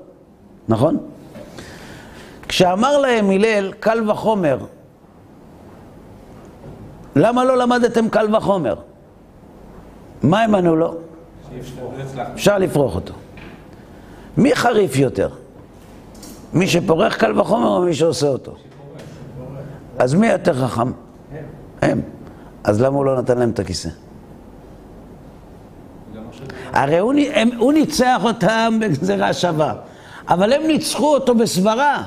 נכון? 0.68 0.96
כשאמר 2.48 2.98
להם 2.98 3.30
הלל, 3.30 3.72
קל 3.72 4.10
וחומר, 4.10 4.58
למה 7.16 7.44
לא 7.44 7.58
למדתם 7.58 8.08
קל 8.08 8.36
וחומר? 8.36 8.74
מה 10.22 10.42
הם 10.42 10.54
ענו 10.54 10.76
לו? 10.76 10.94
אפשר, 12.34 12.58
לפרוח 12.58 12.94
אותו. 12.94 13.14
מי 14.36 14.56
חריף 14.56 14.96
יותר? 14.96 15.28
מי 16.52 16.66
שפורח 16.66 17.16
קל 17.16 17.40
וחומר 17.40 17.68
או 17.68 17.82
מי 17.82 17.94
שעושה 17.94 18.28
אותו? 18.28 18.54
אז 19.98 20.14
מי 20.14 20.26
יותר 20.26 20.66
חכם? 20.66 20.92
הם. 21.82 22.00
אז 22.64 22.80
למה 22.80 22.96
הוא 22.96 23.04
לא 23.04 23.18
נתן 23.18 23.38
להם 23.38 23.50
את 23.50 23.58
הכיסא? 23.58 23.88
הרי 26.72 26.98
הוא, 26.98 27.14
הוא 27.58 27.72
ניצח 27.72 28.20
אותם 28.24 28.78
בגזירה 28.80 29.32
שווה, 29.32 29.74
אבל 30.28 30.52
הם 30.52 30.66
ניצחו 30.66 31.14
אותו 31.14 31.34
בסברה. 31.34 32.02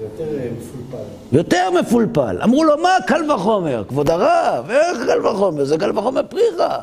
יותר 0.00 0.24
אה, 0.38 0.48
מפולפל. 0.58 1.04
יותר 1.32 1.70
מפולפל. 1.80 2.42
אמרו 2.42 2.64
לו, 2.64 2.78
מה 2.82 2.88
קל 3.06 3.30
וחומר? 3.30 3.84
כבוד 3.88 4.10
הרב, 4.10 4.70
איך 4.70 4.98
קל 5.06 5.26
וחומר? 5.26 5.64
זה 5.64 5.78
קל 5.78 5.98
וחומר 5.98 6.22
פריחה. 6.28 6.78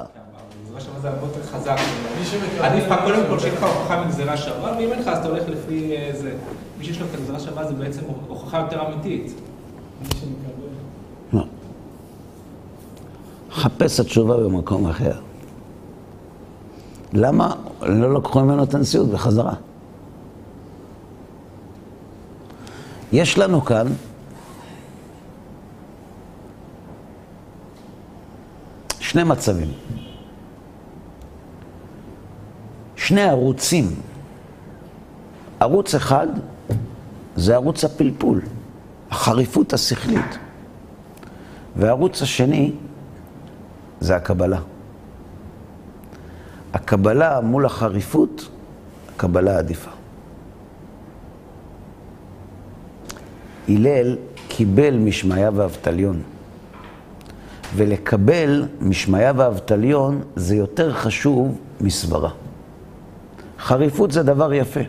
שווה 0.79 0.99
זה 1.01 1.09
הרבה 1.09 1.27
יותר 1.27 1.43
חזק. 1.43 1.77
עדיף 2.59 2.83
לך 2.87 2.99
קודם 3.03 3.23
כל 3.29 3.39
שיהיה 3.39 3.53
לך 3.53 3.63
הוכחה 3.63 4.05
מגזירה 4.05 4.37
שווה, 4.37 4.75
ואם 4.77 4.91
אין 4.91 4.99
לך 4.99 5.07
אז 5.07 5.17
אתה 5.17 5.27
הולך 5.27 5.43
לפי 5.47 5.95
אה, 5.95 6.11
זה. 6.13 6.33
מי 6.79 6.85
שיש 6.85 6.99
לו 6.99 7.05
את 7.05 7.15
הגזירה 7.19 7.39
שווה 7.39 7.67
זה 7.67 7.73
בעצם 7.73 8.01
הוכחה 8.27 8.59
יותר 8.59 8.87
אמיתית. 8.87 9.33
לא. 11.33 11.43
חפש 13.51 13.99
התשובה 13.99 14.37
במקום 14.37 14.87
אחר. 14.87 15.13
למה 17.13 17.55
לא 17.81 18.13
לקחו 18.13 18.39
ממנו 18.39 18.63
את 18.63 18.73
הנשיאות 18.73 19.07
בחזרה? 19.07 19.53
יש 23.13 23.37
לנו 23.37 23.61
כאן 23.61 23.87
שני 28.99 29.23
מצבים. 29.23 29.71
שני 32.95 33.21
ערוצים. 33.21 33.95
ערוץ 35.59 35.95
אחד 35.95 36.27
זה 37.35 37.55
ערוץ 37.55 37.83
הפלפול, 37.83 38.41
החריפות 39.11 39.73
השכלית. 39.73 40.37
והערוץ 41.75 42.21
השני 42.21 42.71
זה 43.99 44.15
הקבלה. 44.15 44.59
הקבלה 46.73 47.41
מול 47.41 47.65
החריפות, 47.65 48.47
הקבלה 49.15 49.57
עדיפה. 49.57 49.91
הלל 53.69 54.17
קיבל 54.47 54.97
משמעיה 54.97 55.49
ואבטליון, 55.53 56.21
ולקבל 57.75 58.65
משמעיה 58.81 59.31
ואבטליון 59.35 60.21
זה 60.35 60.55
יותר 60.55 60.93
חשוב 60.93 61.59
מסברה. 61.81 62.29
חריפות 63.59 64.11
זה 64.11 64.23
דבר 64.23 64.53
יפה, 64.53 64.79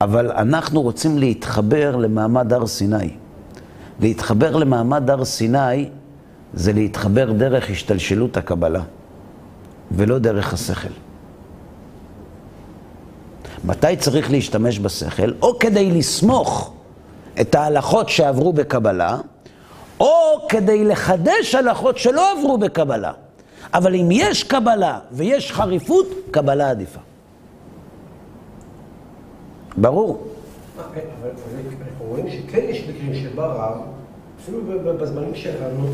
אבל 0.00 0.30
אנחנו 0.30 0.82
רוצים 0.82 1.18
להתחבר 1.18 1.96
למעמד 1.96 2.52
הר 2.52 2.66
סיני. 2.66 3.10
להתחבר 4.00 4.56
למעמד 4.56 5.10
הר 5.10 5.24
סיני 5.24 5.88
זה 6.54 6.72
להתחבר 6.72 7.32
דרך 7.32 7.70
השתלשלות 7.70 8.36
הקבלה, 8.36 8.82
ולא 9.90 10.18
דרך 10.18 10.52
השכל. 10.52 10.88
מתי 13.64 13.96
צריך 13.98 14.30
להשתמש 14.30 14.78
בשכל? 14.78 15.30
או 15.42 15.58
כדי 15.58 15.90
לסמוך 15.90 16.74
את 17.40 17.54
ההלכות 17.54 18.08
שעברו 18.08 18.52
בקבלה, 18.52 19.16
או 20.00 20.46
כדי 20.48 20.84
לחדש 20.84 21.54
הלכות 21.54 21.98
שלא 21.98 22.32
עברו 22.32 22.58
בקבלה. 22.58 23.12
אבל 23.74 23.94
אם 23.94 24.08
יש 24.10 24.44
קבלה 24.44 24.98
ויש 25.12 25.52
חריפות, 25.52 26.06
קבלה 26.30 26.70
עדיפה. 26.70 27.00
ברור. 29.76 30.26
אבל 30.78 31.00
אנחנו 31.80 32.04
רואים 32.04 32.26
שכן 32.30 32.60
יש 32.68 32.84
מקרים 32.88 33.14
שבא 33.14 33.46
רב, 33.46 33.80
אפילו 34.42 34.60
בזמנים 35.00 35.34
שלנו, 35.34 35.86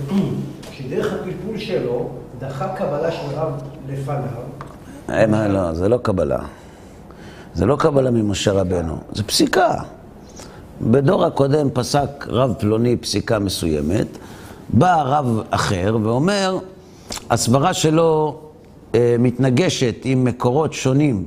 שדרך 0.72 1.12
הפלפול 1.12 1.58
שלו 1.58 2.10
דחה 2.38 2.76
קבלה 2.76 3.12
של 3.12 3.26
רב 3.34 3.62
לפניו. 3.88 5.26
מה, 5.28 5.48
לא, 5.48 5.74
זה 5.74 5.88
לא 5.88 5.98
קבלה. 6.02 6.38
זה 7.54 7.66
לא 7.66 7.76
קבלה 7.76 8.10
ממשה 8.10 8.52
רבנו, 8.52 8.96
זה 9.12 9.22
פסיקה. 9.22 9.74
בדור 10.80 11.24
הקודם 11.24 11.68
פסק 11.72 12.26
רב 12.28 12.54
פלוני 12.58 12.96
פסיקה 12.96 13.38
מסוימת, 13.38 14.06
בא 14.68 15.02
רב 15.02 15.40
אחר 15.50 15.96
ואומר, 16.02 16.58
הסברה 17.30 17.74
שלו 17.74 18.38
אה, 18.94 19.16
מתנגשת 19.18 19.94
עם 20.04 20.24
מקורות 20.24 20.72
שונים 20.72 21.24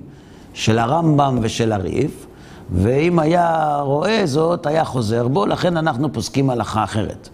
של 0.53 0.79
הרמב"ם 0.79 1.39
ושל 1.41 1.71
הריף, 1.71 2.25
ואם 2.71 3.19
היה 3.19 3.77
רואה 3.81 4.21
זאת, 4.25 4.65
היה 4.65 4.85
חוזר 4.85 5.27
בו, 5.27 5.45
לכן 5.45 5.77
אנחנו 5.77 6.13
פוסקים 6.13 6.49
הלכה 6.49 6.83
אחרת. 6.83 7.29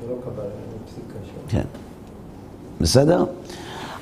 זה 0.00 0.10
לא 0.10 0.14
קבלה, 0.24 0.44
זה 0.44 0.76
פסיקה. 0.86 1.18
כן. 1.48 1.64
בסדר? 2.80 3.24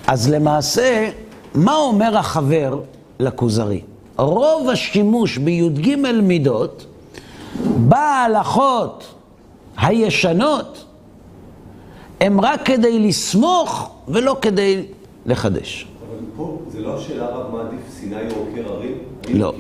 אז 0.07 0.31
למעשה, 0.31 1.11
מה 1.55 1.77
אומר 1.77 2.17
החבר 2.17 2.81
לכוזרי? 3.21 3.81
רוב 4.17 4.69
השימוש 4.69 5.39
בי"ג 5.39 5.97
מידות 6.23 6.87
בהלכות 7.89 9.15
הישנות 9.77 10.85
הם 12.21 12.41
רק 12.41 12.67
כדי 12.67 13.09
לסמוך 13.09 13.91
ולא 14.09 14.37
כדי 14.41 14.87
לחדש. 15.27 15.87
אבל 16.09 16.19
פה 16.37 16.59
זה 16.73 16.81
לא 16.81 16.99
השאלה 16.99 17.27
רק 17.27 17.47
מה 17.53 17.61
עדיף, 17.61 17.81
סיני 17.91 18.17
או 18.17 18.37
עוקר 18.37 18.73
הרים? 18.73 18.99
לא. 19.35 19.55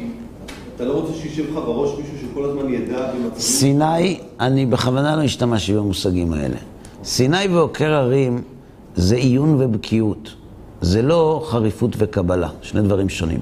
אתה 0.77 0.85
לא 0.85 0.93
רוצה 0.93 1.13
שישב 1.13 1.51
לך 1.51 1.55
בראש 1.55 1.91
מישהו 1.99 2.29
שכל 2.29 2.45
הזמן 2.45 2.75
ידע 2.75 3.13
במצבים... 3.13 3.41
סיני, 3.41 4.21
אני 4.41 4.67
בכוונה 4.67 5.17
לא 5.17 5.23
השתמשתי 5.23 5.75
במושגים 5.75 6.33
האלה. 6.33 6.57
סיני 7.05 7.49
ועוקר 7.49 7.93
הרים 7.93 8.43
זה 8.97 9.17
עיון 9.17 9.63
ובקיאות. 9.63 10.35
זה 10.81 11.03
לא 11.03 11.43
חריפות 11.47 11.91
וקבלה, 11.99 12.49
שני 12.63 12.83
דברים 12.83 13.09
שונים. 13.09 13.41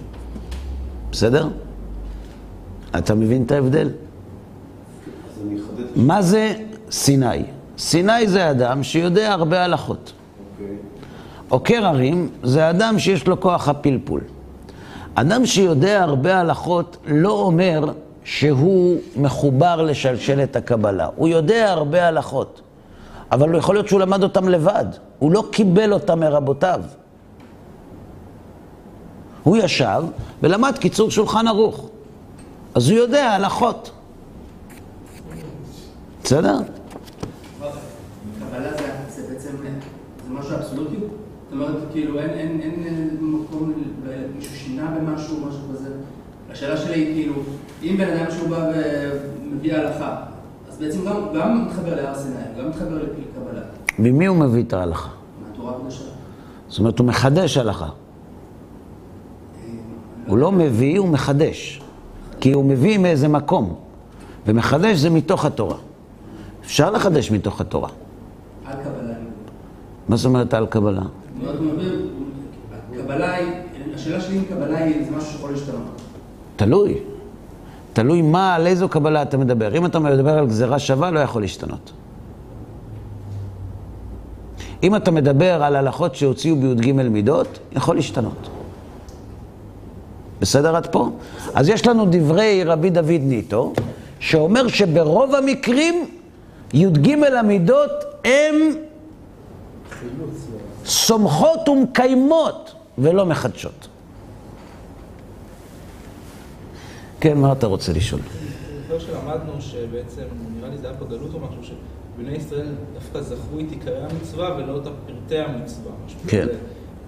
בסדר? 1.13 1.49
אתה 2.99 3.15
מבין 3.15 3.43
את 3.43 3.53
ההבדל? 3.53 3.89
אז 3.89 5.43
אני 5.47 5.61
אחדד 5.61 5.80
את 5.80 5.80
מה 5.97 6.23
זה 6.23 6.55
סיני? 6.91 7.43
סיני 7.79 8.29
זה 8.29 8.51
אדם 8.51 8.83
שיודע 8.83 9.33
הרבה 9.33 9.65
הלכות. 9.65 10.13
אוקיי. 10.53 10.77
עוקר 11.49 11.87
הרים 11.87 12.31
זה 12.43 12.71
אדם 12.71 12.99
שיש 12.99 13.27
לו 13.27 13.41
כוח 13.41 13.69
הפלפול. 13.69 14.21
אדם 15.15 15.47
שיודע 15.47 16.03
הרבה 16.03 16.41
הלכות 16.41 16.97
לא 17.07 17.33
אומר 17.33 17.85
שהוא 18.25 18.99
מחובר 19.17 19.83
לשלשלת 19.83 20.57
הקבלה. 20.57 21.09
הוא 21.17 21.29
יודע 21.29 21.73
הרבה 21.73 22.09
הלכות, 22.09 22.61
אבל 23.33 23.55
יכול 23.55 23.75
להיות 23.75 23.89
שהוא 23.89 24.01
למד 24.01 24.23
אותם 24.23 24.49
לבד. 24.49 24.85
הוא 25.19 25.33
לא 25.33 25.45
קיבל 25.51 25.93
אותם 25.93 26.21
מרבותיו. 26.21 26.81
הוא 29.43 29.57
ישב 29.57 30.03
ולמד 30.43 30.79
קיצור 30.79 31.11
שולחן 31.11 31.49
ערוך. 31.49 31.89
אז 32.75 32.91
הוא 32.91 32.99
יודע 32.99 33.31
הלכות. 33.31 33.91
בסדר? 36.31 36.59
קבלה 38.41 38.71
זה, 38.79 38.89
זה 39.09 39.33
בעצם, 39.33 39.49
זה 40.27 40.35
משהו 40.35 40.57
אבסולוטי? 40.57 40.97
זאת 40.97 41.53
אומרת, 41.53 41.77
כאילו, 41.93 42.19
אין, 42.19 42.61
אין 42.61 43.17
מקום, 43.21 43.73
מישהו 44.37 44.57
שינה 44.57 44.91
במשהו, 44.91 45.37
משהו 45.47 45.61
כזה. 45.73 45.89
השאלה 46.51 46.77
שלי 46.77 46.95
היא, 46.95 47.15
כאילו, 47.15 47.35
אם 47.83 47.97
בן 47.99 48.17
אדם 48.17 48.31
שהוא 48.31 48.49
בא 48.49 48.73
ומביא 49.45 49.75
הלכה, 49.75 50.17
אז 50.71 50.79
בעצם 50.79 51.05
גם, 51.05 51.17
גם 51.35 51.67
מתחבר 51.67 51.95
להר 51.95 52.15
סיני, 52.15 52.35
גם 52.59 52.69
מתחבר 52.69 53.03
לקבלה, 53.03 53.63
ממי 53.99 54.27
הוא 54.27 54.37
מביא 54.37 54.63
את 54.63 54.73
ההלכה? 54.73 55.09
מהתורה 55.49 55.77
הקדושה. 55.77 56.05
זאת 56.69 56.79
אומרת, 56.79 56.99
הוא 56.99 57.07
מחדש 57.07 57.57
הלכה. 57.57 57.89
הוא 60.27 60.39
לא 60.39 60.53
מביא, 60.53 60.99
הוא 60.99 61.09
מחדש. 61.09 61.83
כי 62.41 62.53
הוא 62.53 62.65
מביא 62.65 62.99
מאיזה 62.99 63.29
מקום. 63.29 63.75
ומחדש 64.47 64.97
זה 64.99 65.11
מתוך 65.11 65.45
התורה. 65.45 65.77
אפשר 66.71 66.91
לחדש 66.91 67.31
מתוך 67.31 67.61
התורה. 67.61 67.89
על 68.67 68.77
קבלה. 68.85 69.15
מה 70.09 70.17
זאת 70.17 70.27
אומרת 70.27 70.55
על 70.55 70.67
קבלה? 70.67 71.03
קבלה 72.97 73.35
היא, 73.35 73.47
השאלה 73.95 74.21
שלי 74.21 74.39
אם 74.39 74.45
קבלה 74.45 74.79
היא, 74.79 75.05
זה 75.05 75.17
משהו 75.17 75.33
שיכול 75.33 75.51
להשתנות. 75.51 76.01
תלוי. 76.57 76.99
תלוי 77.93 78.23
מה, 78.23 78.55
על 78.55 78.67
איזו 78.67 78.89
קבלה 78.89 79.23
אתה 79.23 79.37
מדבר. 79.37 79.77
אם 79.77 79.87
אתה 79.87 79.99
מדבר 79.99 80.39
על 80.39 80.47
גזירה 80.47 80.79
שווה, 80.79 81.11
לא 81.11 81.21
יכול 81.21 81.43
להשתנות. 81.43 81.93
אם 84.83 84.97
אתה 84.97 85.11
מדבר 85.11 85.63
על 85.63 85.77
הלכות 85.77 86.15
שהוציאו 86.15 86.57
בי"ג 86.57 86.93
מידות, 86.93 87.59
יכול 87.73 87.97
להשתנות. 87.97 88.49
בסדר 90.41 90.77
עד 90.77 90.87
פה? 90.87 91.11
אז 91.55 91.69
יש 91.69 91.87
לנו 91.87 92.07
דברי 92.11 92.65
רבי 92.65 92.91
דוד 92.91 93.21
ניטו, 93.23 93.73
שאומר 94.21 94.69
שברוב 94.69 95.35
המקרים 95.35 96.20
י"ג 96.75 97.25
המידות 97.39 97.91
הם 98.25 98.55
סומכות 100.85 101.69
ומקיימות 101.69 102.75
ולא 102.99 103.27
מחדשות. 103.27 103.89
כן, 107.21 107.39
מה 107.39 107.53
אתה 107.53 107.67
רוצה 107.67 107.93
לשאול? 107.93 108.21
זוכר 108.89 108.99
שלמדנו 108.99 109.61
שבעצם, 109.61 110.23
נראה 110.57 110.71
לי 110.71 110.79
זה 110.79 110.89
היה 110.89 110.97
בגלות 110.97 111.35
או 111.35 111.41
משהו, 111.41 111.75
שבני 112.17 112.37
ישראל 112.37 112.67
דווקא 112.95 113.21
זכרו 113.21 113.61
את 113.61 113.71
עיקרי 113.71 113.99
המצווה 113.99 114.57
ולא 114.59 114.77
את 114.77 114.89
פרטי 115.07 115.39
המצווה. 115.39 115.93
כן. 116.27 116.47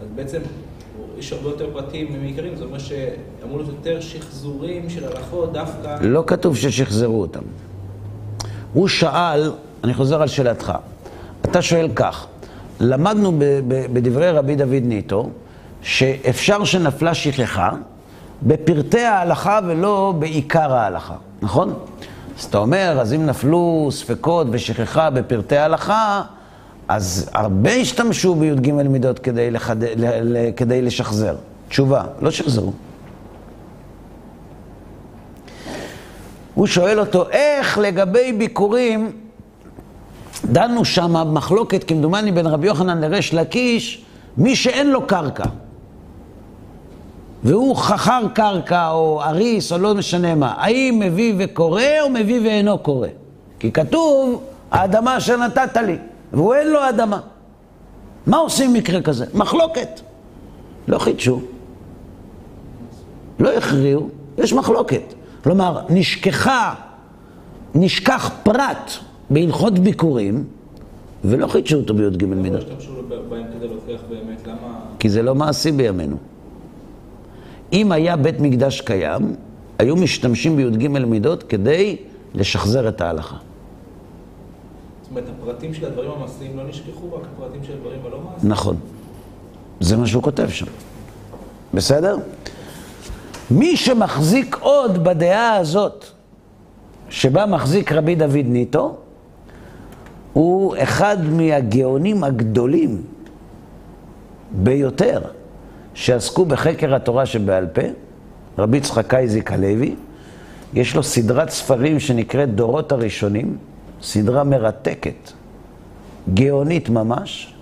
אז 0.03 0.09
בעצם 0.15 0.41
יש 1.19 1.33
הרבה 1.33 1.49
יותר 1.49 1.71
פרטים 1.73 2.21
מעיקרים, 2.23 2.57
זה 2.57 2.65
אומר 2.65 2.79
שאמור 2.79 3.59
להיות 3.59 3.69
יותר 3.69 4.01
שחזורים 4.01 4.91
של 4.91 5.05
הלכות 5.05 5.53
דווקא... 5.53 5.99
לא 6.01 6.25
כתוב 6.27 6.57
ששחזרו 6.57 7.21
אותם. 7.21 7.43
הוא 8.73 8.89
שאל, 8.89 9.53
אני 9.85 9.95
חוזר 9.95 10.23
על 10.23 10.29
שאלתך, 10.29 10.73
אתה 11.45 11.63
שואל 11.63 11.89
כך, 11.95 12.27
למדנו 12.81 13.33
בדברי 13.69 14.31
רבי 14.31 14.57
דוד 14.57 14.83
ניטו, 14.83 15.31
שאפשר 15.83 16.65
שנפלה 16.65 17.15
שכחה 17.15 17.71
בפרטי 18.43 19.01
ההלכה 19.01 19.61
ולא 19.67 20.15
בעיקר 20.19 20.73
ההלכה, 20.75 21.15
נכון? 21.43 21.75
אז 22.39 22.45
אתה 22.45 22.59
אומר, 22.59 22.99
אז 23.01 23.13
אם 23.13 23.27
נפלו 23.27 23.89
ספקות 23.93 24.47
ושכחה 24.51 25.11
בפרטי 25.11 25.57
ההלכה, 25.57 26.23
אז 26.89 27.31
הרבה 27.33 27.73
השתמשו 27.73 28.35
בי"ג 28.35 28.73
מידות 28.73 29.19
כדי, 29.19 29.51
לחד... 29.51 29.77
כדי 30.57 30.83
לשחזר. 30.83 31.35
תשובה, 31.69 32.03
לא 32.21 32.31
שחזרו. 32.31 32.73
הוא 36.55 36.67
שואל 36.67 37.01
אותו, 37.01 37.31
איך 37.31 37.79
לגבי 37.79 38.33
ביקורים, 38.33 39.13
דנו 40.45 40.85
שם 40.85 41.35
מחלוקת, 41.35 41.85
כמדומני, 41.85 42.33
בין 42.33 42.47
רבי 42.47 42.67
יוחנן 42.67 43.01
לריש 43.01 43.35
לקיש, 43.35 44.05
מי 44.37 44.57
שאין 44.57 44.91
לו 44.91 45.07
קרקע. 45.07 45.45
והוא 47.45 47.77
חכר 47.77 48.23
קרקע, 48.35 48.91
או 48.91 49.23
אריס, 49.23 49.73
או 49.73 49.79
לא 49.79 49.95
משנה 49.95 50.35
מה. 50.35 50.55
האם 50.57 50.99
מביא 51.05 51.35
וקורא, 51.39 51.83
או 52.01 52.11
מביא 52.11 52.41
ואינו 52.41 52.79
קורא? 52.79 53.09
כי 53.59 53.73
כתוב, 53.73 54.43
האדמה 54.71 55.17
אשר 55.17 55.37
נתת 55.37 55.77
לי, 55.77 55.97
והוא 56.33 56.55
אין 56.55 56.71
לו 56.71 56.89
אדמה. 56.89 57.21
מה 58.27 58.37
עושים 58.37 58.73
במקרה 58.73 59.03
כזה? 59.03 59.27
מחלוקת. 59.35 60.01
לא 60.89 60.99
חידשו. 60.99 61.41
לא 63.39 63.51
הכריעו, 63.51 64.09
יש 64.39 64.53
מחלוקת. 64.53 65.15
כלומר, 65.45 65.81
נשכחה, 65.91 66.75
נשכח 67.75 68.31
פרט 68.43 68.91
בהלכות 69.31 69.79
ביקורים, 69.79 70.45
ולא 71.25 71.47
חידשו 71.47 71.77
אותו 71.77 71.95
בי"ג 71.95 72.23
למה 72.23 72.35
לא 72.35 72.43
מידות. 72.43 72.61
השתמשו 72.61 72.93
בהם 73.29 73.45
כדי 73.57 73.69
להוכיח 73.69 74.01
באמת? 74.09 74.47
למה... 74.47 74.81
כי 74.99 75.09
זה 75.09 75.23
לא 75.23 75.35
מעשי 75.35 75.73
בימינו. 75.73 76.17
אם 77.73 77.93
היה 77.93 78.17
בית 78.17 78.41
מקדש 78.41 78.81
קיים, 78.81 79.35
היו 79.79 79.97
משתמשים 79.97 80.57
בי"ג 80.57 80.89
מידות 81.05 81.43
כדי 81.43 81.97
לשחזר 82.35 82.89
את 82.89 83.01
ההלכה. 83.01 83.37
זאת 83.37 85.11
אומרת, 85.11 85.25
הפרטים 85.29 85.75
של 85.75 85.87
הדברים 85.87 86.11
המעשיים 86.11 86.57
לא 86.57 86.69
נשכחו, 86.69 87.15
רק 87.15 87.23
הפרטים 87.37 87.61
של 87.65 87.73
הדברים 87.73 87.99
הלא 88.07 88.21
מעשיים? 88.21 88.53
נכון. 88.53 88.77
זה 89.81 89.97
מה 89.97 90.07
שהוא 90.07 90.23
כותב 90.23 90.49
שם. 90.49 90.67
בסדר? 91.75 92.17
מי 93.53 93.77
שמחזיק 93.77 94.57
עוד 94.61 95.05
בדעה 95.05 95.57
הזאת, 95.57 96.05
שבה 97.09 97.47
מחזיק 97.47 97.93
רבי 97.93 98.15
דוד 98.15 98.47
ניטו, 98.47 98.97
הוא 100.33 100.75
אחד 100.79 101.17
מהגאונים 101.31 102.25
הגדולים 102.25 103.03
ביותר 104.53 105.21
שעסקו 105.95 106.45
בחקר 106.45 106.95
התורה 106.95 107.27
שבעל 107.27 107.67
פה, 107.67 107.83
רבי 108.59 108.77
יצחק 108.77 109.15
אייזיק 109.15 109.53
הלוי. 109.53 109.95
יש 110.75 110.97
לו 110.97 111.03
סדרת 111.03 111.51
ספרים 111.51 112.01
שנקראת 112.01 112.55
דורות 112.55 112.93
הראשונים, 112.93 113.57
סדרה 114.03 114.45
מרתקת, 114.45 115.33
גאונית 116.35 116.89
ממש, 116.89 117.55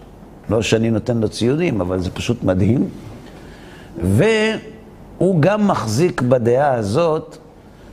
לא 0.50 0.62
שאני 0.62 0.90
נותן 0.90 1.18
לו 1.18 1.28
ציונים, 1.28 1.80
אבל 1.80 2.00
זה 2.00 2.10
פשוט 2.10 2.44
מדהים. 2.44 2.88
והוא 5.20 5.40
גם 5.40 5.68
מחזיק 5.68 6.20
בדעה 6.20 6.74
הזאת 6.74 7.36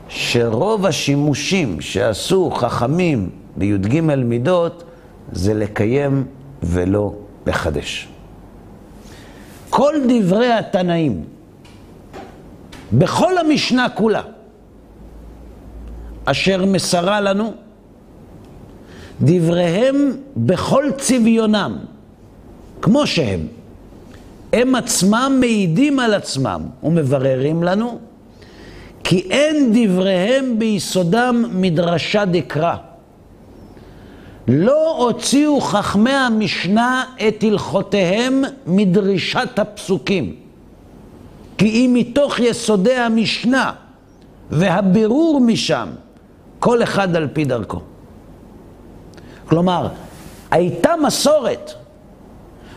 שרוב 0.09 0.85
השימושים 0.85 1.81
שעשו 1.81 2.51
חכמים 2.51 3.29
בי"ג 3.57 4.01
מידות 4.01 4.83
זה 5.31 5.53
לקיים 5.53 6.25
ולא 6.63 7.13
לחדש. 7.45 8.07
כל 9.69 9.93
דברי 10.09 10.51
התנאים, 10.53 11.23
בכל 12.93 13.37
המשנה 13.37 13.89
כולה, 13.89 14.21
אשר 16.25 16.65
מסרה 16.65 17.21
לנו, 17.21 17.53
דבריהם 19.21 20.11
בכל 20.37 20.85
צביונם, 20.97 21.77
כמו 22.81 23.07
שהם, 23.07 23.47
הם 24.53 24.75
עצמם 24.75 25.37
מעידים 25.39 25.99
על 25.99 26.13
עצמם 26.13 26.61
ומבררים 26.83 27.63
לנו 27.63 27.99
כי 29.03 29.27
אין 29.29 29.71
דבריהם 29.73 30.59
ביסודם 30.59 31.45
מדרשה 31.53 32.25
דקרא. 32.25 32.75
לא 34.47 34.97
הוציאו 34.97 35.61
חכמי 35.61 36.11
המשנה 36.11 37.03
את 37.27 37.43
הלכותיהם 37.43 38.43
מדרישת 38.67 39.59
הפסוקים. 39.59 40.35
כי 41.57 41.65
אם 41.65 41.93
מתוך 41.93 42.39
יסודי 42.39 42.95
המשנה 42.95 43.71
והבירור 44.51 45.41
משם, 45.41 45.87
כל 46.59 46.83
אחד 46.83 47.15
על 47.15 47.27
פי 47.33 47.45
דרכו. 47.45 47.79
כלומר, 49.49 49.87
הייתה 50.51 50.93
מסורת, 51.03 51.73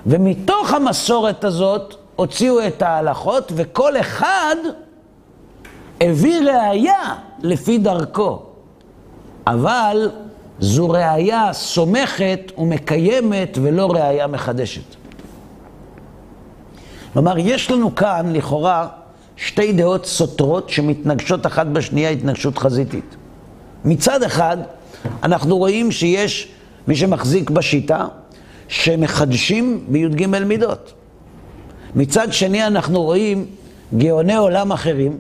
ומתוך 0.07 0.75
המסורת 0.75 1.45
הזאת 1.45 1.95
הוציאו 2.17 2.67
את 2.67 2.83
ההלכות, 2.83 3.53
וכל 3.57 3.97
אחד 3.97 4.57
הביא 6.01 6.41
ראייה 6.41 7.15
לפי 7.43 7.79
דרכו. 7.79 8.43
אבל 9.47 10.11
זו 10.61 10.91
ראייה 10.91 11.53
סומכת 11.53 12.53
ומקיימת 12.59 13.59
ולא 13.63 13.91
ראייה 13.91 14.27
מחדשת. 14.27 14.97
כלומר, 17.13 17.39
יש 17.39 17.71
לנו 17.71 17.95
כאן 17.95 18.33
לכאורה 18.33 18.89
שתי 19.37 19.73
דעות 19.73 20.07
סותרות 20.07 20.69
שמתנגשות 20.71 21.47
אחת 21.47 21.67
בשנייה 21.67 22.11
התנגשות 22.11 22.59
חזיתית. 22.59 23.17
מצד 23.85 24.23
אחד, 24.23 24.57
אנחנו 25.23 25.57
רואים 25.57 25.93
שיש 25.93 26.49
מי 26.89 26.97
שמחזיק 26.97 27.51
בשיטה 27.51 28.07
שמחדשים 28.71 29.85
בי"ג 29.89 30.27
מידות. 30.27 30.93
מצד 31.95 32.33
שני, 32.33 32.67
אנחנו 32.67 33.03
רואים 33.03 33.47
גאוני 33.99 34.37
עולם 34.37 34.73
אחרים 34.73 35.19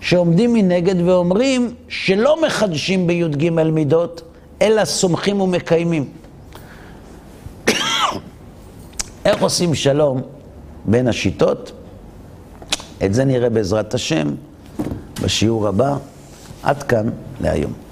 שעומדים 0.00 0.52
מנגד 0.52 1.00
ואומרים 1.00 1.74
שלא 1.88 2.42
מחדשים 2.46 3.06
בי"ג 3.06 3.50
מידות, 3.50 4.22
אלא 4.62 4.84
סומכים 4.84 5.40
ומקיימים. 5.40 6.08
איך 9.24 9.42
עושים 9.42 9.74
שלום 9.74 10.22
בין 10.84 11.08
השיטות? 11.08 11.72
את 13.04 13.14
זה 13.14 13.24
נראה 13.24 13.50
בעזרת 13.50 13.94
השם 13.94 14.34
בשיעור 15.22 15.68
הבא. 15.68 15.96
עד 16.62 16.82
כאן 16.82 17.10
להיום. 17.40 17.83